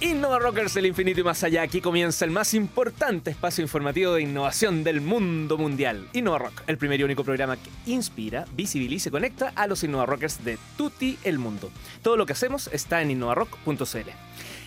Innova 0.00 0.38
Rockers 0.38 0.74
del 0.74 0.86
infinito 0.86 1.20
y 1.20 1.24
más 1.24 1.42
allá. 1.44 1.62
Aquí 1.62 1.80
comienza 1.80 2.24
el 2.24 2.30
más 2.30 2.52
importante 2.54 3.30
espacio 3.30 3.62
informativo 3.62 4.12
de 4.12 4.22
innovación 4.22 4.84
del 4.84 5.00
mundo 5.00 5.56
mundial. 5.56 6.08
Innova 6.12 6.38
Rock, 6.38 6.62
el 6.66 6.76
primer 6.76 7.00
y 7.00 7.04
único 7.04 7.24
programa 7.24 7.56
que 7.56 7.70
inspira, 7.86 8.44
visibiliza 8.54 9.08
y 9.08 9.12
conecta 9.12 9.52
a 9.54 9.66
los 9.66 9.82
Innova 9.82 10.06
Rockers 10.06 10.44
de 10.44 10.58
tutti 10.76 11.18
el 11.24 11.38
mundo. 11.38 11.70
Todo 12.02 12.16
lo 12.16 12.26
que 12.26 12.34
hacemos 12.34 12.68
está 12.72 13.00
en 13.00 13.12
innovarock.cl. 13.12 14.10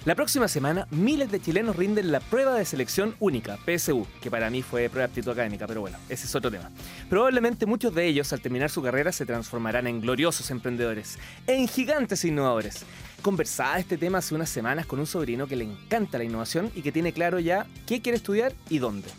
La 0.06 0.16
próxima 0.16 0.48
semana, 0.48 0.88
miles 0.90 1.30
de 1.32 1.42
chilenos 1.42 1.76
rinden 1.76 2.12
la 2.12 2.22
prueba 2.22 2.54
de 2.56 2.64
selección 2.64 3.16
única, 3.20 3.58
PSU, 3.66 4.08
que 4.22 4.32
para 4.32 4.50
mí 4.50 4.62
fue 4.62 4.90
prueba 4.90 5.08
de 5.08 5.12
aptitud 5.12 5.32
académica, 5.32 5.68
pero 5.68 5.82
bueno, 5.82 5.98
ese 6.08 6.28
es 6.28 6.34
otro 6.34 6.50
tema. 6.50 6.72
Probablemente 7.10 7.66
muchos 7.66 7.94
de 7.94 8.06
ellos, 8.06 8.32
al 8.32 8.40
terminar 8.40 8.70
su 8.70 8.82
carrera, 8.82 9.12
se 9.12 9.26
transformarán 9.26 9.86
en 9.86 10.00
gloriosos 10.00 10.50
emprendedores, 10.50 11.20
en 11.46 11.68
gigantes 11.68 12.24
innovadores. 12.24 12.86
Conversaba 13.22 13.80
este 13.80 13.98
tema 13.98 14.20
hace 14.20 14.36
unas 14.36 14.50
semanas 14.50 14.86
con 14.86 15.00
un 15.00 15.08
sobrino 15.08 15.48
que 15.48 15.56
le 15.56 15.66
encanta 15.66 16.18
la 16.18 16.24
innovación 16.24 16.72
y 16.76 16.82
que 16.82 16.92
tiene 16.92 17.14
claro 17.14 17.40
ya 17.40 17.68
qué 17.86 18.02
quiere 18.02 18.18
estudiar 18.18 18.54
y 18.70 18.80
dónde. 18.80 19.10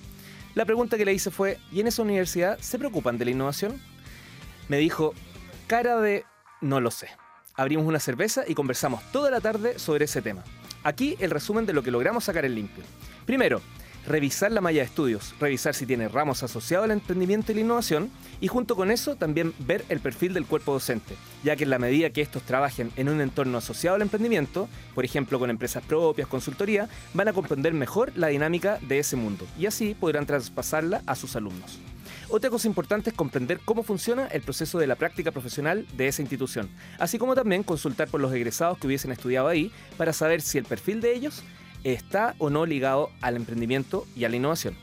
La 0.54 0.64
pregunta 0.64 0.96
que 0.96 1.04
le 1.04 1.12
hice 1.12 1.30
fue, 1.30 1.58
¿y 1.70 1.80
en 1.80 1.88
esa 1.88 2.02
universidad 2.02 2.58
se 2.58 2.78
preocupan 2.78 3.18
de 3.18 3.26
la 3.26 3.30
innovación? 3.32 3.80
Me 4.68 4.78
dijo, 4.78 5.14
cara 5.66 6.00
de 6.00 6.24
no 6.60 6.80
lo 6.80 6.90
sé. 6.90 7.08
Abrimos 7.54 7.86
una 7.86 8.00
cerveza 8.00 8.44
y 8.46 8.54
conversamos 8.54 9.02
toda 9.12 9.30
la 9.30 9.40
tarde 9.40 9.78
sobre 9.78 10.04
ese 10.04 10.22
tema. 10.22 10.44
Aquí 10.84 11.16
el 11.18 11.30
resumen 11.30 11.66
de 11.66 11.72
lo 11.72 11.82
que 11.82 11.90
logramos 11.90 12.24
sacar 12.24 12.44
en 12.44 12.54
limpio. 12.54 12.84
Primero, 13.26 13.60
revisar 14.08 14.50
la 14.50 14.62
malla 14.62 14.80
de 14.80 14.86
estudios, 14.86 15.34
revisar 15.38 15.74
si 15.74 15.84
tiene 15.84 16.08
ramos 16.08 16.42
asociados 16.42 16.84
al 16.84 16.92
emprendimiento 16.92 17.52
y 17.52 17.56
la 17.56 17.60
innovación, 17.60 18.10
y 18.40 18.48
junto 18.48 18.74
con 18.74 18.90
eso 18.90 19.16
también 19.16 19.52
ver 19.58 19.84
el 19.90 20.00
perfil 20.00 20.32
del 20.32 20.46
cuerpo 20.46 20.72
docente, 20.72 21.14
ya 21.44 21.56
que 21.56 21.64
en 21.64 21.70
la 21.70 21.78
medida 21.78 22.10
que 22.10 22.22
estos 22.22 22.42
trabajen 22.42 22.90
en 22.96 23.08
un 23.08 23.20
entorno 23.20 23.58
asociado 23.58 23.96
al 23.96 24.02
emprendimiento, 24.02 24.68
por 24.94 25.04
ejemplo 25.04 25.38
con 25.38 25.50
empresas 25.50 25.84
propias, 25.84 26.26
consultoría, 26.26 26.88
van 27.12 27.28
a 27.28 27.32
comprender 27.32 27.74
mejor 27.74 28.12
la 28.16 28.28
dinámica 28.28 28.78
de 28.88 28.98
ese 28.98 29.16
mundo, 29.16 29.46
y 29.58 29.66
así 29.66 29.94
podrán 29.94 30.26
traspasarla 30.26 31.02
a 31.06 31.14
sus 31.14 31.36
alumnos. 31.36 31.78
Otra 32.30 32.50
cosa 32.50 32.68
importante 32.68 33.10
es 33.10 33.16
comprender 33.16 33.60
cómo 33.64 33.82
funciona 33.82 34.26
el 34.26 34.42
proceso 34.42 34.78
de 34.78 34.86
la 34.86 34.96
práctica 34.96 35.32
profesional 35.32 35.86
de 35.96 36.08
esa 36.08 36.22
institución, 36.22 36.68
así 36.98 37.18
como 37.18 37.34
también 37.34 37.62
consultar 37.62 38.08
por 38.08 38.20
los 38.20 38.32
egresados 38.32 38.78
que 38.78 38.86
hubiesen 38.86 39.12
estudiado 39.12 39.48
ahí 39.48 39.70
para 39.96 40.12
saber 40.12 40.40
si 40.42 40.58
el 40.58 40.64
perfil 40.64 41.00
de 41.00 41.14
ellos 41.14 41.42
está 41.92 42.34
o 42.38 42.50
no 42.50 42.66
ligado 42.66 43.10
al 43.20 43.36
emprendimiento 43.36 44.06
y 44.16 44.24
a 44.24 44.28
la 44.28 44.36
innovación. 44.36 44.76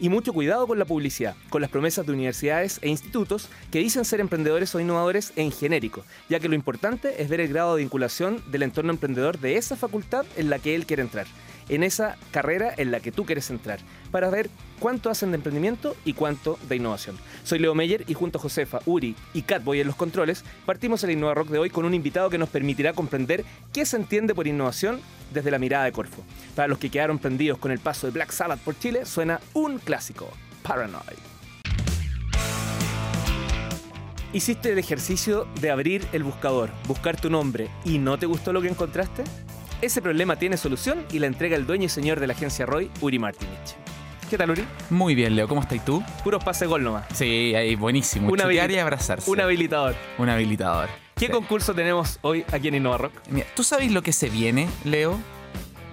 Y 0.00 0.08
mucho 0.08 0.32
cuidado 0.32 0.66
con 0.66 0.78
la 0.78 0.84
publicidad, 0.84 1.36
con 1.48 1.62
las 1.62 1.70
promesas 1.70 2.04
de 2.04 2.12
universidades 2.12 2.78
e 2.82 2.88
institutos 2.88 3.48
que 3.70 3.78
dicen 3.78 4.04
ser 4.04 4.20
emprendedores 4.20 4.74
o 4.74 4.80
innovadores 4.80 5.32
en 5.36 5.52
genérico, 5.52 6.04
ya 6.28 6.40
que 6.40 6.48
lo 6.48 6.56
importante 6.56 7.22
es 7.22 7.28
ver 7.28 7.40
el 7.40 7.48
grado 7.48 7.76
de 7.76 7.82
vinculación 7.82 8.42
del 8.50 8.64
entorno 8.64 8.90
emprendedor 8.90 9.38
de 9.38 9.56
esa 9.56 9.76
facultad 9.76 10.26
en 10.36 10.50
la 10.50 10.58
que 10.58 10.74
él 10.74 10.86
quiere 10.86 11.02
entrar 11.02 11.26
en 11.74 11.82
esa 11.82 12.16
carrera 12.30 12.74
en 12.76 12.90
la 12.90 13.00
que 13.00 13.12
tú 13.12 13.24
quieres 13.24 13.50
entrar, 13.50 13.80
para 14.10 14.28
ver 14.28 14.50
cuánto 14.78 15.08
hacen 15.08 15.30
de 15.30 15.36
emprendimiento 15.36 15.96
y 16.04 16.12
cuánto 16.12 16.58
de 16.68 16.76
innovación. 16.76 17.16
Soy 17.44 17.58
Leo 17.58 17.74
Meyer 17.74 18.04
y 18.06 18.14
junto 18.14 18.38
a 18.38 18.42
Josefa, 18.42 18.80
Uri 18.84 19.16
y 19.32 19.42
Catboy 19.42 19.80
en 19.80 19.86
los 19.86 19.96
controles, 19.96 20.44
partimos 20.66 21.02
el 21.04 21.12
Innova 21.12 21.34
Rock 21.34 21.48
de 21.48 21.58
hoy 21.58 21.70
con 21.70 21.84
un 21.84 21.94
invitado 21.94 22.28
que 22.28 22.38
nos 22.38 22.50
permitirá 22.50 22.92
comprender 22.92 23.44
qué 23.72 23.86
se 23.86 23.96
entiende 23.96 24.34
por 24.34 24.46
innovación 24.46 25.00
desde 25.32 25.50
la 25.50 25.58
mirada 25.58 25.84
de 25.84 25.92
Corfo. 25.92 26.22
Para 26.54 26.68
los 26.68 26.78
que 26.78 26.90
quedaron 26.90 27.18
prendidos 27.18 27.58
con 27.58 27.72
el 27.72 27.78
paso 27.78 28.06
de 28.06 28.12
Black 28.12 28.32
Sabbath 28.32 28.60
por 28.60 28.78
Chile, 28.78 29.06
suena 29.06 29.40
un 29.54 29.78
clásico, 29.78 30.28
Paranoid. 30.62 31.18
¿Hiciste 34.34 34.72
el 34.72 34.78
ejercicio 34.78 35.46
de 35.60 35.70
abrir 35.70 36.06
el 36.12 36.22
buscador, 36.22 36.70
buscar 36.88 37.20
tu 37.20 37.28
nombre 37.28 37.68
y 37.84 37.98
no 37.98 38.18
te 38.18 38.24
gustó 38.24 38.52
lo 38.52 38.62
que 38.62 38.68
encontraste? 38.68 39.24
Ese 39.82 40.00
problema 40.00 40.36
tiene 40.36 40.56
solución 40.56 41.04
y 41.12 41.18
la 41.18 41.26
entrega 41.26 41.56
el 41.56 41.66
dueño 41.66 41.86
y 41.86 41.88
señor 41.88 42.20
de 42.20 42.26
la 42.28 42.34
agencia 42.34 42.64
Roy, 42.66 42.90
Uri 43.00 43.18
Martinich. 43.18 43.74
¿Qué 44.30 44.38
tal, 44.38 44.50
Uri? 44.50 44.64
Muy 44.90 45.14
bien, 45.14 45.34
Leo. 45.36 45.46
¿Cómo 45.48 45.60
estás 45.60 45.84
tú? 45.84 46.02
Puros 46.24 46.42
pase 46.42 46.66
gol 46.66 46.82
nomás. 46.84 47.04
Sí, 47.12 47.52
ahí 47.54 47.74
buenísimo. 47.74 48.28
Un 48.30 48.38
Chutear 48.38 48.70
habili- 48.70 48.76
y 48.76 48.78
abrazarse. 48.78 49.30
Un 49.30 49.40
habilitador. 49.40 49.94
Un 50.18 50.28
habilitador. 50.28 50.88
¿Qué 51.16 51.26
Sí. 51.26 51.32
concurso 51.32 51.74
tenemos 51.74 52.18
hoy 52.22 52.44
aquí 52.52 52.68
en 52.68 52.76
Innova 52.76 52.96
Rock? 52.98 53.12
Mira, 53.28 53.46
¿Tú 53.54 53.62
sabes 53.64 53.90
lo 53.92 54.02
que 54.02 54.12
se 54.12 54.30
viene, 54.30 54.68
Leo? 54.84 55.18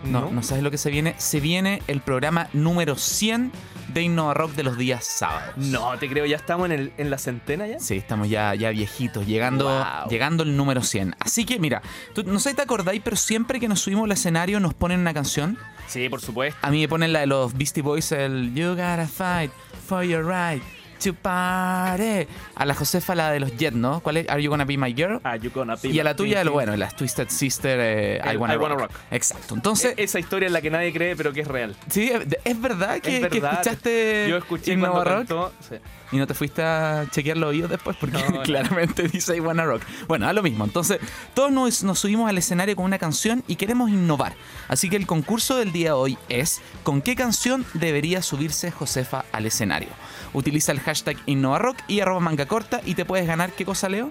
No, 0.03 0.31
no, 0.31 0.41
sabes 0.43 0.63
lo 0.63 0.71
que 0.71 0.77
se 0.77 0.89
viene. 0.91 1.13
Se 1.17 1.39
viene 1.39 1.81
el 1.87 1.99
programa 2.01 2.47
número 2.53 2.95
100 2.95 3.51
de 3.93 4.01
Innova 4.03 4.33
Rock 4.33 4.53
de 4.53 4.63
los 4.63 4.77
días 4.77 5.03
sábados. 5.05 5.57
No, 5.57 5.97
te 5.97 6.07
creo, 6.07 6.25
ya 6.25 6.37
estamos 6.37 6.65
en, 6.67 6.71
el- 6.71 6.93
en 6.97 7.09
la 7.09 7.17
centena 7.17 7.67
ya. 7.67 7.79
Sí, 7.79 7.95
estamos 7.97 8.29
ya, 8.29 8.55
ya 8.55 8.69
viejitos, 8.69 9.25
llegando, 9.27 9.65
Wow. 9.65 10.09
llegando 10.09 10.43
el 10.43 10.55
número 10.55 10.81
100. 10.83 11.15
Así 11.19 11.43
que, 11.45 11.59
mira, 11.59 11.81
tú, 12.13 12.23
no 12.23 12.39
sé 12.39 12.51
si 12.51 12.55
te 12.55 12.61
acordáis, 12.61 13.01
pero 13.03 13.15
siempre 13.17 13.59
que 13.59 13.67
nos 13.67 13.81
subimos 13.81 14.05
al 14.05 14.11
escenario 14.11 14.59
nos 14.59 14.73
ponen 14.73 14.99
una 15.01 15.13
canción. 15.13 15.57
Sí, 15.87 16.07
por 16.07 16.21
supuesto. 16.21 16.57
A 16.61 16.69
mí 16.69 16.81
me 16.81 16.87
ponen 16.87 17.11
la 17.11 17.19
de 17.21 17.27
los 17.27 17.53
Beastie 17.57 17.81
Boys, 17.83 18.11
el 18.11 18.53
You 18.53 18.69
gotta 18.69 19.07
fight 19.07 19.51
for 19.87 20.03
your 20.03 20.23
right 20.25 20.63
to 20.99 21.13
party. 21.13 22.27
A 22.55 22.65
la 22.65 22.73
Josefa 22.75 23.15
la 23.15 23.31
de 23.31 23.39
los 23.39 23.55
Jet, 23.57 23.73
¿no? 23.73 23.99
¿Cuál 24.01 24.17
es? 24.17 24.29
Are 24.29 24.41
you 24.41 24.49
gonna 24.49 24.65
be 24.65 24.77
my 24.77 24.93
girl? 24.93 25.19
Ah, 25.23 25.35
you 25.37 25.49
gonna 25.51 25.75
be 25.75 25.89
Y 25.89 25.99
a 25.99 26.03
la 26.03 26.15
tuya, 26.15 26.43
king. 26.43 26.51
bueno, 26.51 26.75
las 26.75 26.95
Twisted 26.95 27.29
Sister, 27.29 27.79
eh, 27.81 28.21
I, 28.25 28.29
El 28.29 28.37
wanna 28.37 28.53
I 28.55 28.57
Wanna 28.57 28.75
rock. 28.75 28.91
Rock. 28.91 28.99
Exacto. 29.11 29.55
Entonces, 29.55 29.93
E- 29.97 30.03
Esa 30.03 30.19
historia 30.19 30.47
en 30.47 30.53
la 30.53 30.61
que 30.61 30.69
nadie 30.69 30.91
cree, 30.93 31.15
pero 31.15 31.31
que 31.33 31.41
es 31.41 31.47
real. 31.47 31.75
sí, 31.89 32.11
es 32.43 32.61
verdad 32.61 32.99
que, 32.99 33.17
es 33.21 33.27
que 33.29 33.39
verdad. 33.39 33.53
escuchaste 33.53 34.27
Yo 34.29 34.37
escuché 34.37 34.77
cuando 34.77 35.03
Rock 35.03 35.13
cantó. 35.17 35.53
sí. 35.67 35.75
y 36.11 36.17
no 36.17 36.25
te 36.27 36.33
fuiste 36.33 36.63
a 36.63 37.05
chequear 37.11 37.37
los 37.37 37.49
oídos 37.49 37.69
después 37.69 37.95
porque 37.99 38.17
No, 38.17 38.29
no. 38.37 38.41
claramente 38.43 39.03
dice 39.07 39.35
I 39.37 39.39
wanna 39.39 39.63
rock. 39.65 39.83
Bueno, 40.07 40.27
a 40.27 40.33
lo 40.33 40.41
mismo. 40.43 40.65
Entonces, 40.65 40.99
todos 41.33 41.51
nos, 41.51 41.83
nos 41.83 41.99
subimos 41.99 42.29
al 42.29 42.37
escenario 42.37 42.75
con 42.75 42.85
una 42.85 42.97
canción 42.99 43.43
y 43.47 43.55
queremos 43.55 43.89
innovar. 43.89 44.33
Así 44.67 44.89
que 44.89 44.95
el 44.95 45.05
concurso 45.07 45.57
del 45.57 45.71
día 45.71 45.89
de 45.89 45.93
hoy 45.93 46.17
es 46.29 46.61
¿con 46.83 47.01
qué 47.01 47.15
canción 47.15 47.65
debería 47.73 48.21
subirse 48.21 48.71
Josefa 48.71 49.25
al 49.31 49.45
escenario? 49.45 49.89
Utiliza 50.33 50.71
el 50.71 50.79
hashtag 50.79 51.17
InnovaRock 51.25 51.77
y 51.87 51.99
arroba 52.01 52.19
manga 52.19 52.45
corta 52.45 52.81
y 52.85 52.95
te 52.95 53.05
puedes 53.05 53.27
ganar, 53.27 53.51
¿qué 53.51 53.65
cosa, 53.65 53.89
Leo? 53.89 54.09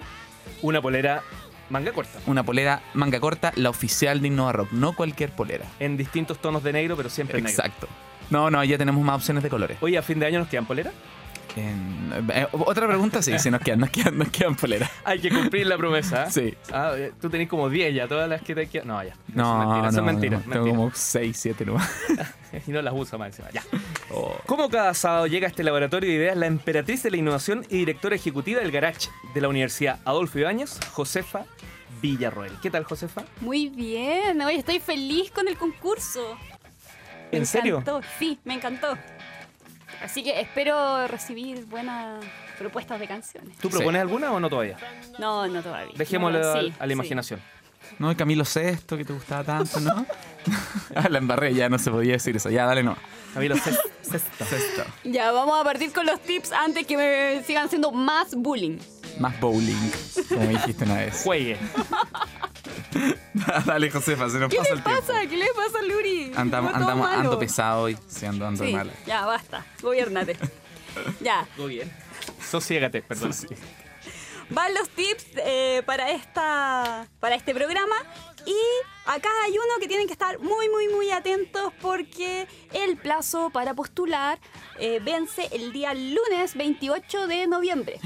Una 0.61 0.81
polera 0.81 1.23
manga 1.69 1.91
corta. 1.91 2.19
Una 2.25 2.43
polera 2.43 2.81
manga 2.93 3.19
corta, 3.19 3.53
la 3.55 3.69
oficial 3.69 4.21
de 4.21 4.27
Innova 4.27 4.51
Rock, 4.51 4.71
no 4.71 4.93
cualquier 4.93 5.31
polera. 5.31 5.65
En 5.79 5.97
distintos 5.97 6.39
tonos 6.39 6.63
de 6.63 6.73
negro, 6.73 6.97
pero 6.97 7.09
siempre 7.09 7.41
negro. 7.41 7.49
Exacto. 7.49 7.87
No, 8.29 8.51
no, 8.51 8.63
ya 8.63 8.77
tenemos 8.77 9.03
más 9.03 9.15
opciones 9.15 9.43
de 9.43 9.49
colores. 9.49 9.77
Oye, 9.81 9.97
a 9.97 10.01
fin 10.01 10.19
de 10.19 10.25
año 10.25 10.39
nos 10.39 10.47
quedan 10.47 10.65
polera. 10.65 10.91
En- 11.55 12.29
eh, 12.33 12.47
otra 12.51 12.87
pregunta, 12.87 13.21
sí, 13.21 13.37
sí, 13.39 13.49
nos 13.51 13.61
quedan, 13.61 13.79
nos 13.79 13.89
quedan, 13.89 14.17
nos 14.17 14.29
quedan 14.29 14.55
poleras. 14.55 14.89
Hay 15.03 15.19
que 15.19 15.29
cumplir 15.29 15.67
la 15.67 15.77
promesa. 15.77 16.25
¿eh? 16.25 16.31
Sí. 16.31 16.53
Ah, 16.71 16.93
eh, 16.95 17.11
tú 17.19 17.29
tenés 17.29 17.47
como 17.49 17.69
10 17.69 17.93
ya, 17.93 18.07
todas 18.07 18.29
las 18.29 18.41
que 18.41 18.55
te 18.55 18.67
quedan. 18.67 18.87
No, 18.87 19.03
ya. 19.03 19.13
No, 19.33 19.43
son 19.45 19.59
mentiras. 19.59 19.83
no, 19.83 19.91
son 19.97 20.05
mentiras. 20.05 20.45
no, 20.45 20.51
tengo 20.53 20.65
mentiras. 20.65 20.77
como 20.77 20.91
6, 20.95 21.37
7 21.39 21.65
nomás. 21.65 21.89
Y 22.67 22.71
no 22.71 22.81
las 22.81 22.93
usa 22.95 23.17
más 23.19 23.27
encima. 23.27 23.49
Ya. 23.51 23.61
Oh. 24.11 24.35
Como 24.47 24.69
cada 24.69 24.93
sábado 24.95 25.27
llega 25.27 25.45
a 25.45 25.49
este 25.51 25.63
laboratorio 25.63 26.09
de 26.09 26.15
ideas 26.15 26.35
la 26.35 26.47
emperatriz 26.47 27.03
de 27.03 27.11
la 27.11 27.17
innovación 27.17 27.63
y 27.69 27.77
directora 27.77 28.15
ejecutiva 28.15 28.59
del 28.59 28.71
Garage 28.71 29.09
de 29.35 29.41
la 29.41 29.49
Universidad 29.49 29.99
Adolfo 30.03 30.39
Ibáñez, 30.39 30.79
Josefa 30.91 31.45
Villarroel. 32.01 32.53
¿Qué 32.61 32.71
tal, 32.71 32.85
Josefa? 32.85 33.23
Muy 33.41 33.69
bien, 33.69 34.41
hoy 34.41 34.55
estoy 34.55 34.79
feliz 34.79 35.29
con 35.29 35.47
el 35.47 35.57
concurso. 35.57 36.37
Me 37.31 37.37
¿En 37.37 37.45
serio? 37.45 37.77
encantó, 37.79 38.01
sí, 38.17 38.39
me 38.45 38.55
encantó. 38.55 38.97
Así 40.03 40.23
que 40.23 40.39
espero 40.39 41.07
recibir 41.07 41.65
buenas 41.65 42.23
propuestas 42.57 42.99
de 42.99 43.07
canciones. 43.07 43.57
¿Tú 43.57 43.69
Sí. 43.69 43.77
propones 43.77 44.01
alguna 44.01 44.31
o 44.31 44.39
no 44.39 44.49
todavía? 44.49 44.77
No, 45.17 45.47
no 45.47 45.61
todavía. 45.61 45.93
Dejémoslo 45.95 46.39
No, 46.39 46.47
a- 46.47 46.61
sí, 46.61 46.73
a 46.79 46.85
la 46.85 46.87
sí. 46.87 46.93
imaginación. 46.93 47.41
No, 47.97 48.11
y 48.11 48.15
Camilo 48.15 48.45
Sesto, 48.45 48.97
que 48.97 49.03
te 49.05 49.13
gustaba 49.13 49.43
tanto, 49.43 49.79
¿no? 49.79 50.05
ah, 50.95 51.09
la 51.09 51.17
embarré, 51.17 51.53
ya 51.53 51.69
no 51.69 51.79
se 51.79 51.89
podía 51.89 52.13
decir 52.13 52.35
eso. 52.35 52.49
Ya, 52.49 52.65
dale, 52.65 52.83
no. 52.83 52.95
Camilo 53.33 53.55
Cesto. 53.57 53.81
Sesto. 54.01 54.83
Ya, 55.03 55.31
vamos 55.31 55.59
a 55.59 55.63
partir 55.63 55.91
con 55.91 56.05
los 56.05 56.19
tips 56.21 56.51
antes 56.51 56.85
que 56.87 56.97
me 56.97 57.43
sigan 57.43 57.65
haciendo 57.65 57.91
más 57.91 58.35
bullying. 58.35 58.77
Más 59.19 59.39
bowling, 59.39 59.91
como 60.29 60.41
me 60.41 60.47
dijiste 60.49 60.85
una 60.85 60.95
vez. 60.95 61.21
Juegue. 61.23 61.57
dale, 63.65 63.89
Josefa, 63.91 64.29
se 64.29 64.39
nos 64.39 64.49
¿Qué 64.49 64.57
pasa 64.57 64.69
le 64.69 64.77
el 64.77 64.83
tiempo. 64.83 65.01
pasa? 65.07 65.21
¿Qué 65.27 65.37
le 65.37 65.45
pasa 65.55 65.79
a 65.79 65.81
Luri? 65.83 66.31
Andamos, 66.35 66.73
ando 66.75 67.37
pesado 67.39 67.83
hoy. 67.83 67.97
Sí, 68.07 68.25
ando, 68.25 68.45
ando 68.47 68.65
Sí, 68.65 68.73
mal. 68.73 68.91
ya, 69.05 69.25
basta. 69.25 69.65
Gobiernate. 69.81 70.37
ya, 71.21 71.47
Muy 71.57 71.75
bien. 71.75 71.91
Sosiégate, 72.49 73.01
perdón. 73.01 73.31
van 74.49 74.73
los 74.73 74.89
tips 74.89 75.25
eh, 75.45 75.83
para, 75.85 76.09
esta, 76.11 77.07
para 77.19 77.35
este 77.35 77.53
programa. 77.53 77.95
Y 78.45 78.55
acá 79.09 79.29
hay 79.43 79.53
uno 79.53 79.79
que 79.79 79.87
tienen 79.87 80.05
que 80.05 80.13
estar 80.13 80.37
muy, 80.39 80.69
muy, 80.69 80.87
muy 80.87 81.09
atentos 81.09 81.73
porque 81.81 82.47
el 82.73 82.95
plazo 82.97 83.49
para 83.49 83.73
postular 83.73 84.39
eh, 84.77 84.99
vence 85.03 85.49
el 85.51 85.73
día 85.73 85.95
lunes 85.95 86.55
28 86.55 87.27
de 87.27 87.47
noviembre. 87.47 87.99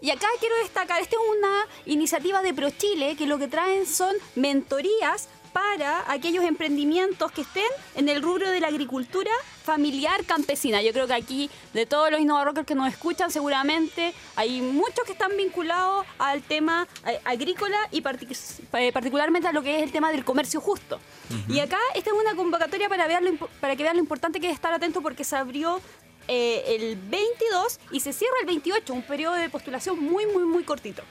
Y 0.00 0.10
acá 0.10 0.26
quiero 0.40 0.56
destacar, 0.56 1.00
esta 1.00 1.16
es 1.16 1.38
una 1.38 1.66
iniciativa 1.84 2.42
de 2.42 2.54
ProChile 2.54 3.16
que 3.16 3.26
lo 3.26 3.38
que 3.38 3.48
traen 3.48 3.86
son 3.86 4.14
mentorías 4.34 5.28
para 5.52 6.10
aquellos 6.10 6.44
emprendimientos 6.44 7.32
que 7.32 7.42
estén 7.42 7.70
en 7.94 8.08
el 8.08 8.22
rubro 8.22 8.50
de 8.50 8.60
la 8.60 8.68
agricultura 8.68 9.30
familiar 9.66 10.24
campesina. 10.24 10.80
Yo 10.80 10.92
creo 10.92 11.06
que 11.06 11.14
aquí, 11.14 11.50
de 11.74 11.84
todos 11.84 12.10
los 12.10 12.44
Rockers 12.44 12.66
que 12.66 12.74
nos 12.74 12.88
escuchan, 12.88 13.30
seguramente 13.30 14.14
hay 14.36 14.62
muchos 14.62 15.04
que 15.04 15.12
están 15.12 15.36
vinculados 15.36 16.06
al 16.18 16.40
tema 16.42 16.86
eh, 17.06 17.20
agrícola 17.24 17.76
y 17.90 17.98
eh, 17.98 18.92
particularmente 18.92 19.48
a 19.48 19.52
lo 19.52 19.62
que 19.62 19.76
es 19.76 19.82
el 19.82 19.92
tema 19.92 20.10
del 20.12 20.24
comercio 20.24 20.60
justo. 20.60 21.00
Y 21.48 21.58
acá 21.58 21.78
esta 21.94 22.10
es 22.10 22.16
una 22.16 22.36
convocatoria 22.36 22.88
para, 22.88 23.08
ver 23.08 23.20
para 23.60 23.74
que 23.74 23.82
vean 23.82 23.96
lo 23.96 24.02
importante 24.02 24.40
que 24.40 24.48
es 24.48 24.54
estar 24.54 24.72
atento 24.72 25.02
porque 25.02 25.24
se 25.24 25.34
abrió 25.34 25.80
eh, 26.28 26.76
el 26.78 26.96
22 26.96 27.80
y 27.90 28.00
se 28.00 28.12
cierra 28.12 28.34
el 28.40 28.46
28, 28.46 28.92
un 28.94 29.02
periodo 29.02 29.34
de 29.34 29.50
postulación 29.50 29.98
muy, 29.98 30.26
muy, 30.26 30.44
muy 30.44 30.62
cortito. 30.62 31.02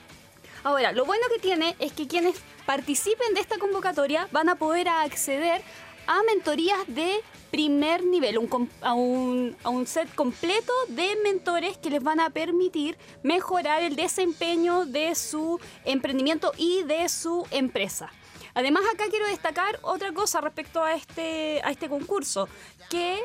Ahora, 0.64 0.92
lo 0.92 1.04
bueno 1.04 1.22
que 1.32 1.38
tiene 1.38 1.76
es 1.78 1.92
que 1.92 2.08
quienes 2.08 2.36
participen 2.64 3.34
de 3.34 3.40
esta 3.40 3.58
convocatoria 3.58 4.28
van 4.32 4.48
a 4.48 4.56
poder 4.56 4.88
acceder 4.88 5.62
a 6.06 6.22
mentorías 6.22 6.80
de 6.86 7.20
primer 7.50 8.04
nivel, 8.04 8.36
a, 8.82 8.94
un, 8.94 9.56
a, 9.62 9.68
un, 9.70 9.86
set 9.86 10.14
completo 10.14 10.72
de 10.88 11.16
mentores 11.22 11.78
que 11.78 11.90
les 11.90 12.02
van 12.02 12.20
a 12.20 12.30
permitir 12.30 12.98
mejorar 13.22 13.82
el 13.82 13.96
desempeño 13.96 14.84
de 14.86 15.14
su 15.14 15.58
emprendimiento 15.84 16.52
y 16.56 16.82
de 16.82 17.08
su 17.08 17.46
empresa. 17.50 18.10
Además, 18.54 18.84
acá 18.92 19.04
quiero 19.10 19.26
destacar 19.26 19.78
otra 19.82 20.12
cosa 20.12 20.40
respecto 20.40 20.82
a 20.82 20.94
este, 20.94 21.60
a 21.62 21.70
este 21.70 21.88
concurso, 21.88 22.48
que 22.90 23.20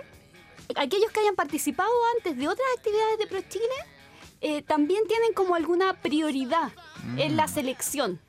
aquellos 0.75 1.12
que 1.12 1.22
hayan 1.22 1.36
participado 1.36 1.92
antes 2.18 2.38
de 2.38 2.48
otras 2.48 2.68
actividades 2.78 3.18
de 3.18 3.28
ProChile 3.28 4.01
eh, 4.42 4.62
también 4.63 5.06
tienen 5.07 5.33
como 5.33 5.56
alguna 5.56 5.94
prioridad 6.01 6.72
en 7.18 7.38
la 7.38 7.45
mm. 7.45 7.50
selección. 7.50 8.19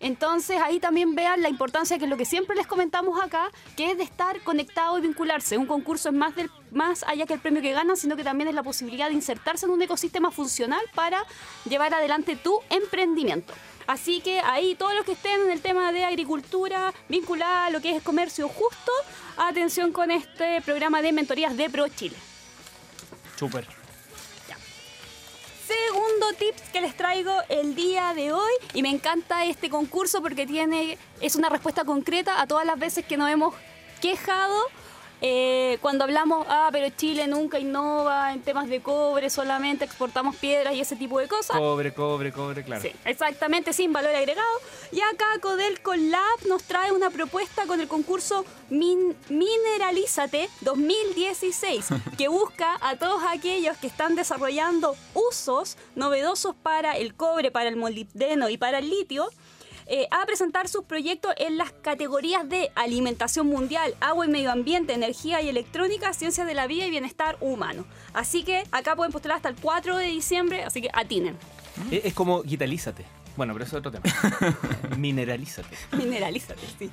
Entonces 0.00 0.60
ahí 0.60 0.78
también 0.78 1.14
vean 1.14 1.42
la 1.42 1.48
importancia 1.48 1.98
que 1.98 2.04
es 2.04 2.10
lo 2.10 2.16
que 2.16 2.24
siempre 2.24 2.56
les 2.56 2.66
comentamos 2.66 3.20
acá, 3.22 3.50
que 3.76 3.90
es 3.92 3.98
de 3.98 4.04
estar 4.04 4.40
conectado 4.42 4.98
y 4.98 5.00
vincularse. 5.00 5.56
Un 5.56 5.66
concurso 5.66 6.10
es 6.10 6.14
más, 6.14 6.34
del, 6.36 6.50
más 6.70 7.02
allá 7.04 7.26
que 7.26 7.34
el 7.34 7.40
premio 7.40 7.62
que 7.62 7.72
ganan, 7.72 7.96
sino 7.96 8.16
que 8.16 8.24
también 8.24 8.48
es 8.48 8.54
la 8.54 8.62
posibilidad 8.62 9.08
de 9.08 9.14
insertarse 9.14 9.66
en 9.66 9.72
un 9.72 9.82
ecosistema 9.82 10.30
funcional 10.30 10.84
para 10.94 11.24
llevar 11.68 11.94
adelante 11.94 12.36
tu 12.36 12.60
emprendimiento. 12.70 13.54
Así 13.86 14.20
que 14.20 14.40
ahí 14.40 14.74
todos 14.74 14.94
los 14.94 15.04
que 15.04 15.12
estén 15.12 15.40
en 15.42 15.50
el 15.50 15.60
tema 15.60 15.92
de 15.92 16.04
agricultura 16.04 16.92
vinculada 17.08 17.66
a 17.66 17.70
lo 17.70 17.80
que 17.80 17.94
es 17.94 18.02
comercio 18.02 18.48
justo, 18.48 18.92
atención 19.36 19.92
con 19.92 20.10
este 20.10 20.60
programa 20.62 21.02
de 21.02 21.12
mentorías 21.12 21.56
de 21.56 21.70
Pro 21.70 21.86
Chile. 21.88 22.16
Súper. 23.36 23.75
Segundo 25.66 26.32
tips 26.38 26.62
que 26.72 26.80
les 26.80 26.96
traigo 26.96 27.32
el 27.48 27.74
día 27.74 28.14
de 28.14 28.32
hoy. 28.32 28.52
Y 28.72 28.82
me 28.82 28.90
encanta 28.90 29.44
este 29.46 29.68
concurso 29.68 30.22
porque 30.22 30.46
tiene 30.46 30.96
es 31.20 31.34
una 31.34 31.48
respuesta 31.48 31.84
concreta 31.84 32.40
a 32.40 32.46
todas 32.46 32.64
las 32.64 32.78
veces 32.78 33.04
que 33.04 33.16
nos 33.16 33.28
hemos 33.30 33.52
quejado 34.00 34.54
eh, 35.22 35.55
cuando 35.80 36.04
hablamos, 36.04 36.46
ah, 36.48 36.68
pero 36.72 36.88
Chile 36.96 37.26
nunca 37.26 37.58
innova 37.58 38.32
en 38.32 38.42
temas 38.42 38.68
de 38.68 38.80
cobre, 38.80 39.30
solamente 39.30 39.84
exportamos 39.84 40.36
piedras 40.36 40.74
y 40.74 40.80
ese 40.80 40.96
tipo 40.96 41.18
de 41.18 41.28
cosas. 41.28 41.56
Cobre, 41.56 41.92
cobre, 41.92 42.32
cobre, 42.32 42.64
claro. 42.64 42.82
Sí, 42.82 42.92
exactamente, 43.04 43.72
sin 43.72 43.92
valor 43.92 44.14
agregado. 44.14 44.48
Y 44.92 45.00
acá 45.00 45.26
Codelco 45.40 45.94
Lab 45.94 46.46
nos 46.48 46.62
trae 46.64 46.92
una 46.92 47.10
propuesta 47.10 47.66
con 47.66 47.80
el 47.80 47.88
concurso 47.88 48.44
Mineralízate 48.70 50.48
2016, 50.62 51.86
que 52.18 52.28
busca 52.28 52.76
a 52.80 52.96
todos 52.96 53.22
aquellos 53.28 53.76
que 53.78 53.86
están 53.86 54.14
desarrollando 54.14 54.96
usos 55.14 55.76
novedosos 55.94 56.54
para 56.54 56.96
el 56.96 57.14
cobre, 57.14 57.50
para 57.50 57.68
el 57.68 57.76
molibdeno 57.76 58.48
y 58.48 58.56
para 58.58 58.78
el 58.78 58.90
litio 58.90 59.28
eh, 59.86 60.08
a 60.10 60.24
presentar 60.26 60.68
sus 60.68 60.84
proyectos 60.84 61.32
en 61.36 61.58
las 61.58 61.72
categorías 61.72 62.48
de 62.48 62.70
alimentación 62.74 63.46
mundial, 63.46 63.94
agua 64.00 64.26
y 64.26 64.28
medio 64.28 64.50
ambiente, 64.50 64.92
energía 64.92 65.40
y 65.42 65.48
electrónica, 65.48 66.12
ciencias 66.12 66.46
de 66.46 66.54
la 66.54 66.66
vida 66.66 66.86
y 66.86 66.90
bienestar 66.90 67.36
humano. 67.40 67.84
Así 68.12 68.42
que 68.42 68.64
acá 68.72 68.96
pueden 68.96 69.12
postular 69.12 69.36
hasta 69.36 69.48
el 69.48 69.56
4 69.56 69.96
de 69.96 70.06
diciembre, 70.06 70.64
así 70.64 70.80
que 70.80 70.90
atinen. 70.92 71.36
Es 71.90 72.14
como 72.14 72.42
guitalízate. 72.42 73.04
Bueno, 73.36 73.52
pero 73.52 73.64
eso 73.64 73.76
es 73.76 73.86
otro 73.86 73.92
tema. 73.92 74.14
Mineralízate. 74.96 75.76
Mineralízate, 75.92 76.66
sí. 76.78 76.90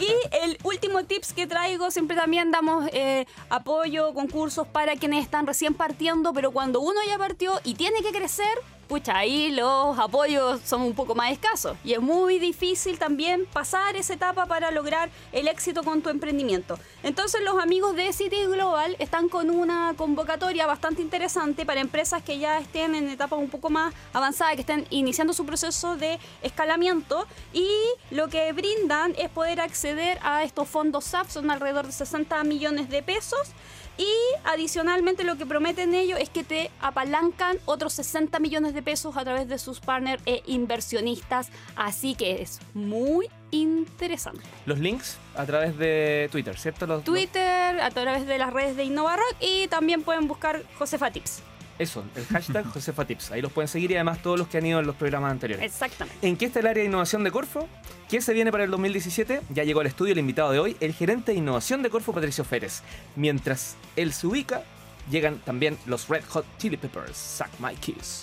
Y 0.00 0.06
el 0.42 0.58
último 0.64 1.04
tips 1.04 1.32
que 1.32 1.46
traigo, 1.46 1.90
siempre 1.90 2.16
también 2.16 2.50
damos 2.50 2.88
eh, 2.92 3.26
apoyo, 3.50 4.14
concursos 4.14 4.66
para 4.66 4.96
quienes 4.96 5.24
están 5.24 5.46
recién 5.46 5.74
partiendo, 5.74 6.32
pero 6.32 6.50
cuando 6.50 6.80
uno 6.80 6.98
ya 7.06 7.18
partió 7.18 7.60
y 7.62 7.74
tiene 7.74 8.00
que 8.02 8.10
crecer, 8.10 8.48
pucha, 8.92 9.16
ahí 9.16 9.50
los 9.50 9.98
apoyos 9.98 10.60
son 10.66 10.82
un 10.82 10.92
poco 10.92 11.14
más 11.14 11.32
escasos 11.32 11.78
y 11.82 11.94
es 11.94 12.00
muy 12.02 12.38
difícil 12.38 12.98
también 12.98 13.46
pasar 13.46 13.96
esa 13.96 14.12
etapa 14.12 14.44
para 14.44 14.70
lograr 14.70 15.08
el 15.32 15.48
éxito 15.48 15.82
con 15.82 16.02
tu 16.02 16.10
emprendimiento. 16.10 16.78
Entonces 17.02 17.40
los 17.42 17.56
amigos 17.56 17.96
de 17.96 18.12
City 18.12 18.44
Global 18.44 18.94
están 18.98 19.30
con 19.30 19.48
una 19.48 19.94
convocatoria 19.96 20.66
bastante 20.66 21.00
interesante 21.00 21.64
para 21.64 21.80
empresas 21.80 22.22
que 22.22 22.38
ya 22.38 22.58
estén 22.58 22.94
en 22.94 23.08
etapas 23.08 23.38
un 23.38 23.48
poco 23.48 23.70
más 23.70 23.94
avanzadas, 24.12 24.56
que 24.56 24.60
estén 24.60 24.86
iniciando 24.90 25.32
su 25.32 25.46
proceso 25.46 25.96
de 25.96 26.18
escalamiento 26.42 27.26
y 27.54 27.66
lo 28.10 28.28
que 28.28 28.52
brindan 28.52 29.14
es 29.16 29.30
poder 29.30 29.62
acceder 29.62 30.18
a 30.22 30.44
estos 30.44 30.68
fondos 30.68 31.04
SAP, 31.04 31.30
son 31.30 31.50
alrededor 31.50 31.86
de 31.86 31.92
60 31.92 32.44
millones 32.44 32.90
de 32.90 33.02
pesos 33.02 33.52
y 33.98 34.10
adicionalmente 34.44 35.24
lo 35.24 35.36
que 35.36 35.46
prometen 35.46 35.94
ellos 35.94 36.18
es 36.20 36.30
que 36.30 36.44
te 36.44 36.70
apalancan 36.80 37.58
otros 37.66 37.92
60 37.94 38.38
millones 38.38 38.74
de 38.74 38.82
pesos 38.82 39.16
a 39.16 39.24
través 39.24 39.48
de 39.48 39.58
sus 39.58 39.80
partners 39.80 40.22
e 40.26 40.42
inversionistas. 40.46 41.50
Así 41.76 42.14
que 42.14 42.42
es 42.42 42.60
muy 42.74 43.28
interesante. 43.50 44.42
Los 44.66 44.78
links 44.78 45.18
a 45.36 45.44
través 45.44 45.76
de 45.78 46.28
Twitter, 46.32 46.58
¿cierto? 46.58 46.86
Los, 46.86 47.04
Twitter, 47.04 47.80
a 47.80 47.90
través 47.90 48.26
de 48.26 48.38
las 48.38 48.52
redes 48.52 48.76
de 48.76 48.84
InnovaRock 48.84 49.36
y 49.40 49.68
también 49.68 50.02
pueden 50.02 50.26
buscar 50.26 50.62
Josefa 50.78 51.10
Tips. 51.10 51.42
Eso, 51.78 52.04
el 52.14 52.24
hashtag 52.26 52.64
Josefa 52.72 53.04
Tips. 53.04 53.30
Ahí 53.32 53.42
los 53.42 53.52
pueden 53.52 53.68
seguir 53.68 53.90
y 53.90 53.94
además 53.94 54.22
todos 54.22 54.38
los 54.38 54.48
que 54.48 54.58
han 54.58 54.66
ido 54.66 54.80
en 54.80 54.86
los 54.86 54.96
programas 54.96 55.30
anteriores. 55.30 55.64
Exactamente. 55.64 56.26
¿En 56.26 56.36
qué 56.36 56.46
está 56.46 56.60
el 56.60 56.66
área 56.66 56.82
de 56.82 56.88
innovación 56.88 57.24
de 57.24 57.30
Corfo? 57.30 57.68
¿Qué 58.08 58.20
se 58.20 58.32
viene 58.34 58.52
para 58.52 58.64
el 58.64 58.70
2017? 58.70 59.40
Ya 59.50 59.64
llegó 59.64 59.80
al 59.80 59.86
estudio 59.86 60.12
el 60.12 60.18
invitado 60.18 60.52
de 60.52 60.58
hoy, 60.58 60.76
el 60.80 60.92
gerente 60.92 61.32
de 61.32 61.38
innovación 61.38 61.82
de 61.82 61.90
Corfo, 61.90 62.12
Patricio 62.12 62.44
Férez. 62.44 62.82
Mientras 63.16 63.76
él 63.96 64.12
se 64.12 64.26
ubica, 64.26 64.62
llegan 65.10 65.38
también 65.38 65.78
los 65.86 66.08
Red 66.08 66.24
Hot 66.28 66.44
Chili 66.58 66.76
Peppers, 66.76 67.16
Suck 67.16 67.48
My 67.58 67.74
Kiss. 67.76 68.22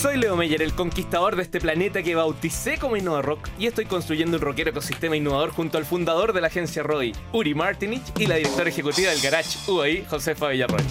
Soy 0.00 0.16
Leo 0.16 0.34
Meyer, 0.34 0.62
el 0.62 0.72
conquistador 0.72 1.36
de 1.36 1.42
este 1.42 1.60
planeta 1.60 2.02
que 2.02 2.14
bauticé 2.14 2.78
como 2.78 2.96
Innova 2.96 3.20
Rock 3.20 3.50
y 3.58 3.66
estoy 3.66 3.84
construyendo 3.84 4.38
un 4.38 4.42
rockero 4.42 4.70
ecosistema 4.70 5.14
innovador 5.14 5.50
junto 5.50 5.76
al 5.76 5.84
fundador 5.84 6.32
de 6.32 6.40
la 6.40 6.46
agencia 6.46 6.82
ROI, 6.82 7.12
Uri 7.34 7.54
Martinich, 7.54 8.18
y 8.18 8.26
la 8.26 8.36
directora 8.36 8.70
ejecutiva 8.70 9.10
del 9.10 9.20
Garage 9.20 9.58
UAI, 9.70 10.06
Josefa 10.06 10.48
Villarroel. 10.48 10.86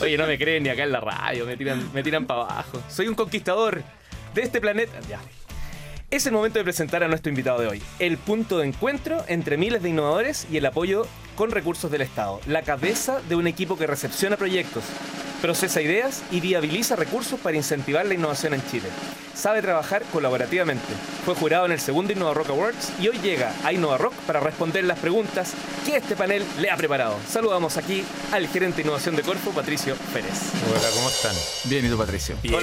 Oye, 0.00 0.16
no 0.16 0.28
me 0.28 0.38
creen 0.38 0.62
ni 0.62 0.68
acá 0.68 0.84
en 0.84 0.92
la 0.92 1.00
radio, 1.00 1.46
me 1.46 1.56
tiran, 1.56 1.92
me 1.92 2.04
tiran 2.04 2.26
para 2.26 2.42
abajo. 2.42 2.80
Soy 2.88 3.08
un 3.08 3.16
conquistador 3.16 3.82
de 4.34 4.42
este 4.42 4.60
planeta. 4.60 5.00
Ya. 5.08 5.18
Es 6.12 6.26
el 6.26 6.32
momento 6.32 6.60
de 6.60 6.64
presentar 6.64 7.02
a 7.02 7.08
nuestro 7.08 7.30
invitado 7.30 7.60
de 7.60 7.66
hoy, 7.66 7.82
el 7.98 8.18
punto 8.18 8.58
de 8.58 8.68
encuentro 8.68 9.24
entre 9.26 9.56
miles 9.56 9.82
de 9.82 9.88
innovadores 9.88 10.46
y 10.48 10.58
el 10.58 10.66
apoyo 10.66 11.08
con 11.36 11.50
recursos 11.50 11.90
del 11.90 12.00
Estado, 12.02 12.40
la 12.46 12.62
cabeza 12.62 13.20
de 13.28 13.36
un 13.36 13.46
equipo 13.46 13.76
que 13.76 13.86
recepciona 13.86 14.36
proyectos, 14.36 14.84
procesa 15.42 15.82
ideas 15.82 16.22
y 16.30 16.40
viabiliza 16.40 16.96
recursos 16.96 17.38
para 17.40 17.56
incentivar 17.56 18.06
la 18.06 18.14
innovación 18.14 18.54
en 18.54 18.66
Chile. 18.70 18.88
Sabe 19.34 19.60
trabajar 19.60 20.02
colaborativamente. 20.12 20.86
Fue 21.24 21.34
jurado 21.34 21.66
en 21.66 21.72
el 21.72 21.80
segundo 21.80 22.12
Innova 22.12 22.34
Rock 22.34 22.50
Awards 22.50 22.92
y 23.00 23.08
hoy 23.08 23.18
llega 23.18 23.52
a 23.64 23.72
Innova 23.72 23.98
Rock 23.98 24.14
para 24.28 24.38
responder 24.40 24.84
las 24.84 24.98
preguntas 25.00 25.52
que 25.84 25.96
este 25.96 26.14
panel 26.14 26.44
le 26.60 26.70
ha 26.70 26.76
preparado. 26.76 27.16
Saludamos 27.28 27.76
aquí 27.76 28.04
al 28.32 28.46
gerente 28.46 28.76
de 28.76 28.82
innovación 28.84 29.16
de 29.16 29.22
Corfo, 29.22 29.50
Patricio 29.50 29.96
Pérez. 30.14 30.52
Hola, 30.70 30.88
¿cómo 30.94 31.08
están? 31.08 31.34
Bien, 31.64 31.84
¿y 31.84 31.88
tú, 31.90 31.98
Patricio? 31.98 32.36
Bien. 32.42 32.60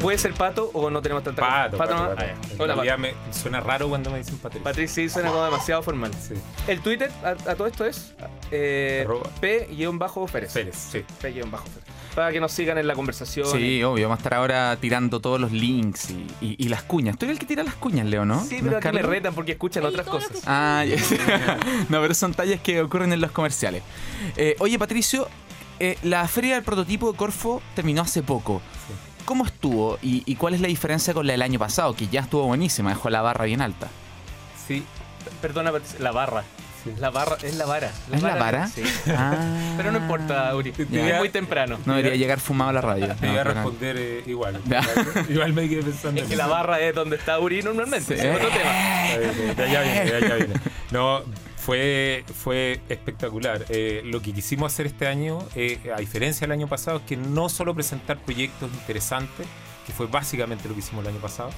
¿Puede 0.00 0.16
ser 0.16 0.32
pato 0.32 0.70
o 0.72 0.88
no 0.90 1.02
tenemos 1.02 1.24
tanta 1.24 1.42
Pato, 1.42 1.76
pato, 1.76 1.94
pato, 1.96 2.14
pato. 2.14 2.26
Hola, 2.62 2.72
En 2.74 2.78
pato. 2.78 2.98
me 2.98 3.14
suena 3.32 3.60
raro 3.60 3.88
cuando 3.88 4.10
me 4.10 4.18
dicen 4.18 4.38
Patricio. 4.38 4.62
Patricio 4.64 5.02
sí 5.02 5.08
suena 5.10 5.30
como 5.30 5.44
demasiado 5.44 5.82
formal. 5.82 6.12
Sí. 6.14 6.34
El 6.68 6.80
Twitter 6.80 7.10
a, 7.24 7.30
a 7.30 7.54
todo 7.56 7.66
esto 7.66 7.84
es 7.84 7.95
eh, 8.50 9.02
Arroba. 9.04 9.28
P-Pérez. 9.40 10.52
Pérez, 10.52 10.76
sí. 10.76 11.04
P-Pérez. 11.20 11.46
Para 12.14 12.32
que 12.32 12.40
nos 12.40 12.50
sigan 12.52 12.78
en 12.78 12.86
la 12.86 12.94
conversación. 12.94 13.46
Sí, 13.50 13.82
obvio, 13.82 14.04
vamos 14.08 14.18
a 14.18 14.20
estar 14.20 14.34
ahora 14.34 14.76
tirando 14.80 15.20
todos 15.20 15.38
los 15.38 15.52
links 15.52 16.10
y, 16.10 16.26
y- 16.40 16.56
y 16.58 16.68
las 16.68 16.82
cuñas. 16.82 17.18
Tú 17.18 17.26
eres 17.26 17.34
el 17.34 17.38
que 17.38 17.44
tira 17.46 17.62
las 17.62 17.74
cuñas, 17.74 18.06
Leo, 18.06 18.24
¿no? 18.24 18.42
Sí, 18.42 18.56
¿No 18.56 18.62
pero 18.64 18.78
es 18.78 18.86
aquí 18.86 18.94
me 18.94 19.00
Carlos? 19.02 19.10
retan 19.10 19.34
porque 19.34 19.52
escuchan 19.52 19.84
otras 19.84 20.06
cosas. 20.06 20.30
Ah, 20.46 20.84
no, 21.90 22.00
pero 22.00 22.14
son 22.14 22.32
tallas 22.32 22.60
que 22.60 22.80
ocurren 22.80 23.12
en 23.12 23.20
los 23.20 23.32
comerciales. 23.32 23.82
Eh, 24.36 24.56
oye, 24.60 24.78
Patricio, 24.78 25.28
eh, 25.78 25.98
la 26.04 26.26
feria 26.26 26.54
del 26.54 26.64
prototipo 26.64 27.12
de 27.12 27.18
Corfo 27.18 27.60
terminó 27.74 28.00
hace 28.02 28.22
poco. 28.22 28.62
¿Cómo 29.26 29.44
estuvo 29.44 29.98
y, 30.00 30.22
y 30.24 30.36
cuál 30.36 30.54
es 30.54 30.60
la 30.62 30.68
diferencia 30.68 31.12
con 31.12 31.26
la 31.26 31.32
del 31.34 31.42
año 31.42 31.58
pasado, 31.58 31.94
que 31.94 32.06
ya 32.06 32.20
estuvo 32.20 32.44
buenísima, 32.44 32.90
dejó 32.90 33.10
la 33.10 33.20
barra 33.20 33.44
bien 33.44 33.60
alta? 33.60 33.88
Sí, 34.66 34.84
Perdona, 35.42 35.72
la 35.98 36.12
barra. 36.12 36.44
La 36.98 37.10
barra, 37.10 37.36
es 37.42 37.56
la 37.56 37.66
vara. 37.66 37.90
¿Es 38.12 38.22
la 38.22 38.34
vara? 38.36 38.68
Sí. 38.68 38.82
Ah. 39.08 39.74
Pero 39.76 39.92
no 39.92 39.98
importa, 39.98 40.54
Uri. 40.54 40.72
Ya. 40.90 41.10
Es 41.10 41.18
muy 41.18 41.28
temprano. 41.28 41.78
No 41.84 41.94
debería 41.94 42.16
llegar 42.16 42.40
fumado 42.40 42.70
a 42.70 42.72
la 42.74 42.80
radio. 42.80 43.14
Te 43.20 43.26
iba 43.30 43.40
a 43.40 43.44
No, 43.44 43.52
responder 43.54 43.96
eh, 43.98 44.22
igual. 44.26 44.60
Ya. 44.68 44.82
igual 45.28 45.52
me 45.52 45.68
quedé 45.68 45.82
pensando. 45.82 46.20
Es 46.22 46.28
que 46.28 46.36
la 46.36 46.46
barra 46.46 46.80
es 46.80 46.94
donde 46.94 47.16
está 47.16 47.38
Uri 47.38 47.62
normalmente. 47.62 48.16
Sí. 48.16 48.26
Es 48.26 48.36
otro 48.36 48.48
tema. 48.48 49.54
De 49.54 49.62
allá 49.64 49.82
viene, 49.82 50.04
de 50.10 50.16
allá 50.16 50.34
viene. 50.36 50.54
No, 50.90 51.22
fue, 51.56 52.24
fue 52.42 52.80
espectacular. 52.88 53.64
Eh, 53.68 54.02
lo 54.04 54.22
que 54.22 54.32
quisimos 54.32 54.72
hacer 54.72 54.86
este 54.86 55.06
año, 55.06 55.40
eh, 55.54 55.92
a 55.94 55.98
diferencia 55.98 56.46
del 56.46 56.52
año 56.52 56.68
pasado, 56.68 56.98
es 56.98 57.02
que 57.04 57.16
no 57.16 57.48
solo 57.48 57.74
presentar 57.74 58.18
proyectos 58.18 58.70
interesantes, 58.72 59.46
que 59.86 59.92
fue 59.92 60.06
básicamente 60.06 60.68
lo 60.68 60.74
que 60.74 60.80
hicimos 60.80 61.04
el 61.04 61.10
año 61.12 61.20
pasado, 61.20 61.50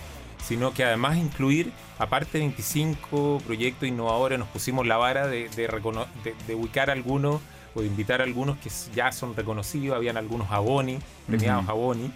sino 0.46 0.72
que 0.72 0.84
además 0.84 1.16
incluir, 1.16 1.72
aparte 1.98 2.38
de 2.38 2.44
25 2.44 3.42
proyectos 3.44 3.88
innovadores, 3.88 4.38
nos 4.38 4.48
pusimos 4.48 4.86
la 4.86 4.96
vara 4.96 5.26
de, 5.26 5.48
de 5.50 5.68
recono- 5.68 6.06
de- 6.24 6.34
de 6.46 6.54
ubicar 6.54 6.90
algunos 6.90 7.40
o 7.74 7.80
de 7.80 7.86
invitar 7.86 8.20
a 8.20 8.24
algunos 8.24 8.56
que 8.58 8.70
ya 8.94 9.12
son 9.12 9.36
reconocidos, 9.36 9.96
habían 9.96 10.16
algunos 10.16 10.50
Aboni, 10.50 10.98
premiados. 11.26 11.68
Aboni, 11.68 12.10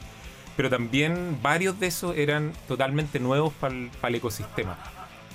pero 0.57 0.71
también 0.71 1.39
varios 1.43 1.79
de 1.81 1.87
esos 1.89 2.17
eran 2.17 2.53
totalmente 2.69 3.19
nuevos 3.21 3.53
para 3.61 3.75
el 3.75 4.15
ecosistema. 4.15 4.79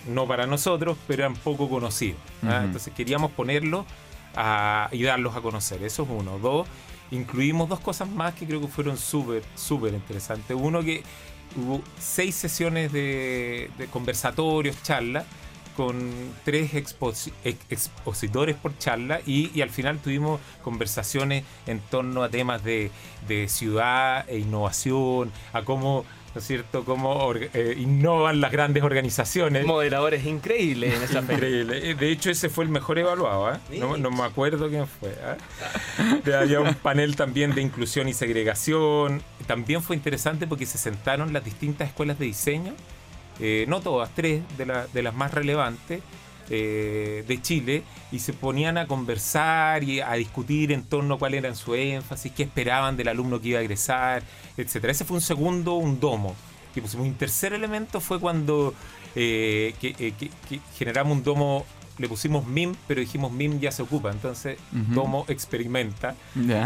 No 0.07 0.25
para 0.27 0.47
nosotros, 0.47 0.97
pero 1.07 1.23
eran 1.23 1.35
poco 1.35 1.69
conocidos. 1.69 2.19
¿ah? 2.43 2.61
Entonces 2.63 2.93
queríamos 2.93 3.31
ponerlos 3.31 3.85
a- 4.35 4.89
y 4.91 5.03
darlos 5.03 5.35
a 5.35 5.41
conocer. 5.41 5.83
Eso 5.83 6.03
es 6.03 6.09
uno. 6.09 6.39
Dos, 6.39 6.67
incluimos 7.11 7.67
dos 7.69 7.79
cosas 7.79 8.09
más 8.09 8.33
que 8.33 8.45
creo 8.45 8.61
que 8.61 8.67
fueron 8.67 8.97
súper, 8.97 9.43
súper 9.55 9.93
interesantes. 9.93 10.55
Uno 10.59 10.81
que 10.81 11.03
hubo 11.57 11.81
seis 11.99 12.35
sesiones 12.35 12.91
de, 12.93 13.69
conversatorios, 13.91 14.81
charlas, 14.83 15.25
con 15.75 16.09
tres 16.43 16.73
exposi- 16.73 17.31
ex- 17.43 17.65
expositores 17.69 18.55
por 18.55 18.75
charla 18.79 19.21
y, 19.27 19.51
y 19.53 19.61
al 19.61 19.69
final 19.69 19.99
tuvimos 19.99 20.39
conversaciones 20.63 21.43
en 21.67 21.79
torno 21.81 22.23
a 22.23 22.29
temas 22.29 22.63
de, 22.63 22.89
de 23.27 23.47
ciudad 23.47 24.25
e 24.27 24.39
innovación, 24.39 25.31
a 25.53 25.61
cómo, 25.63 26.03
¿no 26.35 26.39
es 26.41 26.45
cierto?, 26.47 26.83
cómo 26.85 27.33
eh, 27.35 27.75
innovan 27.77 28.41
las 28.41 28.51
grandes 28.51 28.83
organizaciones. 28.83 29.65
Moderadores 29.65 30.25
increíbles 30.25 30.93
en 30.95 31.01
esa. 31.03 31.19
Increíble. 31.19 31.91
Eh, 31.91 31.95
De 31.95 32.11
hecho, 32.11 32.29
ese 32.29 32.49
fue 32.49 32.63
el 32.65 32.69
mejor 32.69 32.99
evaluado. 32.99 33.47
¿ah? 33.47 33.59
No, 33.71 33.97
no 33.97 34.11
me 34.11 34.23
acuerdo 34.23 34.69
quién 34.69 34.85
fue. 34.87 35.15
Había 36.35 36.59
un 36.59 36.75
panel 36.75 37.15
también 37.15 37.53
de 37.55 37.61
inclusión 37.61 38.07
y 38.07 38.13
segregación. 38.13 39.21
También 39.47 39.81
fue 39.81 39.95
interesante 39.95 40.47
porque 40.47 40.65
se 40.65 40.77
sentaron 40.77 41.33
las 41.33 41.43
distintas 41.43 41.87
escuelas 41.89 42.19
de 42.19 42.25
diseño, 42.25 42.73
eh, 43.39 43.65
no 43.67 43.81
todas, 43.81 44.09
tres 44.15 44.41
de, 44.57 44.65
la- 44.65 44.87
de 44.87 45.01
las 45.03 45.13
más 45.15 45.33
relevantes 45.33 46.01
eh, 46.49 47.23
de 47.27 47.41
Chile, 47.41 47.83
y 48.11 48.19
se 48.19 48.33
ponían 48.33 48.77
a 48.77 48.87
conversar 48.87 49.83
y 49.83 49.99
a 50.01 50.13
discutir 50.13 50.71
en 50.71 50.83
torno 50.83 51.15
a 51.15 51.19
cuál 51.19 51.33
era 51.33 51.53
su 51.55 51.75
énfasis, 51.75 52.31
qué 52.31 52.43
esperaban 52.43 52.95
del 52.97 53.07
alumno 53.09 53.41
que 53.41 53.49
iba 53.49 53.59
a 53.59 53.61
egresar, 53.61 54.23
etcétera. 54.57 54.91
Ese 54.91 55.05
fue 55.05 55.15
un 55.15 55.21
segundo, 55.21 55.75
un 55.75 55.99
domo. 55.99 56.35
Y 56.75 56.81
pusimos 56.81 57.07
un 57.07 57.15
tercer 57.15 57.53
elemento 57.53 57.99
fue 57.99 58.19
cuando 58.19 58.73
eh, 59.15 59.73
que, 59.81 59.95
eh, 59.97 60.13
que- 60.19 60.29
que 60.47 60.59
generamos 60.77 61.17
un 61.17 61.23
domo, 61.23 61.65
le 61.97 62.07
pusimos 62.07 62.45
MIM, 62.45 62.75
pero 62.87 62.99
dijimos 63.01 63.31
MIM 63.31 63.59
ya 63.59 63.71
se 63.71 63.81
ocupa, 63.81 64.11
entonces 64.11 64.59
domo 64.93 65.25
experimenta. 65.27 66.13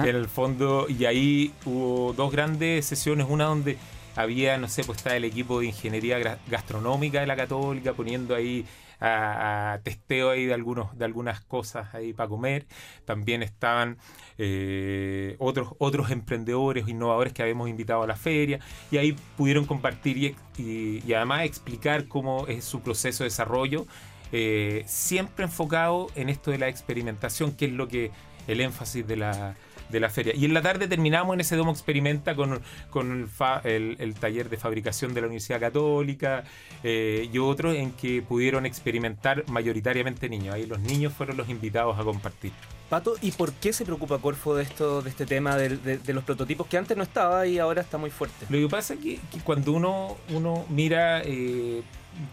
En 0.09 0.15
el 0.17 0.27
fondo, 0.27 0.87
y 0.89 1.05
ahí 1.05 1.53
hubo 1.65 2.11
dos 2.11 2.29
grandes 2.31 2.85
sesiones, 2.85 3.27
una 3.29 3.45
donde 3.45 3.77
había, 4.17 4.57
no 4.57 4.67
sé, 4.67 4.83
pues 4.83 4.97
está 4.97 5.15
el 5.15 5.23
equipo 5.23 5.61
de 5.61 5.67
ingeniería 5.67 6.19
gastronómica 6.49 7.21
de 7.21 7.27
la 7.27 7.37
Católica 7.37 7.93
poniendo 7.93 8.35
ahí 8.35 8.65
a, 9.01 9.79
testeo 9.83 10.29
ahí 10.29 10.45
de 10.45 10.53
algunos 10.53 10.97
de 10.97 11.05
algunas 11.05 11.41
cosas 11.41 11.93
ahí 11.93 12.13
para 12.13 12.29
comer. 12.29 12.67
También 13.05 13.43
estaban 13.43 13.97
eh, 14.37 15.35
otros 15.39 15.73
otros 15.79 16.11
emprendedores 16.11 16.87
innovadores 16.87 17.33
que 17.33 17.41
habíamos 17.41 17.69
invitado 17.69 18.03
a 18.03 18.07
la 18.07 18.15
feria 18.15 18.59
y 18.91 18.97
ahí 18.97 19.15
pudieron 19.37 19.65
compartir 19.65 20.17
y, 20.17 20.35
y- 20.57 21.03
y 21.05 21.13
además 21.13 21.43
explicar 21.45 22.07
cómo 22.07 22.47
es 22.47 22.63
su 22.63 22.81
proceso 22.81 23.23
de 23.23 23.29
desarrollo, 23.29 23.85
eh, 24.31 24.83
siempre 24.87 25.45
enfocado 25.45 26.07
en 26.15 26.29
esto 26.29 26.51
de 26.51 26.57
la 26.57 26.67
experimentación, 26.69 27.51
que 27.55 27.65
es 27.65 27.71
lo 27.73 27.87
que 27.87 28.11
el 28.47 28.61
énfasis 28.61 29.05
de 29.07 29.17
la, 29.17 29.55
de 29.91 29.99
la 29.99 30.09
feria. 30.09 30.33
Y 30.35 30.45
en 30.45 30.53
la 30.53 30.61
tarde 30.61 30.87
terminamos 30.87 31.33
en 31.33 31.41
ese 31.41 31.55
Domo 31.55 31.71
Experimenta 31.71 32.35
con, 32.35 32.61
con 32.89 33.11
el, 33.11 33.27
fa- 33.27 33.61
el- 33.63 33.95
el 33.99 34.15
taller 34.15 34.49
de 34.49 34.57
fabricación 34.57 35.13
de 35.13 35.21
la 35.21 35.27
Universidad 35.27 35.59
Católica 35.59 36.43
eh, 36.83 37.29
y 37.31 37.37
otros 37.37 37.75
en 37.75 37.91
que 37.91 38.21
pudieron 38.21 38.65
experimentar 38.65 39.43
mayoritariamente 39.49 40.29
niños. 40.29 40.55
Ahí 40.55 40.65
los 40.65 40.79
niños 40.79 41.13
fueron 41.13 41.37
los 41.37 41.49
invitados 41.49 41.99
a 41.99 42.03
compartir. 42.03 42.51
Pato, 42.89 43.15
¿y 43.21 43.31
por 43.31 43.53
qué 43.53 43.71
se 43.71 43.85
preocupa 43.85 44.17
Corfo 44.17 44.53
de 44.55 44.63
esto, 44.63 45.01
de 45.01 45.09
este 45.09 45.25
tema 45.25 45.55
de, 45.55 45.77
de- 45.77 45.97
de 45.97 46.13
los 46.13 46.23
prototipos 46.25 46.67
que 46.67 46.77
antes 46.77 46.97
no 46.97 47.03
estaba 47.03 47.47
y 47.47 47.57
ahora 47.59 47.81
está 47.81 47.97
muy 47.97 48.09
fuerte? 48.09 48.45
Lo 48.49 48.57
que 48.57 48.67
pasa 48.69 48.95
es 48.95 48.99
que, 48.99 49.19
que 49.31 49.39
cuando 49.43 49.71
uno, 49.71 50.17
uno 50.29 50.65
mira 50.69 51.21
eh, 51.23 51.81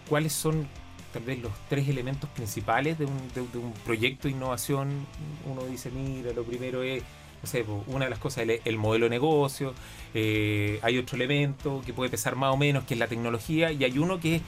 cuáles 0.08 0.32
son 0.32 0.66
tal 1.12 1.22
vez 1.22 1.38
los 1.40 1.52
tres 1.68 1.88
elementos 1.88 2.28
principales 2.30 2.98
de 2.98 3.04
un, 3.06 3.16
de- 3.34 3.46
de 3.52 3.58
un 3.58 3.72
proyecto 3.84 4.26
de 4.28 4.34
innovación, 4.34 5.06
uno 5.46 5.64
dice, 5.64 5.90
mira, 5.90 6.32
lo 6.32 6.42
primero 6.42 6.82
es, 6.82 7.02
no 7.42 7.48
sé, 7.48 7.64
una 7.86 8.06
de 8.06 8.10
las 8.10 8.18
cosas 8.18 8.44
es 8.44 8.50
el, 8.50 8.60
el 8.64 8.76
modelo 8.78 9.06
de 9.06 9.10
negocio, 9.10 9.74
eh, 10.14 10.78
hay 10.82 10.98
otro 10.98 11.16
elemento 11.16 11.82
que 11.84 11.92
puede 11.92 12.10
pesar 12.10 12.36
más 12.36 12.52
o 12.52 12.56
menos, 12.56 12.84
que 12.84 12.94
es 12.94 13.00
la 13.00 13.08
tecnología, 13.08 13.72
y 13.72 13.84
hay 13.84 13.98
uno 13.98 14.18
que, 14.20 14.40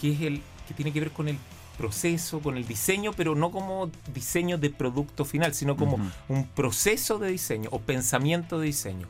que 0.00 0.12
es 0.12 0.20
el 0.20 0.42
que 0.68 0.74
tiene 0.74 0.92
que 0.92 1.00
ver 1.00 1.10
con 1.10 1.28
el 1.28 1.38
proceso, 1.76 2.40
con 2.40 2.56
el 2.56 2.66
diseño, 2.66 3.12
pero 3.12 3.34
no 3.34 3.50
como 3.50 3.90
diseño 4.12 4.58
de 4.58 4.70
producto 4.70 5.24
final, 5.24 5.54
sino 5.54 5.76
como 5.76 5.96
Ujú. 5.96 6.04
un 6.28 6.46
proceso 6.46 7.18
de 7.18 7.30
diseño 7.30 7.68
o 7.72 7.80
pensamiento 7.80 8.58
de 8.58 8.66
diseño. 8.66 9.06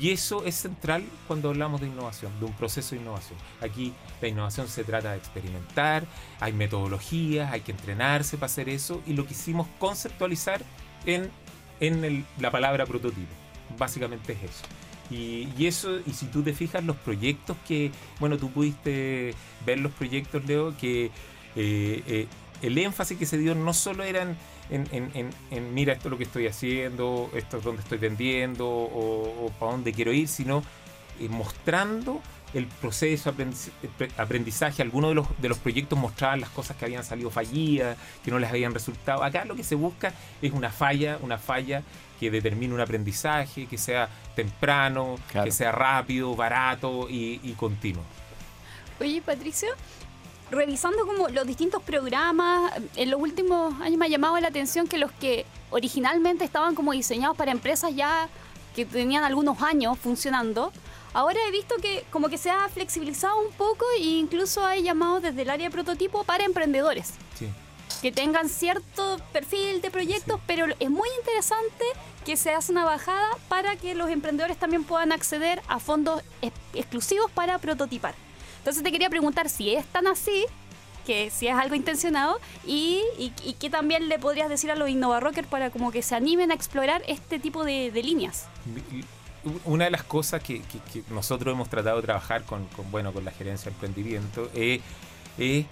Y 0.00 0.10
eso 0.10 0.44
es 0.44 0.54
central 0.54 1.02
cuando 1.26 1.48
hablamos 1.48 1.80
de 1.80 1.86
innovación, 1.86 2.30
de 2.40 2.46
un 2.46 2.52
proceso 2.52 2.94
de 2.94 3.00
innovación. 3.00 3.38
Aquí 3.60 3.92
la 4.20 4.28
innovación 4.28 4.68
se 4.68 4.84
trata 4.84 5.12
de 5.12 5.18
experimentar, 5.18 6.06
hay 6.40 6.52
metodologías, 6.52 7.52
hay 7.52 7.62
que 7.62 7.72
entrenarse 7.72 8.36
para 8.36 8.46
hacer 8.46 8.68
eso 8.68 9.02
y 9.06 9.14
lo 9.14 9.26
quisimos 9.26 9.66
conceptualizar 9.78 10.62
en, 11.06 11.30
en 11.80 12.04
el- 12.04 12.24
la 12.38 12.50
palabra 12.50 12.86
prototipo. 12.86 13.32
Básicamente 13.78 14.32
es 14.32 14.42
eso. 14.50 14.64
Y, 15.10 15.48
eso, 15.66 15.98
y 16.06 16.10
si 16.12 16.26
tú 16.26 16.42
te 16.42 16.52
fijas 16.52 16.84
los 16.84 16.96
proyectos 16.96 17.56
que, 17.66 17.90
bueno, 18.20 18.36
tú 18.36 18.50
pudiste 18.50 19.34
ver 19.64 19.78
los 19.78 19.92
proyectos, 19.92 20.44
Leo, 20.44 20.76
que 20.76 21.06
eh, 21.56 22.02
eh, 22.06 22.26
el 22.60 22.76
énfasis 22.76 23.16
que 23.18 23.24
se 23.26 23.38
dio 23.38 23.54
no 23.54 23.72
solo 23.72 24.04
eran 24.04 24.36
en- 24.70 24.86
en, 25.50 25.74
mira, 25.74 25.94
esto 25.94 26.08
es 26.08 26.10
lo 26.10 26.18
que 26.18 26.24
estoy 26.24 26.46
haciendo, 26.46 27.30
esto 27.34 27.56
es 27.56 27.64
donde 27.64 27.80
estoy 27.82 27.96
vendiendo 27.96 28.68
o, 28.68 29.46
o 29.46 29.50
para 29.58 29.72
dónde 29.72 29.92
quiero 29.94 30.12
ir, 30.12 30.28
sino 30.28 30.62
eh, 31.20 31.28
mostrando 31.30 32.20
el 32.54 32.66
proceso, 32.66 33.34
eh, 33.38 34.08
aprendizaje. 34.16 34.82
Algunos 34.82 35.10
de 35.10 35.14
los, 35.16 35.26
de 35.40 35.48
los 35.48 35.58
proyectos 35.58 35.98
mostraban 35.98 36.40
las 36.40 36.50
cosas 36.50 36.76
que 36.76 36.84
habían 36.84 37.04
salido 37.04 37.30
fallidas, 37.30 37.96
que 38.24 38.30
no 38.30 38.38
les 38.38 38.50
habían 38.50 38.72
resultado. 38.74 39.22
Acá 39.22 39.44
lo 39.44 39.54
que 39.56 39.64
se 39.64 39.74
busca 39.74 40.12
es 40.40 40.52
una 40.52 40.70
falla, 40.70 41.18
una 41.22 41.38
falla 41.38 41.82
que 42.18 42.30
determine 42.30 42.74
un 42.74 42.80
aprendizaje, 42.80 43.66
que 43.66 43.78
sea 43.78 44.08
temprano, 44.34 45.16
Claro. 45.30 45.44
que 45.44 45.52
sea 45.52 45.72
rápido, 45.72 46.34
barato 46.34 47.08
y, 47.08 47.40
y 47.42 47.52
continuo. 47.52 48.02
Oye, 49.00 49.22
Patricio, 49.22 49.68
revisando 50.50 51.06
como 51.06 51.28
los 51.28 51.46
distintos 51.46 51.82
programas, 51.82 52.72
en 52.96 53.10
los 53.10 53.20
últimos 53.20 53.80
años 53.80 53.98
me 53.98 54.06
ha 54.06 54.08
llamado 54.08 54.38
la 54.40 54.48
atención 54.48 54.88
que 54.88 54.98
los 54.98 55.12
que 55.12 55.46
originalmente 55.70 56.44
estaban 56.44 56.74
como 56.74 56.92
diseñados 56.92 57.36
para 57.36 57.52
empresas 57.52 57.94
ya 57.94 58.28
que 58.74 58.84
tenían 58.84 59.22
algunos 59.24 59.60
años 59.62 59.98
funcionando, 59.98 60.72
ahora 61.14 61.38
he 61.46 61.50
visto 61.50 61.74
que 61.82 62.04
como 62.10 62.28
que 62.28 62.38
se 62.38 62.50
ha 62.50 62.68
flexibilizado 62.68 63.38
un 63.40 63.52
poco 63.52 63.84
e 63.98 64.02
incluso 64.02 64.64
hay 64.64 64.82
llamados 64.82 65.22
desde 65.22 65.42
el 65.42 65.50
área 65.50 65.68
de 65.68 65.72
prototipo 65.72 66.24
para 66.24 66.44
emprendedores 66.44 67.14
Sí. 67.38 67.48
que 68.02 68.12
tengan 68.12 68.48
cierto 68.48 69.18
perfil 69.32 69.80
de 69.80 69.90
proyectos, 69.90 70.40
pero 70.46 70.66
es 70.78 70.90
muy 70.90 71.08
interesante 71.20 71.84
que 72.24 72.36
se 72.36 72.50
hace 72.52 72.72
una 72.72 72.84
bajada 72.84 73.26
para 73.48 73.76
que 73.76 73.94
los 73.94 74.10
emprendedores 74.10 74.56
también 74.58 74.84
puedan 74.84 75.12
acceder 75.12 75.62
a 75.68 75.78
fondos 75.80 76.22
ex- 76.42 76.54
exclusivos 76.74 77.30
para 77.30 77.58
prototipar. 77.58 78.14
Entonces 78.58 78.82
te 78.82 78.92
quería 78.92 79.08
preguntar 79.08 79.48
si 79.48 79.74
es 79.74 79.86
tan 79.86 80.06
así, 80.06 80.44
que 81.06 81.30
si 81.30 81.48
es 81.48 81.54
algo 81.54 81.74
intencionado, 81.74 82.38
y, 82.66 83.00
y, 83.18 83.32
y 83.42 83.54
qué 83.54 83.70
también 83.70 84.08
le 84.10 84.18
podrías 84.18 84.50
decir 84.50 84.70
a 84.70 84.74
los 84.76 84.90
InnovaRockers 84.90 85.48
para 85.48 85.70
como 85.70 85.90
que 85.90 86.02
se 86.02 86.14
animen 86.14 86.50
a 86.50 86.54
explorar 86.54 87.02
este 87.08 87.38
tipo 87.38 87.64
de, 87.64 87.90
de 87.90 88.02
líneas. 88.02 88.44
Una 89.64 89.84
de 89.86 89.90
las 89.90 90.02
cosas 90.02 90.42
que, 90.42 90.60
que- 90.62 90.80
que 90.92 91.02
nosotros 91.12 91.52
hemos 91.54 91.68
tratado 91.68 91.96
de 91.96 92.02
trabajar 92.02 92.42
con, 92.44 92.66
con, 92.68 92.90
bueno, 92.90 93.12
con 93.12 93.24
la 93.24 93.30
gerencia 93.30 93.70
de 93.70 93.74
emprendimiento 93.76 94.50
es, 94.54 94.80
es 95.38 95.66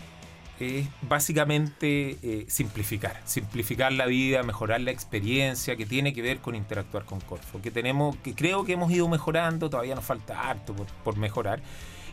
es 0.58 0.88
básicamente 1.02 2.16
eh, 2.22 2.46
simplificar, 2.48 3.20
simplificar 3.26 3.92
la 3.92 4.06
vida, 4.06 4.42
mejorar 4.42 4.80
la 4.80 4.90
experiencia 4.90 5.76
que 5.76 5.84
tiene 5.84 6.14
que 6.14 6.22
ver 6.22 6.38
con 6.38 6.54
interactuar 6.54 7.04
con 7.04 7.20
Corfo, 7.20 7.60
que 7.60 7.70
tenemos, 7.70 8.16
que 8.16 8.34
creo 8.34 8.64
que 8.64 8.72
hemos 8.72 8.90
ido 8.90 9.06
mejorando, 9.06 9.68
todavía 9.68 9.94
nos 9.94 10.06
falta 10.06 10.48
harto 10.48 10.74
por, 10.74 10.86
por 11.04 11.16
mejorar. 11.18 11.60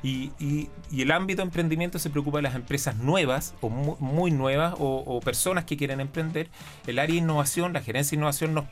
Y, 0.04 0.32
y- 0.42 0.68
y 0.92 1.04
el 1.04 1.12
ámbito 1.12 1.38
de 1.42 1.44
emprendimiento 1.46 2.00
se 2.00 2.10
preocupa 2.10 2.40
de 2.40 2.42
las 2.42 2.56
empresas 2.56 2.98
nuevas 2.98 3.54
o 3.62 3.70
mu- 3.70 3.96
muy, 4.02 4.30
nuevas 4.32 4.74
o, 4.78 5.04
o 5.08 5.22
personas 5.22 5.64
que 5.64 5.78
quieren 5.78 6.02
emprender. 6.02 6.50
El 6.86 7.00
área 7.00 7.14
de 7.16 7.22
innovación, 7.22 7.72
la 7.72 7.82
gerencia 7.82 8.10
de 8.12 8.16
innovación, 8.18 8.54
nos, 8.54 8.66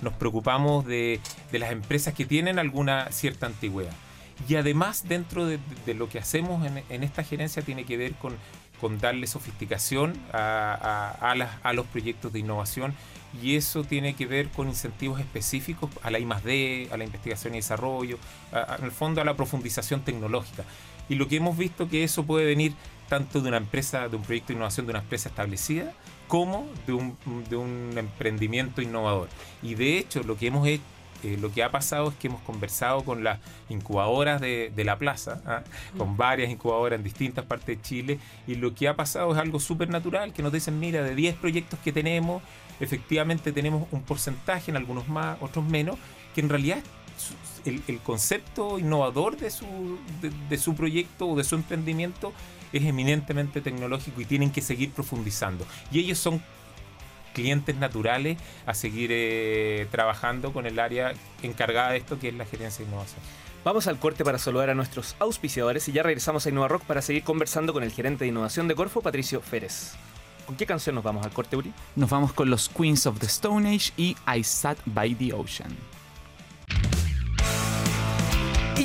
nos 0.00 0.12
preocupamos 0.14 0.84
de, 0.86 1.20
de 1.52 1.58
las 1.58 1.72
empresas 1.72 2.14
que 2.14 2.24
tienen 2.24 2.58
alguna 2.58 3.10
cierta 3.10 3.46
antigüedad. 3.46 3.92
Y 4.48 4.54
además, 4.54 5.08
dentro 5.08 5.46
de, 5.46 5.58
lo 5.94 6.08
que 6.08 6.18
hacemos 6.20 6.64
en, 6.66 6.82
en 6.88 7.02
esta 7.02 7.24
gerencia, 7.24 7.62
tiene 7.62 7.84
que 7.84 7.96
ver 7.96 8.12
con, 8.14 8.36
con 8.80 8.98
darle 9.00 9.26
sofisticación 9.26 10.14
a, 10.32 11.12
a- 11.20 11.68
a 11.68 11.72
los 11.72 11.86
proyectos 11.86 12.32
de 12.32 12.38
innovación. 12.38 12.94
Y 13.42 13.56
eso 13.56 13.84
tiene 13.84 14.14
que 14.14 14.26
ver 14.26 14.48
con 14.48 14.68
incentivos 14.68 15.20
específicos 15.20 15.90
a 16.02 16.10
la 16.10 16.18
I+D, 16.18 16.88
a 16.92 16.96
la 16.96 17.04
investigación 17.04 17.54
y 17.54 17.58
desarrollo, 17.58 18.16
a- 18.52 18.76
en 18.78 18.84
el 18.84 18.92
fondo 18.92 19.20
a 19.20 19.24
la 19.24 19.34
profundización 19.34 20.02
tecnológica. 20.02 20.64
Y 21.08 21.16
lo 21.16 21.26
que 21.26 21.36
hemos 21.36 21.56
visto 21.58 21.88
que 21.88 22.04
eso 22.04 22.24
puede 22.24 22.46
venir 22.46 22.74
tanto 23.08 23.40
de 23.40 23.48
una 23.48 23.56
empresa, 23.56 24.08
de 24.08 24.16
un 24.16 24.22
proyecto 24.22 24.48
de 24.48 24.54
innovación 24.54 24.86
de 24.86 24.90
una 24.90 25.00
empresa 25.00 25.28
establecida, 25.30 25.92
como 26.28 26.68
de 26.86 26.92
un, 26.92 27.16
de 27.48 27.56
un 27.56 27.92
emprendimiento 27.96 28.82
innovador. 28.82 29.28
Y 29.62 29.74
de 29.74 29.98
hecho, 29.98 30.22
lo 30.22 30.36
que 30.36 30.46
hemos 30.46 30.68
hecho, 30.68 30.84
eh, 31.24 31.36
lo 31.40 31.50
que 31.50 31.64
ha 31.64 31.70
pasado 31.72 32.10
es 32.10 32.14
que 32.14 32.28
hemos 32.28 32.42
conversado 32.42 33.02
con 33.02 33.24
las 33.24 33.40
incubadoras 33.68 34.40
de, 34.40 34.70
de 34.74 34.84
la 34.84 34.98
plaza, 34.98 35.42
¿ah? 35.46 35.62
con 35.96 36.16
varias 36.16 36.50
incubadoras 36.50 36.98
en 36.98 37.02
distintas 37.02 37.44
partes 37.44 37.66
de 37.66 37.82
Chile, 37.82 38.18
y 38.46 38.54
lo 38.54 38.74
que 38.74 38.86
ha 38.86 38.94
pasado 38.94 39.32
es 39.32 39.38
algo 39.38 39.58
súper 39.58 39.88
natural, 39.88 40.32
que 40.32 40.42
nos 40.42 40.52
dicen, 40.52 40.78
mira, 40.78 41.02
de 41.02 41.16
10 41.16 41.36
proyectos 41.36 41.80
que 41.80 41.92
tenemos, 41.92 42.42
efectivamente 42.78 43.50
tenemos 43.50 43.88
un 43.90 44.02
porcentaje, 44.02 44.70
en 44.70 44.76
algunos 44.76 45.08
más, 45.08 45.38
otros 45.40 45.64
menos, 45.64 45.96
que 46.34 46.40
en 46.40 46.50
realidad 46.50 46.78
el, 47.64 47.82
el 47.88 47.98
concepto 47.98 48.78
innovador 48.78 49.36
de 49.36 49.50
su, 49.50 49.66
de, 50.20 50.30
de 50.48 50.58
su 50.58 50.76
proyecto 50.76 51.26
o 51.26 51.36
de 51.36 51.42
su 51.42 51.56
emprendimiento 51.56 52.32
es 52.72 52.84
eminentemente 52.84 53.60
tecnológico 53.60 54.20
y 54.20 54.24
tienen 54.24 54.50
que 54.50 54.62
seguir 54.62 54.90
profundizando. 54.90 55.66
Y 55.90 56.00
ellos 56.00 56.18
son 56.18 56.42
clientes 57.34 57.76
naturales 57.76 58.38
a 58.66 58.74
seguir 58.74 59.10
eh, 59.12 59.86
trabajando 59.90 60.52
con 60.52 60.66
el 60.66 60.78
área 60.78 61.12
encargada 61.42 61.90
de 61.90 61.98
esto, 61.98 62.18
que 62.18 62.28
es 62.28 62.34
la 62.34 62.44
gerencia 62.44 62.84
de 62.84 62.90
innovación. 62.90 63.20
Vamos 63.64 63.86
al 63.86 63.98
corte 63.98 64.24
para 64.24 64.38
saludar 64.38 64.70
a 64.70 64.74
nuestros 64.74 65.14
auspiciadores 65.18 65.88
y 65.88 65.92
ya 65.92 66.02
regresamos 66.02 66.46
a 66.46 66.48
Innova 66.48 66.68
Rock 66.68 66.84
para 66.84 67.02
seguir 67.02 67.22
conversando 67.22 67.72
con 67.72 67.82
el 67.82 67.92
gerente 67.92 68.24
de 68.24 68.30
innovación 68.30 68.66
de 68.68 68.74
Corfo, 68.74 69.02
Patricio 69.02 69.40
Férez. 69.40 69.94
¿Con 70.46 70.56
qué 70.56 70.64
canción 70.64 70.94
nos 70.94 71.04
vamos 71.04 71.24
al 71.26 71.32
corte, 71.32 71.56
Uri? 71.56 71.72
Nos 71.94 72.08
vamos 72.08 72.32
con 72.32 72.48
los 72.48 72.68
Queens 72.70 73.06
of 73.06 73.18
the 73.18 73.26
Stone 73.26 73.68
Age 73.68 73.92
y 73.96 74.16
I 74.26 74.42
Sat 74.42 74.78
by 74.86 75.14
the 75.14 75.34
Ocean. 75.34 75.97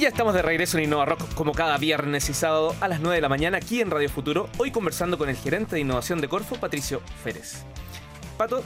Ya 0.03 0.09
estamos 0.09 0.33
de 0.33 0.41
regreso 0.41 0.77
en 0.77 0.83
Innova 0.83 1.05
Rock 1.05 1.33
como 1.33 1.53
cada 1.53 1.77
viernes 1.77 2.27
y 2.27 2.33
sábado 2.33 2.75
a 2.81 2.89
las 2.89 2.99
9 2.99 3.15
de 3.15 3.21
la 3.21 3.29
mañana 3.29 3.55
aquí 3.55 3.79
en 3.79 3.89
Radio 3.89 4.09
Futuro, 4.09 4.49
hoy 4.57 4.69
conversando 4.69 5.17
con 5.17 5.29
el 5.29 5.37
gerente 5.37 5.75
de 5.75 5.81
innovación 5.81 6.19
de 6.19 6.27
Corfo, 6.27 6.57
Patricio 6.57 6.99
Férez. 7.23 7.63
Pato, 8.37 8.65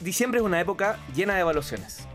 diciembre 0.00 0.40
es 0.40 0.46
una 0.46 0.58
época 0.58 0.98
llena 1.14 1.34
de 1.34 1.40
evaluaciones. 1.40 2.06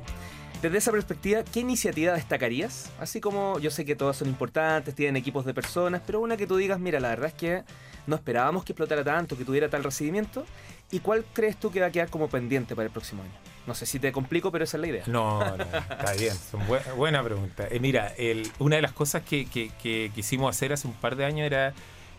Desde 0.64 0.80
esa 0.80 0.92
perspectiva, 0.92 1.44
¿qué 1.44 1.60
iniciativa 1.60 2.14
destacarías? 2.14 2.90
Así 3.00 3.22
como 3.22 3.60
yo 3.60 3.70
sé 3.70 3.86
que 3.86 3.96
todas 3.96 4.18
son 4.18 4.30
importantes, 4.30 4.96
tienen 4.96 5.16
equipos 5.16 5.46
de 5.46 5.54
personas, 5.54 6.02
pero 6.04 6.20
una 6.20 6.36
que 6.36 6.48
tú 6.48 6.58
digas, 6.58 6.80
mira, 6.80 7.00
la 7.00 7.10
verdad 7.10 7.28
es 7.28 7.36
que 7.36 7.64
no 8.08 8.16
esperábamos 8.16 8.66
que 8.66 8.72
explotara 8.72 9.04
tanto, 9.04 9.38
que 9.38 9.46
tuviera 9.46 9.70
tal 9.70 9.84
recibimiento. 9.84 10.44
¿Y 10.90 11.02
cuál 11.02 11.24
crees 11.34 11.58
tú 11.58 11.70
que 11.70 11.82
va 11.82 11.86
a 11.86 11.92
quedar 11.92 12.10
como 12.10 12.30
pendiente 12.30 12.76
para 12.76 12.88
el 12.88 12.92
próximo 12.92 13.22
año? 13.22 13.55
No 13.68 13.74
sé 13.74 13.86
si 13.86 14.00
te 14.00 14.12
complico, 14.12 14.52
pero 14.52 14.64
esa 14.64 14.78
es 14.78 14.82
la 14.82 14.88
idea. 14.88 15.04
No, 15.08 15.40
no, 15.58 15.64
está 15.64 16.14
bien, 16.18 16.34
son 16.36 16.62
bue- 16.68 16.94
buena 16.96 17.24
pregunta. 17.24 17.68
Eh, 17.72 17.80
mira, 17.80 18.14
una 18.60 18.76
de 18.76 18.82
las 18.82 18.92
cosas 18.92 19.24
que, 19.24 19.46
que- 19.48 19.72
que 19.82 20.12
quisimos 20.14 20.50
hacer 20.56 20.72
hace 20.74 20.88
un 20.88 20.94
par 20.94 21.16
de 21.16 21.26
años 21.26 21.46
era 21.48 21.74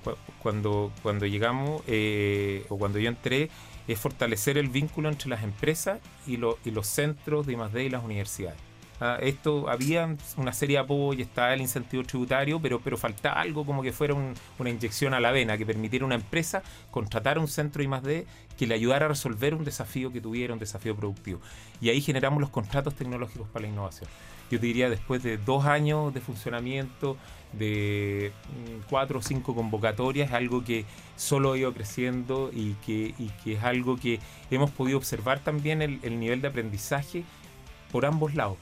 cu- 0.04 0.16
cuando, 0.42 0.92
llegamos 1.26 1.82
eh, 1.86 2.66
o 2.68 2.76
cuando 2.78 2.98
yo 2.98 3.08
entré, 3.08 3.48
es 3.86 3.98
fortalecer 4.00 4.58
el 4.58 4.68
vínculo 4.68 5.08
entre 5.08 5.28
las 5.28 5.44
empresas 5.44 6.00
y, 6.26 6.34
y 6.34 6.70
los 6.72 6.86
centros 6.88 7.46
de 7.46 7.52
I+D 7.52 7.84
y 7.84 7.88
las 7.90 8.02
universidades. 8.02 8.58
Ah, 8.98 9.18
esto 9.20 9.68
había 9.68 10.16
una 10.38 10.52
serie 10.54 10.78
de 10.78 10.84
apoyo, 10.84 11.22
estaba 11.22 11.52
el 11.52 11.60
incentivo 11.60 12.02
tributario, 12.02 12.60
pero, 12.60 12.80
pero 12.80 12.96
faltaba 12.96 13.40
algo 13.40 13.66
como 13.66 13.82
que 13.82 13.92
fuera 13.92 14.14
un- 14.14 14.32
una 14.58 14.70
inyección 14.70 15.12
a 15.12 15.20
la 15.20 15.32
vena, 15.32 15.58
que 15.58 15.66
permitiera 15.66 16.06
una 16.06 16.14
empresa 16.14 16.62
contratar 16.90 17.38
un 17.38 17.46
centro 17.46 17.82
I 17.82 17.86
+D 17.88 18.26
que 18.56 18.66
le 18.66 18.74
ayudara 18.74 19.04
a 19.04 19.08
resolver 19.10 19.54
un 19.54 19.64
desafío 19.64 20.10
que 20.12 20.22
tuviera, 20.22 20.54
un 20.54 20.58
desafío 20.58 20.96
productivo. 20.96 21.40
Y 21.82 21.90
ahí 21.90 22.00
generamos 22.00 22.40
los 22.40 22.48
contratos 22.48 22.94
tecnológicos 22.94 23.46
para 23.48 23.64
la 23.66 23.68
innovación. 23.68 24.08
Yo 24.50 24.58
te 24.58 24.64
diría, 24.66 24.88
después 24.88 25.22
de 25.22 25.36
dos 25.36 25.66
años 25.66 26.14
de 26.14 26.20
funcionamiento, 26.22 27.18
de 27.52 28.32
mm, 28.48 28.88
cuatro 28.88 29.18
o 29.18 29.22
cinco 29.22 29.54
convocatorias, 29.54 30.32
algo 30.32 30.64
que 30.64 30.86
solo 31.16 31.52
ha 31.52 31.58
ido 31.58 31.74
creciendo 31.74 32.50
y 32.50 32.74
que, 32.86 33.14
y 33.18 33.30
que 33.44 33.54
es 33.54 33.62
algo 33.64 33.98
que 33.98 34.20
hemos 34.50 34.70
podido 34.70 34.96
observar 34.96 35.40
también 35.40 35.82
el, 35.82 35.98
el 36.02 36.18
nivel 36.18 36.40
de 36.40 36.48
aprendizaje 36.48 37.24
por 37.92 38.06
ambos 38.06 38.34
lados 38.34 38.56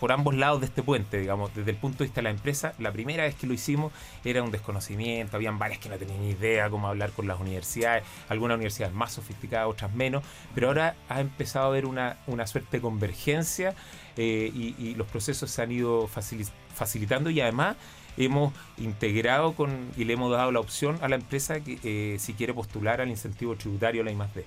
por 0.00 0.12
ambos 0.12 0.34
lados 0.34 0.60
de 0.60 0.66
este 0.66 0.82
puente, 0.82 1.18
digamos, 1.18 1.54
desde 1.54 1.70
el 1.70 1.76
punto 1.76 1.98
de 1.98 2.04
vista 2.04 2.20
de 2.20 2.24
la 2.24 2.30
empresa, 2.30 2.74
la 2.78 2.92
primera 2.92 3.24
vez 3.24 3.34
que 3.34 3.46
lo 3.46 3.54
hicimos 3.54 3.92
era 4.24 4.42
un 4.42 4.50
desconocimiento, 4.50 5.36
habían 5.36 5.58
varias 5.58 5.80
que 5.80 5.88
no 5.88 5.96
tenían 5.96 6.20
ni 6.20 6.30
idea 6.30 6.68
cómo 6.68 6.88
hablar 6.88 7.12
con 7.12 7.26
las 7.26 7.40
universidades, 7.40 8.04
algunas 8.28 8.56
universidades 8.56 8.94
más 8.94 9.12
sofisticadas, 9.12 9.68
otras 9.68 9.94
menos, 9.94 10.22
pero 10.54 10.68
ahora 10.68 10.96
ha 11.08 11.20
empezado 11.20 11.66
a 11.66 11.68
haber 11.68 11.86
una, 11.86 12.18
una 12.26 12.46
suerte 12.46 12.76
de 12.76 12.80
convergencia 12.80 13.74
eh, 14.16 14.50
y, 14.54 14.94
los 14.94 15.06
procesos 15.06 15.50
se 15.50 15.62
han 15.62 15.72
ido 15.72 16.08
facili- 16.08 16.48
facilitando 16.74 17.28
y 17.30 17.40
además 17.40 17.76
hemos 18.16 18.54
integrado 18.78 19.54
con 19.54 19.90
y 19.96 20.04
le 20.04 20.14
hemos 20.14 20.32
dado 20.32 20.50
la 20.52 20.60
opción 20.60 20.98
a 21.02 21.08
la 21.08 21.16
empresa 21.16 21.60
que 21.60 21.78
eh, 21.84 22.18
si 22.18 22.32
quiere 22.32 22.54
postular 22.54 23.00
al 23.02 23.10
incentivo 23.10 23.56
tributario 23.56 24.02
la 24.02 24.10
I+D. 24.10 24.44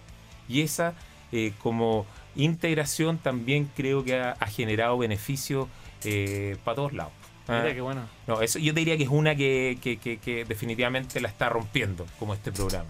Y 0.47 0.61
esa 0.61 0.95
eh, 1.31 1.53
como 1.61 2.07
integración 2.43 3.17
también 3.17 3.69
creo 3.75 4.03
que 4.03 4.15
ha, 4.19 4.31
ha 4.39 4.47
generado 4.47 4.97
beneficios 4.97 5.67
eh, 6.03 6.57
para 6.63 6.75
todos 6.75 6.93
lados. 6.93 7.13
Ah, 7.47 7.61
Mira 7.63 7.73
qué 7.73 7.81
bueno. 7.81 8.01
no, 8.27 8.41
eso 8.41 8.59
yo 8.59 8.73
te 8.73 8.79
diría 8.81 8.95
que 8.97 9.03
es 9.03 9.09
una 9.09 9.35
que, 9.35 9.79
que- 9.81 9.97
que- 9.97 10.17
que 10.19 10.45
definitivamente 10.45 11.19
la 11.19 11.29
está 11.29 11.49
rompiendo, 11.49 12.05
como 12.19 12.33
este 12.35 12.51
programa. 12.51 12.85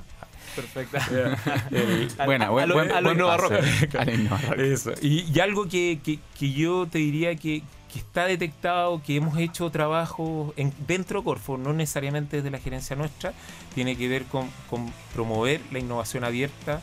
Perfecto. 0.56 0.98
El- 1.72 2.10
Al- 2.18 2.26
Buena, 2.26 2.48
a 2.48 2.50
buen, 2.50 2.68
lo- 2.68 2.76
buen. 2.76 2.90
Eso. 4.60 4.92
Y, 5.02 5.26
y 5.34 5.40
algo 5.40 5.68
que, 5.70 6.00
que- 6.04 6.20
que 6.38 6.52
yo 6.52 6.88
te 6.92 6.98
diría 7.00 7.36
que, 7.36 7.62
que 7.92 8.00
está 8.00 8.26
detectado, 8.26 9.02
que 9.02 9.16
hemos 9.16 9.38
hecho 9.38 9.70
trabajo 9.72 10.54
en, 10.58 10.74
dentro 10.88 11.20
de 11.22 11.26
Corfo, 11.26 11.58
no 11.58 11.72
necesariamente 11.74 12.38
desde 12.38 12.52
la 12.52 12.60
gerencia 12.60 12.96
nuestra, 12.96 13.34
tiene 13.76 13.96
que 13.96 14.08
ver 14.10 14.26
con, 14.26 14.50
con 14.70 14.92
promover 15.14 15.62
la 15.72 15.80
innovación 15.80 16.24
abierta, 16.26 16.82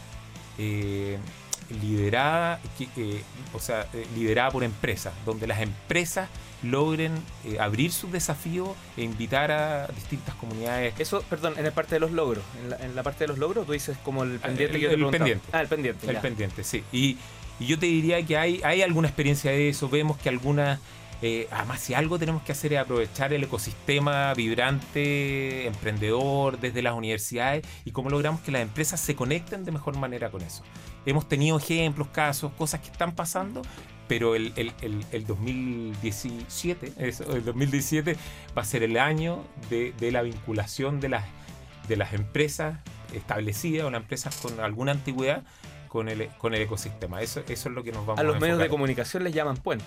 eh, 0.59 1.19
liderada, 1.83 2.61
eh, 2.97 3.23
o 3.53 3.59
sea, 3.61 3.87
eh, 3.95 4.07
liderada 4.15 4.51
por 4.51 4.65
empresas, 4.65 5.13
donde 5.25 5.47
las 5.47 5.61
empresas 5.61 6.29
logren 6.63 7.13
eh, 7.45 7.59
abrir 7.61 7.93
sus 7.93 8.11
desafíos 8.11 8.71
e 8.97 9.03
invitar 9.03 9.51
a 9.53 9.87
distintas 9.89 10.35
comunidades 10.37 10.95
Eso, 10.99 11.23
perdón, 11.29 11.55
en 11.59 11.65
la 11.65 11.71
parte 11.71 11.95
de 11.97 12.01
los 12.01 12.11
logros. 12.13 12.43
En 12.63 12.71
la, 12.71 12.77
en 12.77 12.97
la 12.97 13.03
parte 13.03 13.25
de 13.25 13.29
los 13.29 13.39
logros, 13.39 13.67
tú 13.67 13.73
dices 13.73 13.97
como 14.05 14.23
el 14.25 14.39
pendiente 14.39 14.65
el- 14.65 14.71
que 14.73 14.81
yo 14.81 14.89
te 14.89 14.95
el 14.95 15.01
preguntaba. 15.01 15.19
pendiente. 15.25 15.49
Ah, 15.53 15.61
el 15.61 15.69
pendiente. 15.69 16.07
El 16.07 16.13
ya. 16.15 16.21
pendiente, 16.23 16.65
sí. 16.65 16.83
Y, 16.93 17.19
y 17.61 17.67
yo 17.67 17.79
te 17.79 17.87
diría 17.87 18.23
que 18.25 18.37
hay, 18.37 18.61
hay 18.65 18.83
alguna 18.83 19.09
experiencia 19.09 19.51
de 19.51 19.69
eso. 19.69 19.89
Vemos 19.89 20.17
que 20.19 20.29
algunas. 20.29 20.81
eh, 21.23 21.47
además, 21.51 21.81
si 21.81 21.95
algo 21.95 22.19
tenemos 22.19 22.43
que 22.43 22.53
hacer 22.53 22.73
es 22.73 22.79
aprovechar 22.81 23.33
el 23.33 23.45
ecosistema 23.45 24.33
vibrante, 24.35 25.67
emprendedor, 25.67 26.59
desde 26.59 26.83
las 26.83 26.95
universidades 26.95 27.67
y 27.85 27.93
cómo 27.93 28.11
logramos 28.11 28.41
que 28.41 28.51
las 28.51 28.63
empresas 28.63 29.01
se 29.01 29.15
conecten 29.15 29.65
de 29.65 29.73
mejor 29.73 29.97
manera 29.99 30.31
con 30.31 30.43
eso. 30.43 30.63
Hemos 31.07 31.29
tenido 31.29 31.57
ejemplos, 31.57 32.09
casos, 32.09 32.53
cosas 32.53 32.81
que 32.81 32.91
están 32.91 33.15
pasando, 33.15 33.63
pero 34.09 34.35
el, 34.35 34.53
el, 34.57 34.73
el, 34.83 35.05
el 35.13 35.27
2017, 35.27 36.93
eso, 36.99 37.35
el 37.35 37.45
2017 37.45 38.17
va 38.57 38.63
a 38.63 38.65
ser 38.65 38.83
el 38.83 38.99
año 38.99 39.43
de, 39.71 39.93
de 39.99 40.13
la 40.13 40.23
vinculación 40.23 41.01
de 41.01 41.09
las, 41.09 41.25
de 41.89 41.97
las 41.97 42.13
empresas 42.13 42.79
establecidas 43.15 43.87
o 43.87 43.91
las 43.91 44.03
empresas 44.03 44.37
con 44.37 44.61
alguna 44.61 44.93
antigüedad 44.93 45.43
con 45.97 46.11
el, 46.11 46.29
con 46.37 46.55
el 46.55 46.61
ecosistema. 46.61 47.23
Eso, 47.23 47.41
eso 47.49 47.69
es 47.71 47.75
lo 47.75 47.83
que 47.83 47.91
nos 47.91 48.05
vamos 48.05 48.19
A 48.19 48.21
a 48.21 48.25
los 48.25 48.39
medios 48.39 48.59
de 48.59 48.69
comunicación 48.69 49.25
les 49.25 49.33
llaman 49.33 49.57
puente. 49.57 49.87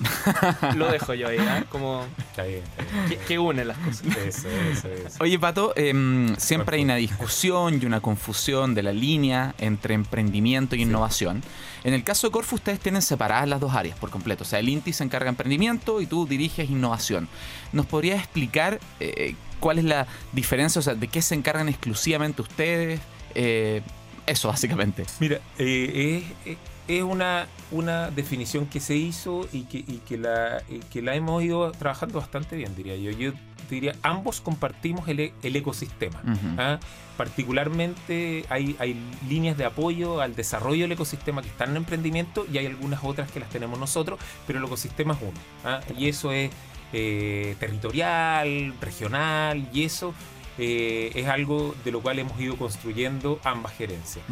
Lo 0.76 0.90
dejo 0.90 1.12
yo 1.12 1.28
ahí, 1.28 1.36
¿ah? 1.38 1.62
Como 1.68 2.06
Está 2.30 2.44
bien, 2.44 2.62
está 2.78 3.06
que, 3.06 3.18
que 3.18 3.38
unen 3.38 3.68
las 3.68 3.76
cosas. 3.76 4.02
bien. 4.04 4.16
Eso, 4.26 4.48
eso, 4.48 4.88
eso. 4.88 5.18
Oye, 5.20 5.38
Pato, 5.38 5.74
em, 5.76 6.34
siempre 6.36 6.78
hay 6.78 6.84
una 6.84 6.96
discusión 6.96 7.78
y 7.82 7.84
una 7.84 8.00
confusión 8.00 8.74
de 8.74 8.82
la 8.82 8.92
línea 8.92 9.54
entre 9.58 9.92
emprendimiento 9.92 10.74
y 10.76 10.80
innovación. 10.80 11.42
En 11.84 11.92
el 11.92 12.02
caso 12.04 12.28
de 12.28 12.30
Corfu, 12.30 12.54
ustedes 12.54 12.80
tienen 12.80 13.02
separadas 13.02 13.46
las 13.46 13.60
dos 13.60 13.74
áreas 13.74 13.98
por 13.98 14.08
completo. 14.08 14.44
O 14.44 14.46
sea, 14.46 14.60
el 14.60 14.70
INTI 14.70 14.94
se 14.94 15.04
encarga 15.04 15.26
de 15.26 15.30
emprendimiento 15.30 16.00
y 16.00 16.06
tú 16.06 16.26
diriges 16.26 16.70
innovación. 16.70 17.28
¿Nos 17.74 17.84
podrías 17.84 18.20
explicar 18.20 18.80
eh, 19.00 19.34
¿Cuál 19.60 19.78
es 19.78 19.84
la 19.84 20.06
diferencia? 20.32 20.78
O 20.78 20.82
sea, 20.82 20.94
¿de 20.94 21.08
qué 21.08 21.20
se 21.20 21.34
encargan 21.34 21.68
exclusivamente 21.68 22.40
ustedes? 22.40 23.00
Eh, 23.34 23.82
eso, 24.26 24.48
básicamente. 24.48 25.04
Mira, 25.18 25.40
eh, 25.58 26.24
es, 26.44 26.56
es 26.88 27.02
una, 27.02 27.46
una 27.70 28.10
definición 28.10 28.66
que 28.66 28.80
se 28.80 28.96
hizo 28.96 29.48
y 29.52 29.62
que, 29.62 29.78
y 29.78 30.00
que, 30.06 30.18
la, 30.18 30.62
y 30.68 30.78
que 30.78 31.02
la 31.02 31.14
hemos 31.14 31.42
ido 31.42 31.70
trabajando 31.72 32.18
bastante 32.20 32.56
bien, 32.56 32.74
diría 32.74 32.96
yo. 32.96 33.10
Yo 33.12 33.32
diría, 33.68 33.94
ambos 34.02 34.40
compartimos 34.40 35.06
el, 35.08 35.20
e- 35.20 35.32
el 35.42 35.54
ecosistema. 35.54 36.20
¿ah? 36.58 36.80
Particularmente 37.16 38.44
hay, 38.48 38.74
hay 38.78 38.96
líneas 39.28 39.56
de 39.56 39.64
apoyo 39.64 40.20
al 40.20 40.34
desarrollo 40.34 40.82
del 40.82 40.92
ecosistema 40.92 41.42
que 41.42 41.48
están 41.48 41.70
en 41.70 41.76
emprendimiento 41.76 42.46
y 42.52 42.58
hay 42.58 42.66
algunas 42.66 43.04
otras 43.04 43.30
que 43.30 43.40
las 43.40 43.48
tenemos 43.50 43.78
nosotros, 43.78 44.18
pero 44.46 44.58
el 44.58 44.64
ecosistema 44.64 45.14
es 45.14 45.20
uno. 45.22 45.38
¿ah? 45.64 45.80
Y 45.96 46.08
eso 46.08 46.32
es 46.32 46.50
eh, 46.92 47.54
territorial, 47.60 48.74
regional, 48.80 49.68
y 49.72 49.84
eso 49.84 50.12
eh, 50.58 51.10
es 51.14 51.26
algo 51.28 51.74
de 51.84 51.90
lo 51.92 52.00
cual 52.00 52.18
hemos 52.18 52.38
ido 52.40 52.56
construyendo 52.56 53.40
ambas 53.44 53.72
gerencias. 53.74 54.24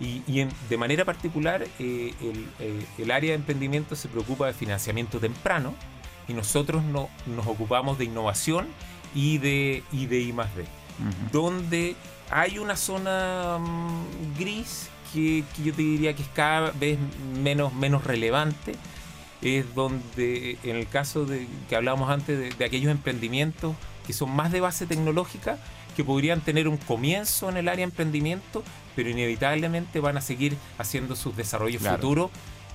Y, 0.00 0.22
y 0.26 0.40
en- 0.40 0.50
de 0.68 0.76
manera 0.76 1.04
particular, 1.04 1.66
eh, 1.78 2.14
el, 2.20 2.46
eh, 2.60 2.84
el 2.98 3.10
área 3.10 3.30
de 3.30 3.36
emprendimiento 3.36 3.96
se 3.96 4.08
preocupa 4.08 4.46
de 4.46 4.52
financiamiento 4.52 5.18
temprano 5.18 5.74
y 6.28 6.34
nosotros 6.34 6.82
no, 6.84 7.08
nos 7.26 7.46
ocupamos 7.46 7.98
de 7.98 8.04
innovación 8.04 8.68
y 9.14 9.38
de, 9.38 9.82
y 9.92 10.06
de 10.06 10.20
I 10.20 10.32
más 10.32 10.54
D, 10.54 10.64
donde 11.32 11.96
hay 12.30 12.58
una 12.58 12.76
zona 12.76 13.58
mm, 13.58 14.38
gris 14.38 14.88
que, 15.12 15.44
que 15.56 15.62
yo 15.64 15.74
te 15.74 15.82
diría 15.82 16.14
que 16.14 16.22
es 16.22 16.28
cada 16.34 16.70
vez 16.70 16.98
menos, 17.42 17.74
menos 17.74 18.04
relevante. 18.04 18.74
Es 19.42 19.74
donde, 19.74 20.56
en 20.62 20.76
el 20.76 20.86
caso 20.88 21.24
de 21.26 21.46
que 21.68 21.76
hablábamos 21.76 22.10
antes 22.10 22.38
de, 22.38 22.50
de 22.50 22.64
aquellos 22.64 22.90
emprendimientos 22.90 23.74
que 24.06 24.12
son 24.12 24.30
más 24.30 24.50
de 24.52 24.60
base 24.60 24.86
tecnológica, 24.86 25.58
que 25.96 26.04
podrían 26.04 26.40
tener 26.40 26.68
un 26.68 26.76
comienzo 26.76 27.48
en 27.50 27.56
el 27.56 27.68
área 27.68 27.78
de 27.84 27.90
emprendimiento, 27.90 28.62
pero 28.96 29.10
inevitablemente 29.10 30.00
van 30.00 30.16
a 30.16 30.20
seguir 30.20 30.56
haciendo 30.78 31.16
sus 31.16 31.36
desarrollos 31.36 31.82
Claro. 31.82 31.96
futuros 31.98 32.30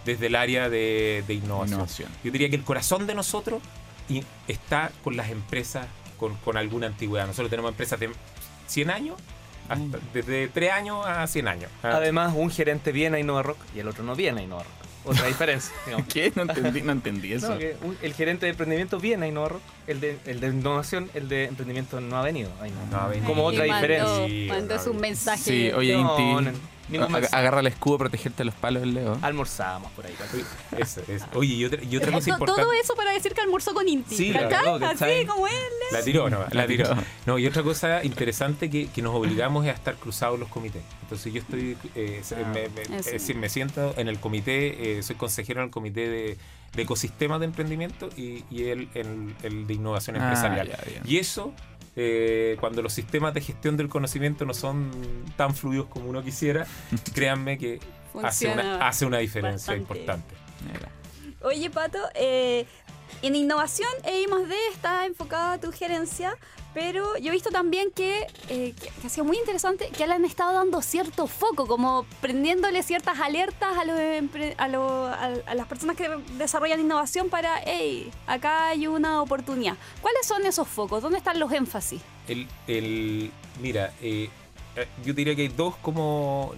desde 0.06 0.28
el 0.28 0.36
área 0.36 0.70
de, 0.70 1.24
de 1.28 1.34
innovación. 1.34 1.80
Innovación. 1.80 2.10
Yo 2.24 2.32
diría 2.32 2.50
que 2.50 2.56
el 2.56 2.64
corazón 2.64 3.08
de 3.08 3.16
nosotros 3.16 3.62
y- 4.10 4.24
está 4.48 4.92
con 5.04 5.18
las 5.18 5.30
empresas 5.30 5.88
con, 6.18 6.36
con 6.38 6.58
alguna 6.58 6.88
antigüedad. 6.88 7.28
Nosotros 7.28 7.50
tenemos 7.50 7.72
empresas 7.72 8.00
de 8.00 8.10
100 8.68 8.90
años, 8.92 9.18
hasta- 9.70 10.00
desde 10.14 10.48
3 10.48 10.72
años 10.72 11.06
a 11.06 11.26
100 11.28 11.48
años. 11.48 11.70
Ah, 11.84 11.92
Además, 11.96 12.34
un 12.36 12.50
gerente 12.52 12.92
viene 12.92 13.18
a 13.18 13.20
Innova 13.20 13.44
Rock 13.44 13.58
y 13.76 13.80
el 13.80 13.88
otro 13.88 14.04
no 14.04 14.16
viene 14.16 14.42
a 14.42 14.44
Innova 14.44 14.64
Rock. 14.64 14.77
Otra 15.08 15.28
diferencia. 15.28 15.74
digamos. 15.86 16.08
¿Qué? 16.14 16.32
No 16.36 16.42
entendí, 16.44 16.82
no 16.82 16.92
entendí 16.92 17.34
eso. 17.34 17.50
No, 17.52 17.58
que 17.58 17.76
el 18.02 18.14
gerente 18.14 18.46
de 18.46 18.52
emprendimiento 18.52 19.00
viene 19.00 19.26
a 19.26 19.30
Innova 19.30 19.50
Rock, 19.50 19.62
el 19.88 20.00
de, 20.00 20.18
el 20.26 20.40
de 20.40 20.48
innovación, 20.48 21.10
el 21.14 21.30
de 21.30 21.46
emprendimiento 21.46 22.00
no 22.02 22.18
ha 22.18 22.22
venido. 22.24 22.50
a 22.62 22.68
Innova. 22.68 22.86
No 22.92 22.98
ha 22.98 23.08
venido. 23.08 23.28
Como 23.28 23.44
otra 23.46 23.66
mandó- 23.66 23.76
diferencia. 23.76 24.54
Mandó 24.54 24.80
su 24.80 24.94
mensaje. 24.94 25.44
Sí, 25.44 25.72
oye, 25.72 25.94
No, 25.98 26.40
Inti, 26.40 26.60
agarra 27.32 27.60
el 27.60 27.68
escudo, 27.68 27.98
protegerte 27.98 28.44
los 28.44 28.56
palos 28.56 28.82
del 28.82 28.94
Leo. 28.94 29.18
Almorzábamos 29.22 29.92
por 29.92 30.06
ahí. 30.06 30.14
eso, 30.78 31.02
eso. 31.08 31.26
Oye, 31.34 31.54
y 31.54 31.66
otra, 31.66 31.84
y 31.84 31.96
otra 31.98 32.12
cosa 32.12 32.20
Eso- 32.20 32.30
importante. 32.32 32.62
todo 32.62 32.74
eso 32.74 32.96
para 32.96 33.12
decir 33.12 33.34
que 33.34 33.42
almorzó 33.42 33.74
con 33.74 33.88
Inti. 33.88 34.16
Sí, 34.16 34.32
claro. 34.32 34.76
Así 34.86 35.26
como 35.28 35.48
él. 35.48 35.54
La 35.92 36.02
tiró, 36.04 36.30
no, 36.30 36.40
la 36.40 36.48
La 36.52 36.68
tiró. 36.68 36.90
No, 37.26 37.38
y 37.40 37.46
otra 37.48 37.64
cosa 37.64 38.04
interesante 38.04 38.70
que, 38.70 38.88
que 38.90 39.02
nos 39.02 39.14
obligamos 39.16 39.66
es 39.66 39.72
a 39.72 39.74
estar 39.76 39.96
cruzados 39.96 40.36
en 40.36 40.42
los 40.42 40.50
comités. 40.50 40.82
Entonces 41.04 41.34
yo 41.34 41.40
estoy, 41.42 41.78
eh, 41.96 42.22
Ah, 42.36 42.52
me, 42.54 42.66
es 42.98 43.06
decir, 43.06 43.36
me 43.38 43.50
siento 43.50 43.94
en 43.98 44.08
el 44.08 44.20
comité, 44.20 44.98
eh, 45.00 45.04
soy 45.04 45.16
consejero 45.16 45.62
en 45.62 45.66
el 45.66 45.72
comité 45.72 46.10
de, 46.10 46.38
de 46.78 46.84
ecosistemas 46.84 47.40
de 47.42 47.46
emprendimiento 47.48 48.08
y, 48.16 48.46
y 48.50 48.70
el, 48.70 48.88
el- 48.94 49.36
el 49.44 49.68
de 49.68 49.74
innovación 49.74 50.16
Ah, 50.16 50.20
empresarial. 50.20 50.70
ya. 50.70 50.78
Y 51.04 51.18
eso, 51.18 51.54
eh, 51.98 52.56
cuando 52.60 52.82
los 52.82 52.94
sistemas 52.94 53.34
de 53.34 53.42
gestión 53.42 53.76
del 53.76 53.90
conocimiento 53.90 54.46
no 54.46 54.54
son 54.54 54.90
tan 55.36 55.54
fluidos 55.56 55.88
como 55.88 56.08
uno 56.10 56.24
quisiera, 56.24 56.66
créanme 57.14 57.58
que 57.58 57.80
hace 58.24 58.48
una, 58.48 58.88
hace 58.88 59.06
una 59.06 59.18
diferencia 59.18 59.74
bastante. 59.74 60.00
importante. 60.00 60.36
Mira. 60.72 60.90
Oye, 61.42 61.70
Pato, 61.70 62.00
eh, 62.16 62.66
en 63.22 63.36
innovación 63.36 63.90
e 64.04 64.22
I+D 64.22 64.56
está 64.74 65.06
enfocada 65.06 65.60
tu 65.60 65.72
gerencia, 65.72 66.36
pero 66.74 67.18
yo 67.18 67.30
he 67.30 67.32
visto 67.32 67.50
también 67.50 67.90
que, 67.92 68.28
eh, 68.50 68.74
que, 68.80 68.90
que 69.02 69.08
ha 69.08 69.10
sido 69.10 69.26
muy 69.26 69.38
interesante 69.38 69.90
que 69.90 70.06
le 70.06 70.14
han 70.14 70.26
estado 70.26 70.54
dando 70.54 70.82
cierto 70.84 71.26
foco, 71.26 71.66
como 71.66 72.06
prendiéndole 72.22 72.84
ciertas 72.84 73.20
alertas 73.20 73.76
a, 73.78 73.84
los 73.86 73.98
a, 74.58 74.68
lo- 74.68 75.08
a- 75.08 75.32
a 75.48 75.56
las 75.56 75.66
personas 75.68 75.96
que 75.96 76.08
desarrollan 76.38 76.80
innovación 76.80 77.30
para, 77.30 77.62
hey, 77.66 78.12
acá 78.28 78.68
hay 78.70 78.86
una 78.86 79.22
oportunidad. 79.24 79.76
¿Cuáles 80.02 80.28
son 80.28 80.46
esos 80.46 80.68
focos? 80.68 81.02
¿Dónde 81.02 81.18
están 81.18 81.40
los 81.40 81.52
énfasis? 81.52 82.02
El, 82.28 82.48
el- 82.68 83.32
mira, 83.60 83.94
eh, 84.02 84.30
eh, 84.76 84.88
yo 85.04 85.14
diría 85.16 85.36
que 85.36 85.44
hay 85.44 85.48
dos 85.48 85.76
como 85.78 86.54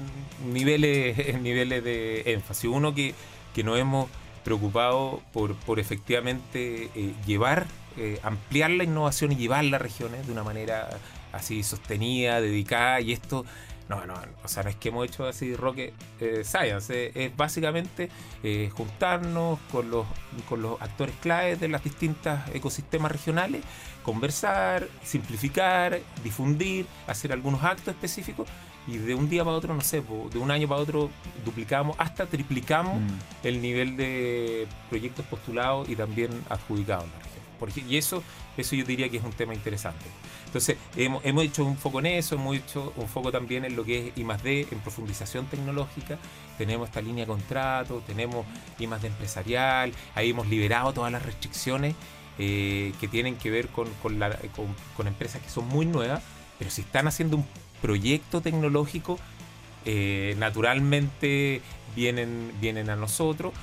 niveles, 0.51 1.15
niveles 1.41 1.83
de 1.83 2.23
énfasis. 2.33 2.69
Uno 2.69 2.93
que, 2.93 3.13
que 3.53 3.63
nos 3.63 3.77
hemos 3.79 4.09
preocupado 4.43 5.21
por, 5.33 5.55
por 5.55 5.79
efectivamente 5.79 6.89
eh, 6.95 7.13
llevar, 7.25 7.67
eh, 7.97 8.19
ampliar 8.23 8.71
la 8.71 8.83
innovación 8.83 9.31
y 9.31 9.35
llevarla 9.35 9.77
a 9.77 9.79
regiones 9.79 10.25
de 10.25 10.31
una 10.31 10.43
manera 10.43 10.89
así 11.31 11.63
sostenida, 11.63 12.41
dedicada, 12.41 13.01
y 13.01 13.11
esto... 13.11 13.45
No, 13.87 14.05
no, 14.05 14.13
o 14.43 14.47
sea, 14.47 14.61
no 14.61 14.69
es 14.69 14.75
que 14.75 14.89
hemos 14.89 15.07
hecho 15.07 15.25
así 15.25 15.55
rocket 15.55 15.95
eh, 16.19 16.43
science, 16.43 16.93
eh, 16.93 17.11
es 17.15 17.35
básicamente 17.35 18.11
juntarnos 18.71 19.57
con 19.71 19.89
los, 19.89 20.05
con 20.47 20.61
los 20.61 20.79
actores 20.79 21.15
claves 21.19 21.59
de 21.59 21.69
las 21.69 21.83
distintas 21.83 22.47
ecosistemas 22.53 23.11
regionales 23.11 23.63
conversar, 24.03 24.87
simplificar, 25.03 25.99
difundir, 26.23 26.85
hacer 27.07 27.31
algunos 27.31 27.63
actos 27.63 27.89
específicos 27.89 28.47
y 28.89 28.97
de 28.97 29.13
un 29.15 29.29
día 29.29 29.43
para 29.43 29.55
otro, 29.55 29.73
no 29.73 29.81
sé, 29.81 30.01
po, 30.01 30.29
de 30.31 30.39
un 30.39 30.49
año 30.51 30.67
para 30.67 30.81
otro 30.81 31.09
duplicamos, 31.45 31.95
hasta 31.99 32.25
triplicamos 32.25 32.99
Mm. 32.99 33.47
el 33.47 33.61
nivel 33.61 33.97
de 33.97 34.67
proyectos 34.89 35.25
postulados 35.25 35.87
y 35.89 35.95
también 35.95 36.31
adjudicados 36.49 37.05
en 37.05 37.11
la 37.11 37.17
región. 37.19 37.39
Por 37.59 37.69
ej- 37.69 37.85
y 37.89 37.97
eso, 37.97 38.23
eso 38.57 38.75
yo 38.75 38.85
diría 38.85 39.09
que 39.09 39.17
es 39.17 39.23
un 39.23 39.33
tema 39.33 39.53
interesante. 39.53 40.05
Entonces, 40.45 40.77
hemos, 40.95 41.23
hemos 41.25 41.43
hecho 41.43 41.63
un 41.63 41.77
foco 41.77 41.99
en 41.99 42.07
eso, 42.07 42.33
hemos 42.35 42.55
hecho 42.57 42.91
un 42.95 43.07
foco 43.07 43.31
también 43.31 43.65
en 43.65 43.75
lo 43.75 43.83
que 43.83 44.07
es 44.07 44.17
I 44.17 44.23
D, 44.43 44.67
en 44.71 44.79
profundización 44.79 45.45
tecnológica. 45.45 46.17
Tenemos 46.57 46.87
esta 46.89 47.01
línea 47.01 47.25
de 47.25 47.27
contrato, 47.27 48.01
tenemos 48.07 48.45
I 48.79 48.87
D 48.87 49.07
empresarial, 49.07 49.93
ahí 50.15 50.31
hemos 50.31 50.47
liberado 50.47 50.91
todas 50.93 51.11
las 51.11 51.21
restricciones 51.23 51.93
eh, 52.39 52.93
que 52.99 53.07
tienen 53.09 53.35
que 53.35 53.51
ver 53.51 53.67
con, 53.67 53.87
con 54.01 54.17
la- 54.17 54.35
con- 54.55 54.73
con 54.97 55.07
empresas 55.07 55.41
que 55.41 55.49
son 55.49 55.67
muy 55.67 55.85
nuevas, 55.85 56.23
pero 56.57 56.71
si 56.71 56.81
están 56.81 57.05
haciendo 57.07 57.35
un 57.37 57.45
proyecto 57.81 58.41
tecnológico, 58.41 59.17
eh, 59.85 60.35
naturalmente 60.37 61.61
vienen, 61.95 62.51
vienen 62.61 62.89
a 62.89 62.95
nosotros. 62.95 63.53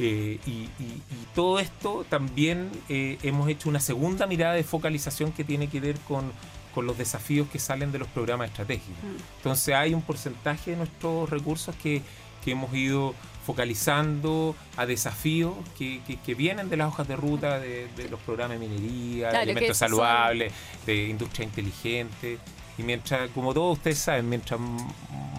Eh, 0.00 0.40
y, 0.44 0.50
y- 0.50 0.68
y 0.80 1.26
todo 1.36 1.60
esto 1.60 2.04
también 2.08 2.68
eh, 2.88 3.16
hemos 3.22 3.48
hecho 3.48 3.68
una 3.68 3.78
segunda 3.78 4.26
mirada 4.26 4.54
de 4.54 4.64
focalización 4.64 5.30
que 5.30 5.44
tiene 5.44 5.68
que 5.68 5.78
ver 5.78 5.96
con, 6.00 6.32
con 6.74 6.84
los 6.86 6.98
desafíos 6.98 7.46
que 7.48 7.60
salen 7.60 7.92
de 7.92 8.00
los 8.00 8.08
programas 8.08 8.48
estratégicos. 8.50 8.98
Entonces 9.36 9.72
hay 9.74 9.94
un 9.94 10.02
porcentaje 10.02 10.72
de 10.72 10.78
nuestros 10.78 11.30
recursos 11.30 11.76
que, 11.76 12.02
que 12.44 12.50
hemos 12.52 12.74
ido 12.74 13.14
focalizando 13.46 14.56
a 14.76 14.84
desafíos 14.86 15.54
que, 15.78 16.00
que- 16.06 16.16
que 16.16 16.34
vienen 16.34 16.70
de 16.70 16.76
las 16.76 16.88
hojas 16.88 17.06
de 17.06 17.14
ruta 17.14 17.60
de, 17.60 17.86
de 17.96 18.08
los 18.08 18.18
programas 18.20 18.58
de 18.58 18.66
minería, 18.66 19.28
Claro, 19.30 19.46
de 19.46 19.52
alimentos 19.52 19.78
son- 19.78 19.88
saludables, 19.90 20.52
de 20.86 21.08
industria 21.08 21.44
inteligente. 21.44 22.38
Y 22.78 22.82
mientras, 22.82 23.30
como 23.30 23.54
todos 23.54 23.76
ustedes 23.78 23.98
saben, 23.98 24.28
mientras 24.28 24.58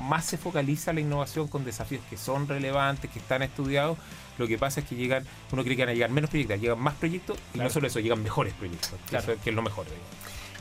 más 0.01 0.25
se 0.25 0.37
focaliza 0.37 0.93
la 0.93 1.01
innovación 1.01 1.47
con 1.47 1.65
desafíos 1.65 2.01
que 2.09 2.17
son 2.17 2.47
relevantes, 2.47 3.09
que 3.11 3.19
están 3.19 3.41
estudiados, 3.41 3.97
lo 4.37 4.47
que 4.47 4.57
pasa 4.57 4.81
es 4.81 4.85
que 4.85 4.95
llegan, 4.95 5.25
uno 5.51 5.63
cree 5.63 5.75
que 5.75 5.83
van 5.83 5.89
a 5.89 5.93
llegar 5.93 6.09
menos 6.11 6.29
proyectos, 6.29 6.59
llegan 6.61 6.79
más 6.79 6.93
proyectos 6.95 7.37
y 7.37 7.53
Claro. 7.53 7.69
no 7.69 7.73
solo 7.73 7.87
eso, 7.87 7.99
llegan 7.99 8.21
mejores 8.21 8.53
proyectos, 8.53 8.91
Claro. 9.09 9.35
que 9.43 9.49
es 9.49 9.55
lo 9.55 9.61
mejor. 9.61 9.85
digamos. 9.85 10.05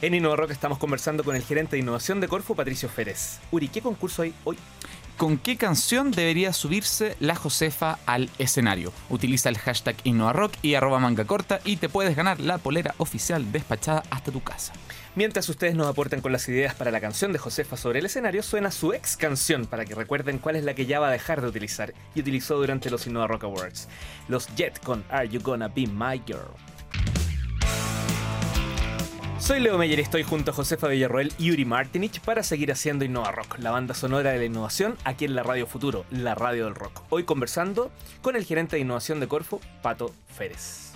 En 0.03 0.13
Innova 0.15 0.37
Rock 0.37 0.51
estamos 0.51 0.79
conversando 0.79 1.25
con 1.25 1.35
el 1.37 1.43
gerente 1.43 1.77
de 1.77 1.81
innovación 1.81 2.21
de 2.21 2.29
Corfo, 2.29 2.55
Patricio 2.55 2.89
Férez. 2.89 3.39
Uri, 3.53 3.69
¿qué 3.69 3.81
concurso 3.81 4.23
hay 4.23 4.35
hoy? 4.45 4.59
¿Con 5.17 5.39
qué 5.39 5.57
canción 5.57 6.11
debería 6.11 6.53
subirse 6.53 7.17
la 7.21 7.37
Josefa 7.37 7.99
al 8.05 8.29
escenario? 8.39 8.93
Utiliza 9.09 9.49
el 9.49 9.57
hashtag 9.59 9.97
InnovaRock 10.05 10.53
y 10.63 10.75
arroba 10.75 10.99
manga 10.99 11.25
corta 11.25 11.61
y 11.65 11.77
te 11.77 11.89
puedes 11.89 12.17
ganar 12.17 12.41
la 12.41 12.59
polera 12.59 12.95
oficial 12.99 13.51
despachada 13.53 14.03
hasta 14.11 14.33
tu 14.33 14.43
casa. 14.43 14.73
Mientras 15.17 15.49
ustedes 15.49 15.77
nos 15.77 15.87
aportan 15.87 16.21
con 16.21 16.33
las 16.33 16.49
ideas 16.49 16.75
para 16.75 16.91
la 16.91 17.01
canción 17.01 17.33
de 17.33 17.39
Josefa 17.39 17.77
sobre 17.77 18.01
el 18.01 18.07
escenario, 18.07 18.43
suena 18.43 18.73
su 18.73 18.93
ex 18.93 19.17
canción 19.17 19.65
para 19.65 19.85
que 19.85 19.95
recuerden 19.95 20.39
cuál 20.39 20.57
es 20.57 20.65
la 20.65 20.75
que 20.75 20.87
ya 20.87 20.99
va 20.99 21.07
a 21.07 21.13
dejar 21.13 21.41
de 21.41 21.47
utilizar 21.47 21.95
y 22.17 22.21
utilizó 22.21 22.57
durante 22.57 22.91
los 22.91 23.07
Innova 23.07 23.29
Rock 23.29 23.45
Awards. 23.45 23.89
Los 24.27 24.49
Jet 24.57 24.81
con 24.81 25.05
Are 25.11 25.29
You 25.29 25.41
Gonna 25.41 25.69
Be 25.69 25.87
My 25.87 26.21
Girl. 26.27 26.51
Soy 29.39 29.61
Leo 29.61 29.79
Meyer 29.79 30.01
y 30.01 30.03
estoy 30.03 30.25
junto 30.25 30.51
a 30.51 30.55
Josefa 30.55 30.89
Villarroel 30.89 31.33
y 31.39 31.47
Yuri 31.47 31.65
Martinich 31.65 32.21
para 32.21 32.43
seguir 32.43 32.73
haciendo 32.73 33.05
Innova 33.05 33.31
Rock, 33.31 33.59
la 33.59 33.71
banda 33.71 33.95
sonora 33.95 34.33
de 34.33 34.39
la 34.39 34.47
innovación 34.47 34.97
aquí 35.05 35.27
en 35.27 35.37
la 35.37 35.45
Radio 35.45 35.69
Futuro, 35.69 36.07
la 36.11 36.35
radio 36.35 36.65
del 36.65 36.75
rock. 36.75 37.03
Hoy 37.11 37.23
conversando 37.23 37.93
con 38.21 38.35
el 38.35 38.45
gerente 38.45 38.75
de 38.77 38.83
innovación 38.83 39.21
de 39.21 39.29
Corfo, 39.29 39.61
Pato 39.81 40.13
Férez. 40.27 40.94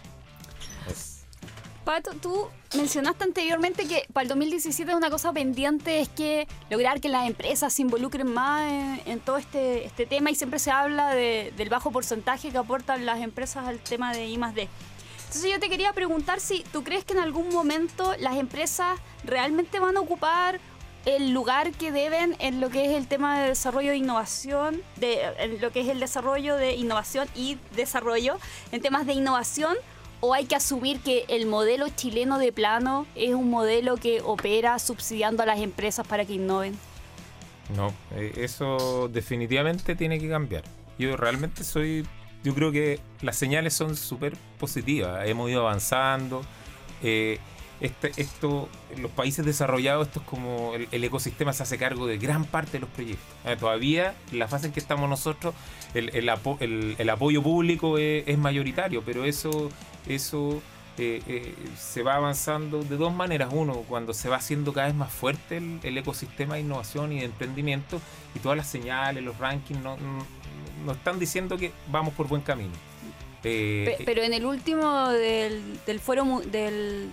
Pato, 1.89 2.11
tú 2.13 2.49
mencionaste 2.77 3.25
anteriormente 3.25 3.89
que 3.89 4.05
para 4.13 4.25
el 4.25 4.29
2017 4.29 4.95
una 4.95 5.09
cosa 5.09 5.33
pendiente 5.33 6.01
es 6.01 6.11
que 6.11 6.47
lograr 6.69 7.01
que 7.01 7.09
las 7.09 7.27
empresas 7.27 7.73
se 7.73 7.81
involucren 7.81 8.31
más 8.31 8.71
en, 8.71 9.01
en 9.07 9.21
todo 9.21 9.39
este, 9.39 9.87
este 9.87 10.05
tema 10.05 10.31
y 10.31 10.35
siempre 10.35 10.59
se 10.59 10.71
habla 10.71 11.15
de- 11.15 11.51
del 11.57 11.71
bajo 11.71 11.91
porcentaje 11.91 12.51
que 12.51 12.59
aportan 12.59 13.07
las 13.07 13.21
empresas 13.23 13.67
al 13.67 13.79
tema 13.79 14.13
de 14.13 14.27
I. 14.27 14.35
Entonces 14.35 15.51
yo 15.51 15.59
te 15.59 15.71
quería 15.71 15.95
preguntar 15.95 16.41
si 16.41 16.63
tú 16.75 16.85
crees 16.85 17.07
que 17.07 17.15
en 17.15 17.21
algún 17.21 17.49
momento 17.49 18.15
las 18.19 18.37
empresas 18.37 19.01
realmente 19.25 19.81
van 19.81 19.97
a 19.97 20.01
ocupar 20.01 20.61
el 21.07 21.31
lugar 21.31 21.71
que 21.73 21.91
deben 21.91 22.37
en 22.39 22.61
lo 22.61 22.69
que 22.69 22.85
es 22.85 22.99
el 22.99 23.09
tema 23.09 23.41
de 23.41 23.49
desarrollo 23.49 23.93
de 23.93 23.97
innovación, 23.97 24.83
de, 24.97 25.23
en 25.39 25.59
lo 25.63 25.73
que 25.73 25.81
es 25.81 25.89
el 25.89 26.01
desarrollo 26.01 26.57
de 26.57 26.75
innovación 26.75 27.27
y 27.35 27.57
desarrollo, 27.75 28.37
en 28.73 28.83
temas 28.83 29.07
de 29.07 29.15
innovación, 29.15 29.75
o 30.21 30.35
hay 30.35 30.47
que 30.47 30.57
asumir 30.57 31.01
que 31.01 31.25
el 31.29 31.47
modelo 31.47 31.89
chileno 31.89 32.39
de 32.39 32.53
plano 32.53 33.07
es 33.15 33.35
un 33.35 33.51
modelo 33.51 33.97
que 33.97 34.21
opera 34.21 34.79
subsidiando 34.79 35.43
a 35.43 35.47
las 35.47 35.61
empresas 35.61 36.07
para 36.07 36.25
que 36.25 36.35
innoven. 36.35 36.77
No, 37.77 37.93
eh, 38.13 38.33
eso 38.37 39.09
definitivamente 39.13 39.95
tiene 39.95 40.19
que 40.19 40.29
cambiar. 40.29 40.65
Yo 40.99 41.17
realmente 41.17 41.65
soy, 41.65 42.07
yo 42.43 42.55
creo 42.55 42.73
que 42.73 42.99
las 43.21 43.37
señales 43.37 43.75
son 43.75 43.97
súper 43.97 44.37
positivas. 44.59 45.27
Hemos 45.29 45.51
ido 45.51 45.61
avanzando. 45.61 46.43
eh, 47.03 47.39
este, 47.81 48.13
esto, 48.17 48.69
los 48.97 49.11
países 49.11 49.45
desarrollados, 49.45 50.09
esto 50.09 50.21
es 50.21 50.27
como 50.27 50.75
el, 50.75 51.05
ecosistema 51.05 51.53
se 51.53 51.63
hace 51.63 51.79
cargo 51.79 52.07
de 52.07 52.19
gran 52.19 52.45
parte 52.45 52.73
de 52.73 52.81
los 52.81 52.89
proyectos. 52.91 53.25
Eh, 53.45 53.57
todavía, 53.59 54.15
en 54.33 54.39
la 54.39 54.49
fase 54.49 54.67
en 54.67 54.73
que 54.73 54.81
estamos 54.81 55.09
nosotros, 55.09 55.55
el, 55.95 56.11
el 56.15 56.29
apo- 56.29 56.57
el- 56.61 56.97
apoyo 57.11 57.43
público 57.43 57.99
es, 57.99 58.37
mayoritario, 58.39 59.03
pero 59.05 59.25
eso, 59.25 59.71
eso 60.09 60.61
eh, 60.99 61.23
eh, 61.29 61.55
se 61.79 62.03
va 62.03 62.17
avanzando 62.17 62.83
de 62.83 62.97
dos 62.97 63.15
maneras. 63.15 63.51
Uno, 63.53 63.75
cuando 63.89 64.13
se 64.13 64.29
va 64.29 64.37
haciendo 64.37 64.73
cada 64.73 64.89
vez 64.89 64.97
más 64.97 65.13
fuerte 65.13 65.59
el, 65.59 65.97
ecosistema 65.99 66.55
de 66.57 66.63
innovación 66.63 67.13
y 67.13 67.21
de 67.21 67.27
emprendimiento 67.27 68.01
y 68.35 68.41
todas 68.41 68.59
las 68.59 68.67
señales, 68.69 69.23
los 69.23 69.39
rankings 69.39 69.81
no- 69.81 69.97
no- 69.97 70.27
nos 70.85 70.97
están 70.97 71.19
diciendo 71.19 71.57
que 71.57 71.71
vamos 71.91 72.15
por 72.15 72.27
buen 72.29 72.43
camino. 72.43 72.73
Eh, 73.45 73.95
Pe- 73.99 74.05
pero 74.05 74.23
en 74.23 74.35
el 74.35 74.45
último 74.45 75.11
del, 75.11 75.63
del 75.87 76.01
foro 76.01 76.41
del 76.51 77.09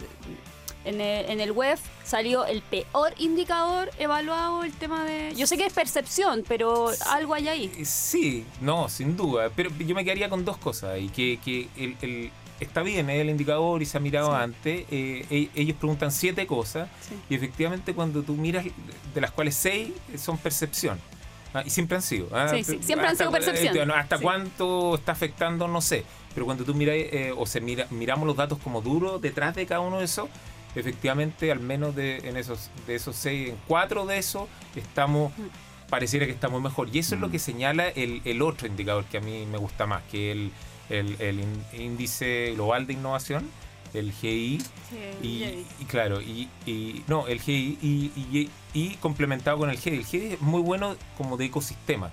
en 0.85 1.01
el, 1.01 1.29
en 1.29 1.39
el 1.41 1.51
web 1.51 1.77
salió 2.03 2.45
el 2.45 2.61
peor 2.61 3.13
indicador 3.17 3.89
evaluado 3.99 4.63
el 4.63 4.71
tema 4.73 5.03
de 5.03 5.33
yo 5.35 5.47
sé 5.47 5.57
que 5.57 5.65
es 5.65 5.73
percepción 5.73 6.43
pero 6.47 6.91
algo 7.09 7.33
hay 7.33 7.47
ahí 7.47 7.71
Eh, 7.77 7.85
Sí, 7.85 8.45
no, 8.61 8.87
sin 8.89 9.17
duda. 9.17 9.49
Pero 9.55 9.69
yo 9.79 9.95
me 9.95 10.03
quedaría 10.05 10.29
con 10.29 10.45
dos 10.45 10.57
cosas. 10.57 10.99
Y 10.99 11.09
que, 11.09 11.39
que 11.43 11.67
el, 11.75 11.97
el- 12.01 12.31
está 12.59 12.81
bien, 12.83 13.09
es 13.09 13.19
el 13.21 13.29
indicador 13.29 13.81
y 13.81 13.85
se 13.85 13.97
ha 13.97 13.99
mirado 13.99 14.29
Sí. 14.31 14.37
antes. 14.43 14.85
eh, 14.91 15.25
e- 15.29 15.49
ellos 15.55 15.75
preguntan 15.77 16.11
siete 16.11 16.45
cosas. 16.47 16.87
Sí. 17.01 17.15
Y 17.29 17.35
efectivamente, 17.35 17.93
cuando 17.93 18.21
tú 18.23 18.33
miras, 18.35 18.65
de 19.13 19.21
las 19.21 19.31
cuales 19.31 19.55
seis 19.55 19.89
son 20.17 20.37
percepción. 20.37 20.99
Ah, 21.53 21.63
y 21.65 21.69
siempre 21.69 21.95
han 21.95 22.01
sido. 22.01 22.27
ah, 22.33 22.49
Sí, 22.49 22.63
sí, 22.63 22.79
siempre 22.81 23.07
han 23.07 23.13
hasta 23.13 23.23
sido 23.25 23.31
cu- 23.31 23.37
percepción. 23.45 23.89
eh, 23.89 23.93
Hasta 23.95 24.17
Sí. 24.17 24.23
cuánto 24.23 24.95
está 24.95 25.13
afectando, 25.13 25.67
no 25.67 25.81
sé. 25.81 26.03
Pero 26.33 26.45
cuando 26.45 26.65
tú 26.65 26.73
miras, 26.75 26.95
eh, 26.97 27.33
o 27.35 27.45
se 27.45 27.61
mira, 27.61 27.87
miramos 27.91 28.27
los 28.27 28.35
datos 28.35 28.57
como 28.61 28.81
duros 28.81 29.21
detrás 29.21 29.55
de 29.55 29.65
cada 29.65 29.79
uno 29.81 29.99
de 29.99 30.05
esos, 30.05 30.27
efectivamente, 30.75 31.51
al 31.51 31.59
menos 31.59 31.95
de, 31.95 32.17
en 32.29 32.37
esos, 32.37 32.69
de 32.87 32.95
esos 32.95 33.15
seis, 33.15 33.49
en 33.49 33.57
cuatro 33.67 34.05
de 34.05 34.17
esos, 34.17 34.47
estamos 34.75 35.31
pareciera 35.89 36.25
que 36.25 36.31
estamos 36.31 36.61
mejor. 36.61 36.89
Y 36.93 36.99
eso 36.99 37.15
es 37.15 37.21
lo 37.21 37.29
que 37.29 37.39
señala 37.39 37.87
el, 37.89 38.21
el 38.25 38.41
otro 38.41 38.67
indicador 38.67 39.05
que 39.05 39.17
a 39.17 39.21
mí 39.21 39.45
me 39.45 39.57
gusta 39.57 39.85
más, 39.85 40.01
que 40.11 40.31
el, 40.31 40.51
el, 40.89 41.15
el 41.21 41.39
ín- 41.41 41.79
índice 41.79 42.51
global 42.55 42.87
de 42.87 42.93
innovación, 42.93 43.47
el 43.93 44.11
GI. 44.11 44.61
Y, 45.23 45.43
y 45.79 45.85
claro, 45.87 46.21
y, 46.21 46.49
y- 46.65 47.03
no, 47.07 47.27
el 47.27 47.39
GI 47.39 47.77
y, 47.81 48.11
y- 48.17 48.49
y 48.73 48.89
complementado 48.95 49.57
con 49.59 49.69
el 49.69 49.77
GI. 49.77 49.89
El 49.91 50.05
GI 50.05 50.17
es 50.33 50.41
muy 50.41 50.61
bueno 50.61 50.95
como 51.17 51.37
de 51.37 51.45
ecosistema 51.45 52.11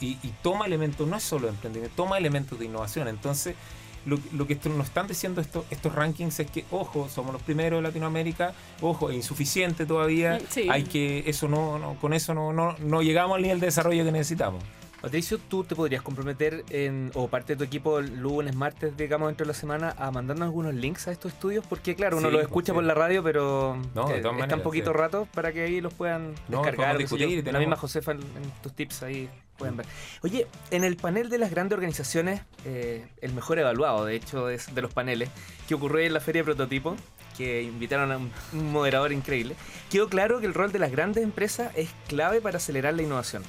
y, 0.00 0.18
y 0.22 0.32
toma 0.42 0.66
elementos, 0.66 1.08
no 1.08 1.16
es 1.16 1.22
solo 1.22 1.46
de 1.46 1.54
emprendimiento, 1.54 1.96
toma 1.96 2.18
elementos 2.18 2.58
de 2.58 2.66
innovación. 2.66 3.08
Entonces, 3.08 3.56
lo, 4.06 4.18
lo 4.32 4.46
que 4.46 4.54
esto- 4.54 4.68
nos 4.68 4.86
están 4.86 5.06
diciendo 5.06 5.40
estos, 5.40 5.64
estos 5.70 5.94
rankings 5.94 6.40
es 6.40 6.50
que, 6.50 6.64
ojo, 6.70 7.08
somos 7.08 7.32
los 7.32 7.42
primeros 7.42 7.78
de 7.78 7.82
Latinoamérica, 7.88 8.52
ojo, 8.80 9.10
es 9.10 9.16
insuficiente 9.16 9.86
todavía, 9.86 10.38
Sí. 10.48 10.68
hay 10.70 10.84
que, 10.84 11.24
eso 11.26 11.48
no, 11.48 11.78
no- 11.78 11.94
con 12.00 12.12
eso 12.12 12.34
no, 12.34 12.52
no, 12.52 12.76
no 12.80 13.02
llegamos 13.02 13.36
al 13.36 13.42
nivel 13.42 13.60
de 13.60 13.66
desarrollo 13.66 14.04
que 14.04 14.12
necesitamos. 14.12 14.62
Patricio, 15.00 15.36
¿tú 15.38 15.64
te 15.64 15.76
podrías 15.76 16.00
comprometer 16.00 16.64
en, 16.70 17.10
o 17.12 17.28
parte 17.28 17.52
de 17.52 17.58
tu 17.58 17.64
equipo 17.64 17.98
el 17.98 18.16
lunes, 18.20 18.54
martes, 18.56 18.96
digamos, 18.96 19.28
dentro 19.28 19.44
de 19.44 19.48
la 19.52 19.58
semana, 19.58 19.94
a 19.98 20.10
mandarnos 20.10 20.46
algunos 20.46 20.72
links 20.74 21.08
a 21.08 21.12
estos 21.12 21.34
estudios? 21.34 21.62
Porque, 21.66 21.94
claro, 21.94 22.16
uno 22.16 22.28
Sí, 22.28 22.32
los 22.32 22.40
pues, 22.40 22.46
escucha 22.46 22.72
sí. 22.72 22.74
por 22.74 22.84
la 22.84 22.94
radio, 22.94 23.22
pero 23.22 23.76
No, 23.76 23.80
de 23.82 23.90
eh, 23.90 23.92
todas 23.94 24.16
está 24.16 24.30
un 24.30 24.36
maneras, 24.38 24.60
poquito 24.62 24.92
sí. 24.92 24.96
rato 24.96 25.28
para 25.34 25.52
que 25.52 25.60
ahí 25.62 25.82
los 25.82 25.92
puedan 25.92 26.32
No, 26.48 26.62
descargar. 26.62 26.96
discutir 26.96 27.44
La 27.52 27.58
misma 27.58 27.76
Josefa 27.76 28.12
en, 28.12 28.20
en 28.20 28.50
tus 28.62 28.72
tips 28.72 29.02
ahí 29.02 29.28
pueden 29.56 29.76
ver. 29.76 29.86
Oye, 30.22 30.46
en 30.70 30.84
el 30.84 30.96
panel 30.96 31.28
de 31.28 31.38
las 31.38 31.50
grandes 31.50 31.76
organizaciones, 31.76 32.42
eh, 32.64 33.06
el 33.20 33.32
mejor 33.32 33.58
evaluado, 33.58 34.04
de 34.04 34.16
hecho, 34.16 34.48
es 34.48 34.74
de 34.74 34.82
los 34.82 34.92
paneles, 34.92 35.30
que 35.68 35.74
ocurrió 35.74 36.04
en 36.06 36.14
la 36.14 36.20
Feria 36.20 36.42
de 36.42 36.44
Prototipo, 36.44 36.96
que 37.36 37.62
invitaron 37.62 38.12
a 38.12 38.16
un, 38.16 38.32
moderador 38.72 39.12
increíble, 39.12 39.56
quedó 39.90 40.08
claro 40.08 40.40
que 40.40 40.46
el 40.46 40.54
rol 40.54 40.72
de 40.72 40.78
las 40.78 40.90
grandes 40.90 41.24
empresas 41.24 41.72
es 41.74 41.90
clave 42.08 42.40
para 42.40 42.58
acelerar 42.58 42.94
la 42.94 43.02
innovación. 43.02 43.42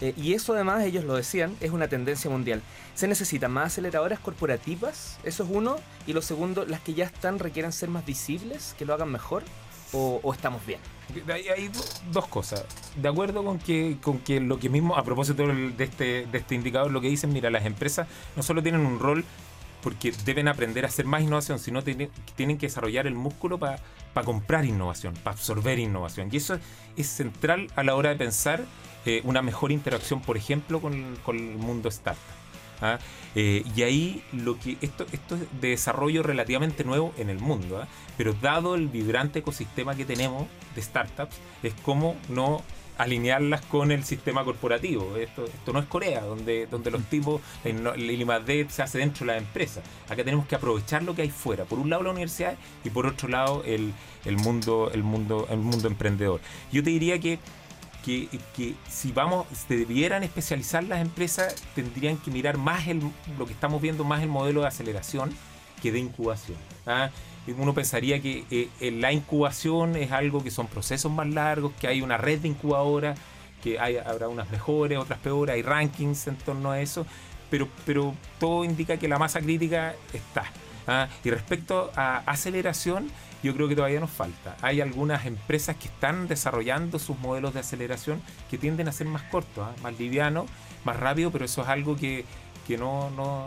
Eh, 0.00 0.14
y 0.16 0.32
eso 0.32 0.54
además, 0.54 0.82
ellos 0.84 1.04
lo 1.04 1.14
decían, 1.14 1.54
es 1.60 1.70
una 1.70 1.88
tendencia 1.88 2.30
mundial. 2.30 2.62
Se 2.94 3.06
necesitan 3.06 3.52
más 3.52 3.66
aceleradoras 3.66 4.18
corporativas, 4.18 5.18
eso 5.24 5.44
es 5.44 5.50
uno. 5.50 5.76
Y 6.06 6.14
lo 6.14 6.22
segundo, 6.22 6.64
las 6.64 6.80
que 6.80 6.94
ya 6.94 7.04
están 7.04 7.38
requieren 7.38 7.72
ser 7.72 7.90
más 7.90 8.06
visibles, 8.06 8.74
que 8.78 8.86
lo 8.86 8.94
hagan 8.94 9.10
mejor, 9.10 9.42
o, 9.92 10.20
o 10.22 10.32
estamos 10.32 10.64
bien. 10.64 10.80
Hay, 11.32 11.48
hay 11.48 11.68
do- 11.68 11.84
dos 12.12 12.26
cosas. 12.28 12.64
De 12.96 13.08
acuerdo 13.08 13.44
con 13.44 13.58
que, 13.58 13.98
con 14.02 14.18
que 14.18 14.40
lo 14.40 14.58
que 14.58 14.68
mismo, 14.68 14.96
a 14.96 15.02
propósito 15.04 15.46
de 15.46 15.84
este, 15.84 16.26
de 16.26 16.38
este 16.38 16.54
indicador, 16.54 16.90
lo 16.90 17.00
que 17.00 17.08
dicen, 17.08 17.32
mira, 17.32 17.50
las 17.50 17.66
empresas 17.66 18.08
no 18.36 18.42
solo 18.42 18.62
tienen 18.62 18.82
un 18.86 18.98
rol 18.98 19.24
porque 19.82 20.12
deben 20.24 20.46
aprender 20.48 20.84
a 20.84 20.88
hacer 20.88 21.06
más 21.06 21.22
innovación, 21.22 21.58
sino 21.58 21.82
tienen, 21.82 22.10
tienen 22.36 22.58
que 22.58 22.66
desarrollar 22.66 23.06
el 23.06 23.14
músculo 23.14 23.58
para 23.58 23.80
comprar 24.24 24.64
innovación, 24.66 25.14
para 25.14 25.34
absorber 25.36 25.78
innovación. 25.78 26.28
Y 26.30 26.36
eso 26.36 26.58
es, 26.96 27.06
central 27.06 27.68
a 27.76 27.82
la 27.82 27.94
hora 27.94 28.10
de 28.10 28.16
pensar 28.16 28.62
eh, 29.06 29.22
una 29.24 29.40
mejor 29.40 29.72
interacción, 29.72 30.20
por 30.20 30.36
ejemplo, 30.36 30.80
con 30.80 30.92
el 31.36 31.56
mundo 31.56 31.88
startup. 31.88 32.22
¿Ah? 32.80 32.98
Eh, 33.34 33.62
y 33.76 33.82
ahí 33.82 34.22
lo 34.32 34.58
que 34.58 34.76
esto, 34.80 35.06
esto 35.12 35.36
es 35.36 35.42
de 35.60 35.68
desarrollo 35.68 36.22
relativamente 36.22 36.84
nuevo 36.84 37.12
en 37.18 37.30
el 37.30 37.38
mundo, 37.38 37.80
¿ah? 37.80 37.88
pero 38.16 38.32
dado 38.34 38.74
el 38.74 38.88
vibrante 38.88 39.40
ecosistema 39.40 39.94
que 39.94 40.04
tenemos 40.04 40.46
de 40.74 40.82
startups, 40.82 41.36
es 41.62 41.74
como 41.82 42.16
no 42.28 42.62
alinearlas 43.00 43.62
con 43.62 43.92
el 43.92 44.04
sistema 44.04 44.44
corporativo. 44.44 45.16
Esto, 45.16 45.46
esto 45.46 45.72
no 45.72 45.78
es 45.78 45.86
Corea, 45.86 46.20
donde, 46.20 46.66
donde 46.66 46.90
los 46.90 47.02
tipos, 47.04 47.40
el, 47.64 47.86
el 47.86 48.10
I+D 48.10 48.66
se 48.68 48.82
hace 48.82 48.98
dentro 48.98 49.26
de 49.26 49.32
la 49.32 49.38
empresa. 49.38 49.80
Acá 50.08 50.22
tenemos 50.22 50.46
que 50.46 50.54
aprovechar 50.54 51.02
lo 51.02 51.14
que 51.14 51.22
hay 51.22 51.30
fuera. 51.30 51.64
Por 51.64 51.78
un 51.78 51.88
lado 51.88 52.02
la 52.02 52.10
universidad 52.10 52.56
y 52.84 52.90
por 52.90 53.06
otro 53.06 53.28
lado 53.28 53.62
el, 53.64 53.94
el 54.26 54.36
mundo, 54.36 54.90
el 54.92 55.02
mundo, 55.02 55.46
el 55.50 55.60
mundo 55.60 55.88
emprendedor. 55.88 56.40
Yo 56.70 56.84
te 56.84 56.90
diría 56.90 57.18
que 57.18 57.38
que, 58.04 58.28
si 58.88 59.12
vamos, 59.12 59.46
se 59.68 59.76
debieran 59.76 60.22
especializar 60.22 60.84
las 60.84 61.00
empresas, 61.00 61.54
tendrían 61.74 62.16
que 62.16 62.30
mirar 62.30 62.56
más 62.56 62.88
el, 62.88 63.00
lo 63.38 63.46
que 63.46 63.52
estamos 63.52 63.80
viendo, 63.80 64.04
más 64.04 64.22
el 64.22 64.28
modelo 64.28 64.62
de 64.62 64.68
aceleración 64.68 65.30
que 65.82 65.92
de 65.92 65.98
incubación. 65.98 66.58
¿ah? 66.86 67.10
Uno 67.58 67.74
pensaría 67.74 68.20
que 68.20 68.44
eh, 68.50 68.68
en 68.80 69.00
la 69.00 69.12
incubación 69.12 69.96
es 69.96 70.12
algo 70.12 70.42
que 70.42 70.50
son 70.50 70.66
procesos 70.66 71.10
más 71.10 71.28
largos, 71.28 71.72
que 71.80 71.88
hay 71.88 72.02
una 72.02 72.16
red 72.16 72.40
de 72.40 72.48
incubadoras, 72.48 73.18
que 73.62 73.78
hay, 73.78 73.96
habrá 73.96 74.28
unas 74.28 74.50
mejores, 74.50 74.98
otras 74.98 75.18
peores, 75.18 75.54
hay 75.54 75.62
rankings 75.62 76.26
en 76.26 76.36
torno 76.36 76.70
a 76.70 76.80
eso, 76.80 77.06
pero, 77.50 77.68
pero 77.84 78.14
todo 78.38 78.64
indica 78.64 78.96
que 78.96 79.08
la 79.08 79.18
masa 79.18 79.40
crítica 79.40 79.94
está. 80.12 80.44
¿ah? 80.86 81.08
Y 81.24 81.30
respecto 81.30 81.90
a 81.96 82.18
aceleración, 82.26 83.10
yo 83.42 83.54
creo 83.54 83.68
que 83.68 83.76
todavía 83.76 84.00
nos 84.00 84.10
falta. 84.10 84.56
Hay 84.62 84.80
algunas 84.80 85.26
empresas 85.26 85.76
que 85.76 85.88
están 85.88 86.28
desarrollando 86.28 86.98
sus 86.98 87.18
modelos 87.18 87.54
de 87.54 87.60
aceleración 87.60 88.20
que 88.50 88.58
tienden 88.58 88.88
a 88.88 88.92
ser 88.92 89.06
más 89.06 89.22
cortos, 89.24 89.66
¿ah? 89.66 89.74
más 89.82 89.98
livianos, 89.98 90.46
más 90.84 90.96
rápido, 90.98 91.30
pero 91.30 91.44
eso 91.44 91.62
es 91.62 91.68
algo 91.68 91.96
que, 91.96 92.24
que 92.66 92.76
no, 92.76 93.10
no, 93.10 93.46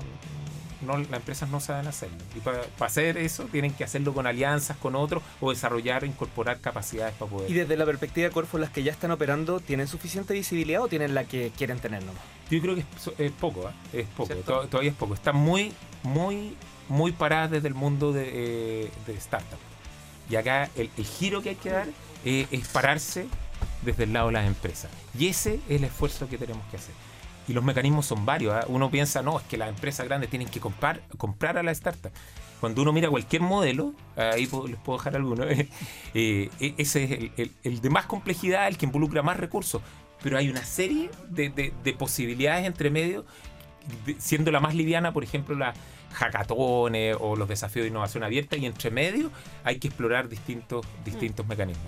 no- 0.82 0.98
las 0.98 1.14
empresas 1.14 1.48
no 1.50 1.60
saben 1.60 1.88
hacerlo. 1.88 2.18
Y 2.36 2.40
para 2.40 2.62
hacer 2.80 3.18
eso 3.18 3.44
tienen 3.46 3.72
que 3.74 3.84
hacerlo 3.84 4.14
con 4.14 4.28
alianzas 4.28 4.76
con 4.78 4.96
otros 4.96 5.24
o 5.40 5.52
desarrollar, 5.52 6.04
incorporar 6.04 6.60
capacidades 6.60 7.14
para 7.16 7.32
poder. 7.32 7.50
Y 7.50 7.54
desde 7.54 7.78
la 7.78 7.86
perspectiva 7.86 8.28
de 8.28 8.34
Corfo, 8.34 8.58
las 8.58 8.70
que 8.72 8.84
ya 8.84 8.92
están 8.92 9.12
operando, 9.12 9.60
¿tienen 9.60 9.88
suficiente 9.88 10.34
visibilidad 10.34 10.82
o 10.82 10.88
tienen 10.88 11.14
la 11.16 11.24
que 11.26 11.52
quieren 11.58 11.80
tener 11.80 12.04
nomás? 12.04 12.22
Yo 12.50 12.60
creo 12.62 12.76
que 12.76 12.82
es, 12.82 13.12
es 13.20 13.32
poco, 13.32 13.68
¿ah? 13.68 13.74
es 13.94 14.06
poco, 14.08 14.34
to- 14.36 14.68
todavía 14.68 14.92
es 14.92 14.98
poco. 14.98 15.14
Está 15.14 15.32
muy, 15.32 15.72
muy, 16.04 16.56
muy 16.90 17.12
parada 17.14 17.48
desde 17.48 17.68
el 17.70 17.74
mundo 17.76 18.12
de, 18.12 18.30
eh, 18.86 18.92
de 19.08 19.14
startup. 19.14 19.58
Y 20.30 20.36
acá 20.36 20.70
el, 20.76 20.90
giro 21.06 21.42
que 21.42 21.50
hay 21.50 21.56
que 21.56 21.70
dar 21.70 21.88
eh, 22.26 22.48
es 22.52 22.68
pararse 22.70 23.28
desde 23.82 24.04
el 24.06 24.14
lado 24.14 24.28
de 24.28 24.34
las 24.34 24.48
empresas. 24.48 24.90
Y 25.18 25.28
ese 25.28 25.56
es 25.70 25.78
el 25.78 25.84
esfuerzo 25.84 26.28
que 26.30 26.38
tenemos 26.38 26.66
que 26.72 26.78
hacer. 26.78 26.94
Y 27.48 27.54
los 27.54 27.64
mecanismos 27.64 28.06
son 28.06 28.26
varios. 28.26 28.54
¿ah? 28.54 28.66
Uno 28.68 28.90
piensa, 28.90 29.22
no, 29.22 29.38
es 29.40 29.46
que 29.46 29.58
las 29.58 29.70
empresas 29.70 30.06
grandes 30.08 30.30
tienen 30.30 30.48
que 30.48 30.60
comprar, 30.60 31.02
comprar 31.18 31.58
a 31.58 31.64
la 31.64 31.72
startup. 31.72 32.12
cuando 32.62 32.82
uno 32.82 32.94
mira 32.94 33.10
cualquier 33.10 33.42
modelo, 33.42 33.94
ahí 34.16 34.48
les 34.68 34.78
puedo 34.80 34.98
dejar 34.98 35.18
alguno, 35.18 35.44
eh, 35.50 35.68
eh, 36.14 36.74
ese 36.78 37.04
es 37.04 37.12
el, 37.12 37.52
el- 37.64 37.82
de 37.82 37.90
más 37.90 38.06
complejidad, 38.06 38.70
el 38.70 38.78
que 38.78 38.86
involucra 38.86 39.22
más 39.22 39.36
recursos. 39.38 39.82
Pero 40.22 40.38
hay 40.38 40.50
una 40.50 40.64
serie 40.64 41.10
de, 41.30 41.50
de- 41.50 41.74
de 41.84 41.94
posibilidades 41.94 42.66
entre 42.66 42.90
medio, 42.90 43.26
siendo 44.18 44.50
la 44.52 44.62
más 44.62 44.74
liviana, 44.76 45.12
por 45.12 45.26
ejemplo, 45.26 45.56
la 45.56 45.74
hackatones 46.14 47.18
o 47.20 47.36
los 47.36 47.48
desafíos 47.48 47.84
de 47.84 47.90
innovación 47.90 48.24
abierta, 48.24 48.56
y 48.58 48.66
entre 48.66 48.92
medio 48.92 49.32
hay 49.64 49.80
que 49.80 49.88
explorar 49.88 50.30
distintos, 50.30 50.86
distintos 51.06 51.46
mecanismos. 51.48 51.86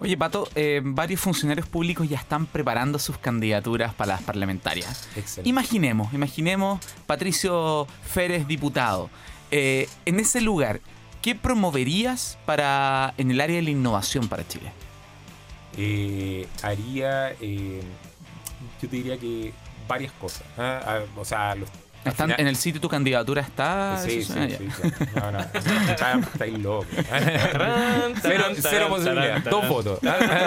Oye, 0.00 0.16
Pato, 0.16 0.48
eh, 0.54 0.80
varios 0.82 1.20
funcionarios 1.20 1.66
públicos 1.66 2.08
ya 2.08 2.16
están 2.16 2.46
preparando 2.46 2.98
sus 2.98 3.18
candidaturas 3.18 3.92
para 3.92 4.14
las 4.14 4.22
parlamentarias. 4.22 5.06
Excelente. 5.14 5.48
Imaginemos, 5.48 6.14
imaginemos 6.14 6.80
Patricio 7.06 7.86
Férez, 8.02 8.46
diputado. 8.46 9.10
Eh, 9.50 9.88
en 10.06 10.18
ese 10.18 10.40
lugar, 10.40 10.80
¿qué 11.20 11.34
promoverías 11.34 12.38
para 12.46 13.12
en 13.18 13.30
el 13.30 13.42
área 13.42 13.56
de 13.56 13.62
la 13.62 13.70
innovación 13.70 14.28
para 14.28 14.48
Chile? 14.48 14.72
eh, 15.76 16.46
haría, 16.62 17.32
yo 17.38 18.88
te 18.88 18.96
diría 18.96 19.18
que 19.18 19.52
varias 19.88 20.12
cosas. 20.12 20.42
¿ah? 20.58 21.00
O 21.16 21.24
sea, 21.24 21.54
los, 21.54 21.68
Están, 22.04 22.28
final- 22.28 22.40
en 22.40 22.46
el 22.46 22.56
sitio 22.56 22.80
tu 22.80 22.88
candidatura 22.88 23.42
está. 23.42 23.98
Sí, 24.02 24.22
sí, 24.24 24.32
sí, 24.32 24.56
sí. 24.58 24.90
No, 25.16 25.30
no, 25.32 25.38
está, 25.90 26.18
está 26.18 26.44
ahí 26.44 26.56
loco. 26.56 26.86
Tarán, 27.52 28.14
cero, 28.22 28.44
cero 28.58 28.86
posibilidad. 28.88 29.42
Dos 29.42 29.68
votos. 29.68 30.00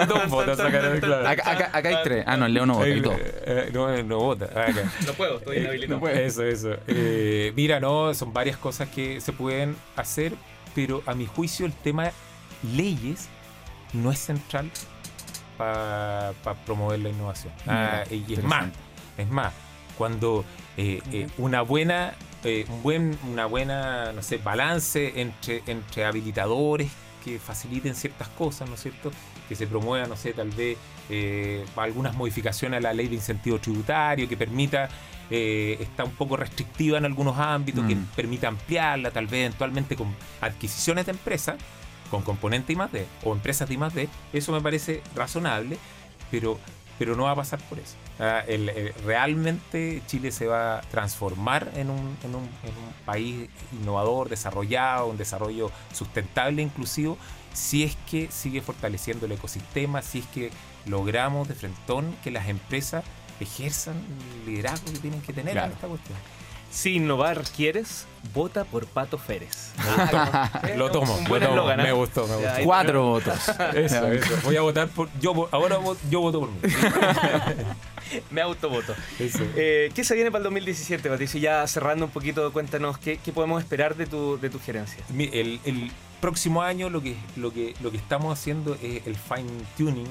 Dos 0.08 0.28
votos 0.28 0.56
sacaron, 0.56 0.98
claro. 1.00 1.28
Acá, 1.28 1.50
acá- 1.52 1.70
acá 1.72 1.88
hay 1.88 1.96
tres. 2.02 2.24
Ah, 2.26 2.36
no, 2.36 2.46
el 2.46 2.54
Leo 2.54 2.66
no 2.66 2.74
vota. 2.74 2.86
hay 2.86 3.00
dos. 3.00 3.14
Eh, 3.16 3.42
eh, 3.46 3.70
No, 3.72 4.02
no 4.02 4.18
vota. 4.18 4.48
Ah, 4.54 4.62
acá. 4.68 4.90
No 5.06 5.12
puedo, 5.12 5.38
estoy 5.38 5.58
inhabilitado. 5.58 6.08
Eso, 6.08 6.42
eso. 6.44 6.70
Eh, 6.88 7.52
mira, 7.54 7.78
no, 7.78 8.12
son 8.14 8.32
varias 8.32 8.56
cosas 8.56 8.88
que 8.88 9.20
se 9.20 9.32
pueden 9.32 9.76
hacer, 9.96 10.32
pero 10.74 11.02
a 11.06 11.14
mi 11.14 11.26
juicio 11.26 11.66
el 11.66 11.72
tema 11.72 12.10
leyes 12.74 13.28
no 13.92 14.10
es 14.10 14.18
central 14.18 14.68
para 15.56 16.32
promover 16.66 16.98
la 16.98 17.10
innovación. 17.10 17.52
Ah, 17.66 18.02
y 18.10 18.34
es 18.34 18.42
más, 18.42 18.66
es 19.16 19.28
más, 19.28 19.52
cuando 19.96 20.44
eh, 20.76 21.00
eh, 21.12 21.28
una 21.38 21.62
buena, 21.62 22.14
eh, 22.42 22.66
un 22.68 22.82
buen, 22.82 23.18
una 23.30 23.46
buena, 23.46 24.12
no 24.12 24.22
sé, 24.22 24.38
balance 24.38 25.20
entre, 25.20 25.62
entre 25.66 26.04
habilitadores 26.04 26.90
que 27.24 27.38
faciliten 27.38 27.94
ciertas 27.94 28.28
cosas, 28.28 28.68
¿no 28.68 28.74
es 28.74 28.82
cierto? 28.82 29.10
Que 29.48 29.54
se 29.54 29.66
promueva, 29.66 30.06
no 30.06 30.16
sé, 30.16 30.32
tal 30.32 30.50
vez 30.50 30.76
eh, 31.10 31.64
algunas 31.76 32.14
modificaciones 32.14 32.78
a 32.78 32.80
la 32.80 32.92
ley 32.92 33.08
de 33.08 33.14
incentivo 33.14 33.58
tributario 33.58 34.28
que 34.28 34.36
permita, 34.36 34.88
está 35.30 36.04
un 36.04 36.10
poco 36.12 36.36
restrictiva 36.36 36.98
en 36.98 37.06
algunos 37.06 37.38
ámbitos, 37.38 37.84
que 37.86 37.94
Mm. 37.94 38.06
permita 38.14 38.48
ampliarla, 38.48 39.10
tal 39.10 39.26
vez 39.26 39.46
eventualmente 39.46 39.96
con 39.96 40.14
adquisiciones 40.42 41.06
de 41.06 41.12
empresas, 41.12 41.56
con 42.10 42.22
componente 42.22 42.74
I 42.74 42.76
más 42.76 42.92
D, 42.92 43.06
o 43.24 43.32
empresas 43.32 43.66
de 43.66 43.74
I 43.74 43.78
más 43.78 43.94
D, 43.94 44.08
eso 44.34 44.52
me 44.52 44.60
parece 44.60 45.02
razonable, 45.16 45.78
pero, 46.30 46.58
pero 46.98 47.16
no 47.16 47.24
va 47.24 47.32
a 47.32 47.36
pasar 47.36 47.58
por 47.68 47.78
eso. 47.78 47.94
El- 48.46 48.68
el- 48.68 48.94
realmente 49.04 50.02
Chile 50.06 50.30
se 50.32 50.46
va 50.46 50.78
a 50.78 50.80
transformar 50.82 51.70
en 51.74 51.90
un, 51.90 52.16
en, 52.22 52.34
un, 52.34 52.42
en 52.44 52.70
un 52.76 52.92
país 53.04 53.48
innovador, 53.72 54.28
desarrollado, 54.28 55.06
un 55.06 55.16
desarrollo 55.16 55.70
sustentable 55.92 56.62
e 56.62 56.64
inclusivo, 56.64 57.18
si 57.52 57.82
es 57.84 57.96
que 58.10 58.28
sigue 58.30 58.60
fortaleciendo 58.62 59.26
el 59.26 59.32
ecosistema, 59.32 60.02
si 60.02 60.20
es 60.20 60.26
que 60.26 60.50
logramos 60.86 61.48
de 61.48 61.54
frentón 61.54 62.14
que 62.22 62.30
las 62.30 62.48
empresas 62.48 63.04
ejerzan 63.40 63.96
el 63.96 64.46
liderazgo 64.52 64.92
que 64.92 64.98
tienen 64.98 65.20
que 65.22 65.32
tener 65.32 65.52
Claro. 65.52 65.68
en 65.68 65.72
esta 65.74 65.88
cuestión. 65.88 66.16
Si 66.74 66.96
innovar 66.96 67.44
quieres, 67.56 68.04
vota 68.34 68.64
por 68.64 68.86
Pato 68.86 69.16
Férez. 69.16 69.72
Lo 70.76 70.90
tomo, 70.90 71.16
lo 71.16 71.22
tomo, 71.22 71.36
eslogan, 71.36 71.80
¿eh? 71.80 71.82
me 71.84 71.92
gustó, 71.92 72.26
me 72.26 72.34
gustó. 72.34 72.64
Cuatro 72.64 73.04
votos. 73.04 73.48
Eso, 73.74 74.10
eso. 74.10 74.36
Voy 74.42 74.56
a 74.56 74.60
votar 74.60 74.88
por. 74.88 75.08
Yo, 75.20 75.48
ahora 75.52 75.78
yo 76.10 76.20
voto 76.20 76.40
por 76.40 76.50
mí. 76.50 76.58
Me 78.30 78.40
autovoto. 78.40 78.92
Eso. 79.20 79.44
Eh, 79.56 79.90
¿Qué 79.94 80.02
se 80.02 80.14
viene 80.14 80.30
para 80.30 80.40
el 80.40 80.44
2017, 80.44 81.08
Patricio? 81.08 81.40
Ya 81.40 81.66
cerrando 81.68 82.06
un 82.06 82.10
poquito, 82.10 82.52
cuéntanos 82.52 82.98
qué, 82.98 83.18
qué 83.18 83.32
podemos 83.32 83.62
esperar 83.62 83.94
de 83.94 84.06
tu, 84.06 84.38
de 84.38 84.50
tu 84.50 84.58
gerencia. 84.58 85.02
El, 85.16 85.60
el 85.64 85.90
próximo 86.20 86.62
año 86.62 86.90
lo 86.90 87.02
que, 87.02 87.16
lo, 87.36 87.52
que, 87.52 87.74
lo 87.80 87.90
que 87.90 87.98
estamos 87.98 88.36
haciendo 88.36 88.76
es 88.82 89.06
el 89.06 89.14
fine 89.14 89.50
tuning. 89.78 90.08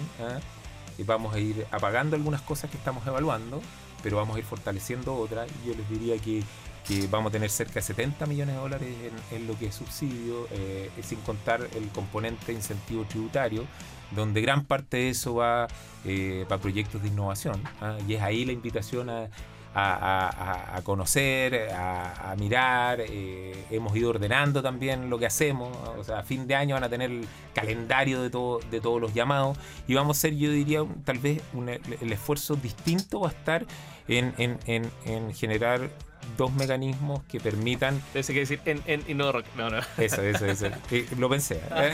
Y 0.97 1.03
vamos 1.03 1.35
a 1.35 1.39
ir 1.39 1.65
apagando 1.71 2.15
algunas 2.15 2.41
cosas 2.41 2.69
que 2.71 2.77
estamos 2.77 3.05
evaluando, 3.05 3.61
pero 4.03 4.17
vamos 4.17 4.35
a 4.35 4.39
ir 4.39 4.45
fortaleciendo 4.45 5.15
otras. 5.15 5.49
Yo 5.65 5.73
les 5.73 5.89
diría 5.89 6.17
que, 6.19 6.43
que 6.87 7.07
vamos 7.07 7.29
a 7.29 7.33
tener 7.33 7.49
cerca 7.49 7.75
de 7.75 7.81
70 7.81 8.25
millones 8.27 8.55
de 8.55 8.61
dólares 8.61 8.89
en, 9.31 9.37
en 9.37 9.47
lo 9.47 9.57
que 9.57 9.67
es 9.67 9.75
subsidio, 9.75 10.47
eh, 10.51 10.91
sin 11.01 11.19
contar 11.21 11.67
el 11.73 11.87
componente 11.89 12.51
incentivo 12.53 13.05
tributario, 13.05 13.65
donde 14.11 14.41
gran 14.41 14.65
parte 14.65 14.97
de 14.97 15.09
eso 15.09 15.35
va 15.35 15.67
eh, 16.05 16.45
para 16.47 16.61
proyectos 16.61 17.01
de 17.01 17.07
innovación. 17.07 17.61
¿ah? 17.81 17.97
Y 18.07 18.15
es 18.15 18.21
ahí 18.21 18.45
la 18.45 18.51
invitación 18.51 19.09
a, 19.09 19.29
a, 19.75 19.93
a- 19.93 20.29
a- 20.29 20.77
a 20.77 20.81
conocer, 20.83 21.69
a, 21.71 22.31
a 22.31 22.35
mirar. 22.35 22.99
eh, 23.01 23.65
hemos 23.71 23.95
ido 23.95 24.09
ordenando 24.11 24.61
también 24.61 25.09
lo 25.09 25.17
que 25.19 25.25
hacemos. 25.25 25.75
O 25.97 26.03
sea, 26.03 26.19
a 26.19 26.23
fin 26.23 26.47
de 26.47 26.55
año 26.55 26.75
van 26.75 26.83
a 26.83 26.89
tener 26.89 27.09
el 27.11 27.25
calendario 27.53 28.21
de, 28.21 28.29
todo, 28.29 28.59
de 28.71 28.79
todos 28.81 29.01
los 29.01 29.13
llamados. 29.13 29.57
Y 29.87 29.93
vamos 29.95 30.17
a 30.17 30.19
hacer, 30.19 30.35
yo 30.35 30.51
diría, 30.51 30.83
un- 30.83 31.03
tal 31.03 31.17
vez 31.19 31.41
un- 31.53 31.69
el 31.69 32.11
esfuerzo 32.11 32.55
distinto 32.55 33.19
va 33.21 33.29
a 33.29 33.31
estar 33.31 33.65
en, 34.07 34.33
en- 34.37 34.59
en- 34.67 34.91
en 35.05 35.33
generar 35.33 35.89
dos 36.37 36.53
mecanismos 36.53 37.21
que 37.23 37.39
permitan 37.41 38.01
ser 38.13 38.23
que 38.25 38.33
decir 38.39 38.61
en, 38.65 38.81
en 38.87 39.03
InnoRock. 39.09 39.45
No, 39.57 39.69
no. 39.69 39.79
eso, 39.97 40.21
eso, 40.21 40.45
eso. 40.45 40.67
Eh, 40.91 41.05
lo 41.17 41.29
pensé. 41.29 41.55
¿eh? 41.75 41.91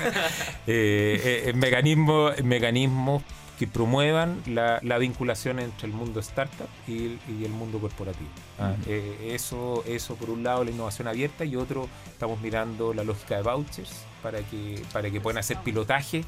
Eh, 0.67 1.43
eh, 1.47 1.53
mecanismos, 1.53 2.33
mecanismos 2.43 3.23
que 3.59 3.67
promuevan 3.67 4.41
la, 4.47 4.79
la 4.83 4.97
vinculación 4.97 5.59
entre 5.59 5.87
el 5.87 5.93
mundo 5.93 6.21
startup 6.21 6.69
y 6.87 7.05
el, 7.07 7.19
y 7.27 7.43
el 7.45 7.51
mundo 7.51 7.77
corporativo. 7.79 8.29
Ah, 8.57 8.73
eh, 8.87 9.31
eso, 9.35 9.83
eso 9.85 10.15
por 10.15 10.29
un 10.29 10.43
lado 10.43 10.63
la 10.63 10.71
innovación 10.71 11.09
abierta 11.09 11.43
y 11.43 11.57
otro 11.57 11.89
estamos 12.07 12.39
mirando 12.39 12.93
la 12.93 13.03
lógica 13.03 13.35
de 13.35 13.43
vouchers 13.43 13.91
para 14.23 14.39
que, 14.39 14.81
para 14.93 15.11
que 15.11 15.19
puedan 15.19 15.39
hacer 15.39 15.57
pilotaje 15.57 16.23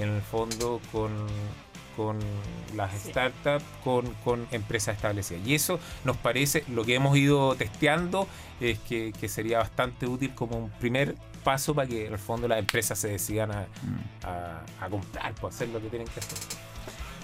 en 0.00 0.08
el 0.08 0.22
fondo 0.22 0.80
con, 0.90 1.12
con 1.96 2.18
las 2.74 2.90
Sí. 3.00 3.10
startups, 3.10 3.64
con, 3.84 4.06
con 4.24 4.46
empresas 4.50 4.96
establecidas. 4.96 5.46
Y 5.46 5.54
eso 5.54 5.78
nos 6.04 6.16
parece, 6.16 6.64
lo 6.68 6.84
que 6.84 6.96
hemos 6.96 7.16
ido 7.16 7.54
testeando 7.54 8.26
es 8.60 8.78
que, 8.80 9.12
que 9.20 9.28
sería 9.28 9.58
bastante 9.58 10.06
útil 10.08 10.34
como 10.34 10.56
un 10.58 10.70
primer 10.70 11.14
paso 11.44 11.74
para 11.74 11.86
que 11.88 12.06
en 12.06 12.12
el 12.12 12.18
fondo 12.18 12.48
las 12.48 12.58
empresas 12.58 12.98
se 12.98 13.08
decidan 13.08 13.52
a, 13.52 13.60
Mm. 13.82 14.26
a, 14.26 14.62
a 14.84 14.88
comprar, 14.88 15.32
pues 15.40 15.54
hacer 15.54 15.68
lo 15.68 15.80
que 15.80 15.88
tienen 15.88 16.08
que 16.08 16.18
hacer. 16.20 16.38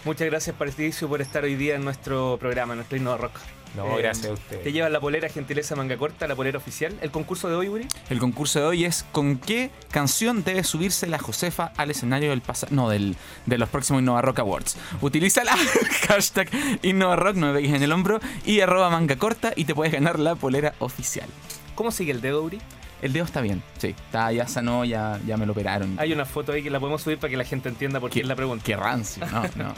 Muchas 0.05 0.27
gracias, 0.29 0.57
Patricio, 0.57 1.09
por 1.09 1.21
estar 1.21 1.45
hoy 1.45 1.55
día 1.57 1.75
en 1.77 1.85
nuestro 1.85 2.37
programa, 2.41 2.75
nuestro 2.75 2.97
InnoRock. 2.97 3.33
No, 3.77 3.99
Eh, 3.99 4.03
gracias 4.03 4.27
a 4.29 4.33
ustedes. 4.33 4.63
Te 4.65 4.73
llevas 4.73 4.91
la 4.91 4.99
polera 4.99 5.29
gentileza 5.29 5.77
manga 5.77 5.97
corta, 5.99 6.27
la 6.27 6.35
polera 6.35 6.57
oficial. 6.57 6.97
¿El 7.03 7.11
concurso 7.11 7.51
de 7.51 7.55
hoy, 7.57 7.69
Uri? 7.69 7.87
El 8.09 8.19
concurso 8.19 8.61
de 8.61 8.65
hoy 8.67 8.85
es 8.87 9.05
¿con 9.13 9.37
qué 9.37 9.71
canción 9.91 10.43
debe 10.43 10.65
subirse 10.65 11.07
la 11.07 11.19
Josefa 11.19 11.73
al 11.77 11.91
escenario 11.91 12.31
del 12.31 12.41
pasado? 12.41 12.75
No, 12.75 12.89
del, 12.89 13.17
de 13.45 13.59
los 13.59 13.69
próximos 13.69 14.01
Innova 14.01 14.23
Rock 14.23 14.39
Awards. 14.39 14.79
Utiliza 15.03 15.45
la 15.45 15.55
hashtag 16.09 16.49
Innova 16.83 17.17
Rock, 17.17 17.37
no 17.37 17.49
me 17.49 17.53
veis 17.53 17.75
en 17.75 17.83
el 17.83 17.93
hombro, 17.93 18.21
y 18.47 18.61
arroba 18.61 18.89
manga 18.89 19.17
corta 19.17 19.53
y 19.55 19.67
te 19.67 19.75
puedes 19.75 19.93
ganar 19.93 20.19
la 20.19 20.35
polera 20.35 20.75
oficial. 20.79 21.29
¿Cómo 21.75 21.91
sigue 21.91 22.13
el 22.13 22.23
dedo, 22.23 22.43
Uri? 22.43 22.59
El 23.01 23.13
dedo 23.13 23.25
está 23.25 23.41
bien, 23.41 23.63
sí. 23.79 23.89
Está, 23.89 24.33
ya 24.33 24.49
sanó, 24.49 24.85
ya, 24.85 25.21
ya 25.25 25.37
me 25.37 25.47
lo 25.47 25.53
operaron. 25.53 25.95
Hay 26.01 26.13
una 26.13 26.25
foto 26.25 26.51
ahí 26.53 26.63
que 26.65 26.71
la 26.71 26.81
podemos 26.81 27.01
subir 27.01 27.17
para 27.19 27.31
que 27.31 27.37
la 27.37 27.45
gente 27.45 27.69
entienda 27.69 28.01
por 28.01 28.11
qué 28.11 28.15
Qué- 28.15 28.21
es 28.23 28.27
la 28.27 28.35
pregunta. 28.35 28.65
Qué 28.65 28.75
rancio, 28.77 29.25
no, 29.31 29.43
no. 29.55 29.75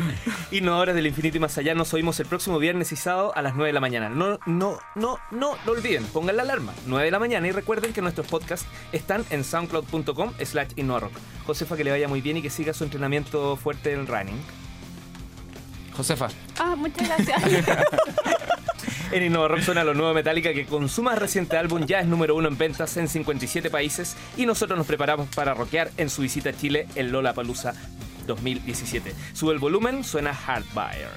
Innovadores 0.52 0.94
del 0.94 1.06
infinito 1.08 1.36
y 1.36 1.40
más 1.40 1.58
allá, 1.58 1.74
nos 1.74 1.92
oímos 1.94 2.20
el 2.20 2.26
próximo 2.26 2.58
viernes 2.60 2.92
y 2.92 2.96
sábado 2.96 3.32
a 3.34 3.42
las 3.42 3.54
9 3.54 3.68
de 3.68 3.72
la 3.72 3.80
mañana. 3.80 4.08
No, 4.08 4.38
no, 4.46 4.78
no, 4.94 5.18
no 5.32 5.56
lo 5.66 5.72
olviden, 5.72 6.04
pongan 6.06 6.36
la 6.36 6.42
alarma, 6.42 6.72
9 6.86 7.06
de 7.06 7.10
la 7.10 7.18
mañana 7.18 7.48
y 7.48 7.50
recuerden 7.52 7.92
que 7.92 8.02
nuestros 8.02 8.28
podcasts 8.28 8.66
están 8.92 9.24
en 9.30 9.42
soundcloud.com 9.42 10.32
slash 10.44 10.68
innovarock. 10.76 11.12
Josefa, 11.46 11.76
que 11.76 11.82
le 11.84 11.90
vaya 11.90 12.06
muy 12.06 12.20
bien 12.20 12.36
y 12.36 12.42
que 12.42 12.50
siga 12.50 12.72
su 12.72 12.84
entrenamiento 12.84 13.56
fuerte 13.56 13.92
en 13.92 14.06
running. 14.06 14.40
Josefa, 15.96 16.28
Ah, 16.58 16.76
muchas 16.76 17.08
gracias. 17.08 17.42
En 19.12 19.24
Innovarock 19.24 19.60
suena 19.62 19.82
lo 19.82 19.92
nuevo 19.92 20.14
Metallica 20.14 20.52
que 20.54 20.66
con 20.66 20.88
su 20.88 21.02
más 21.02 21.18
reciente 21.18 21.56
álbum 21.56 21.84
ya 21.84 21.98
es 21.98 22.06
número 22.06 22.36
uno 22.36 22.46
en 22.46 22.56
ventas 22.56 22.96
en 22.96 23.08
57 23.08 23.68
países 23.68 24.16
y 24.36 24.46
nosotros 24.46 24.78
nos 24.78 24.86
preparamos 24.86 25.28
para 25.34 25.52
rockear 25.52 25.90
en 25.96 26.08
su 26.08 26.22
visita 26.22 26.50
a 26.50 26.52
Chile 26.52 26.86
en 26.94 27.10
Lollapalooza 27.10 27.74
2017. 28.28 29.12
Sube 29.32 29.52
el 29.52 29.58
volumen, 29.58 30.04
suena 30.04 30.32
Hardwire. 30.32 31.08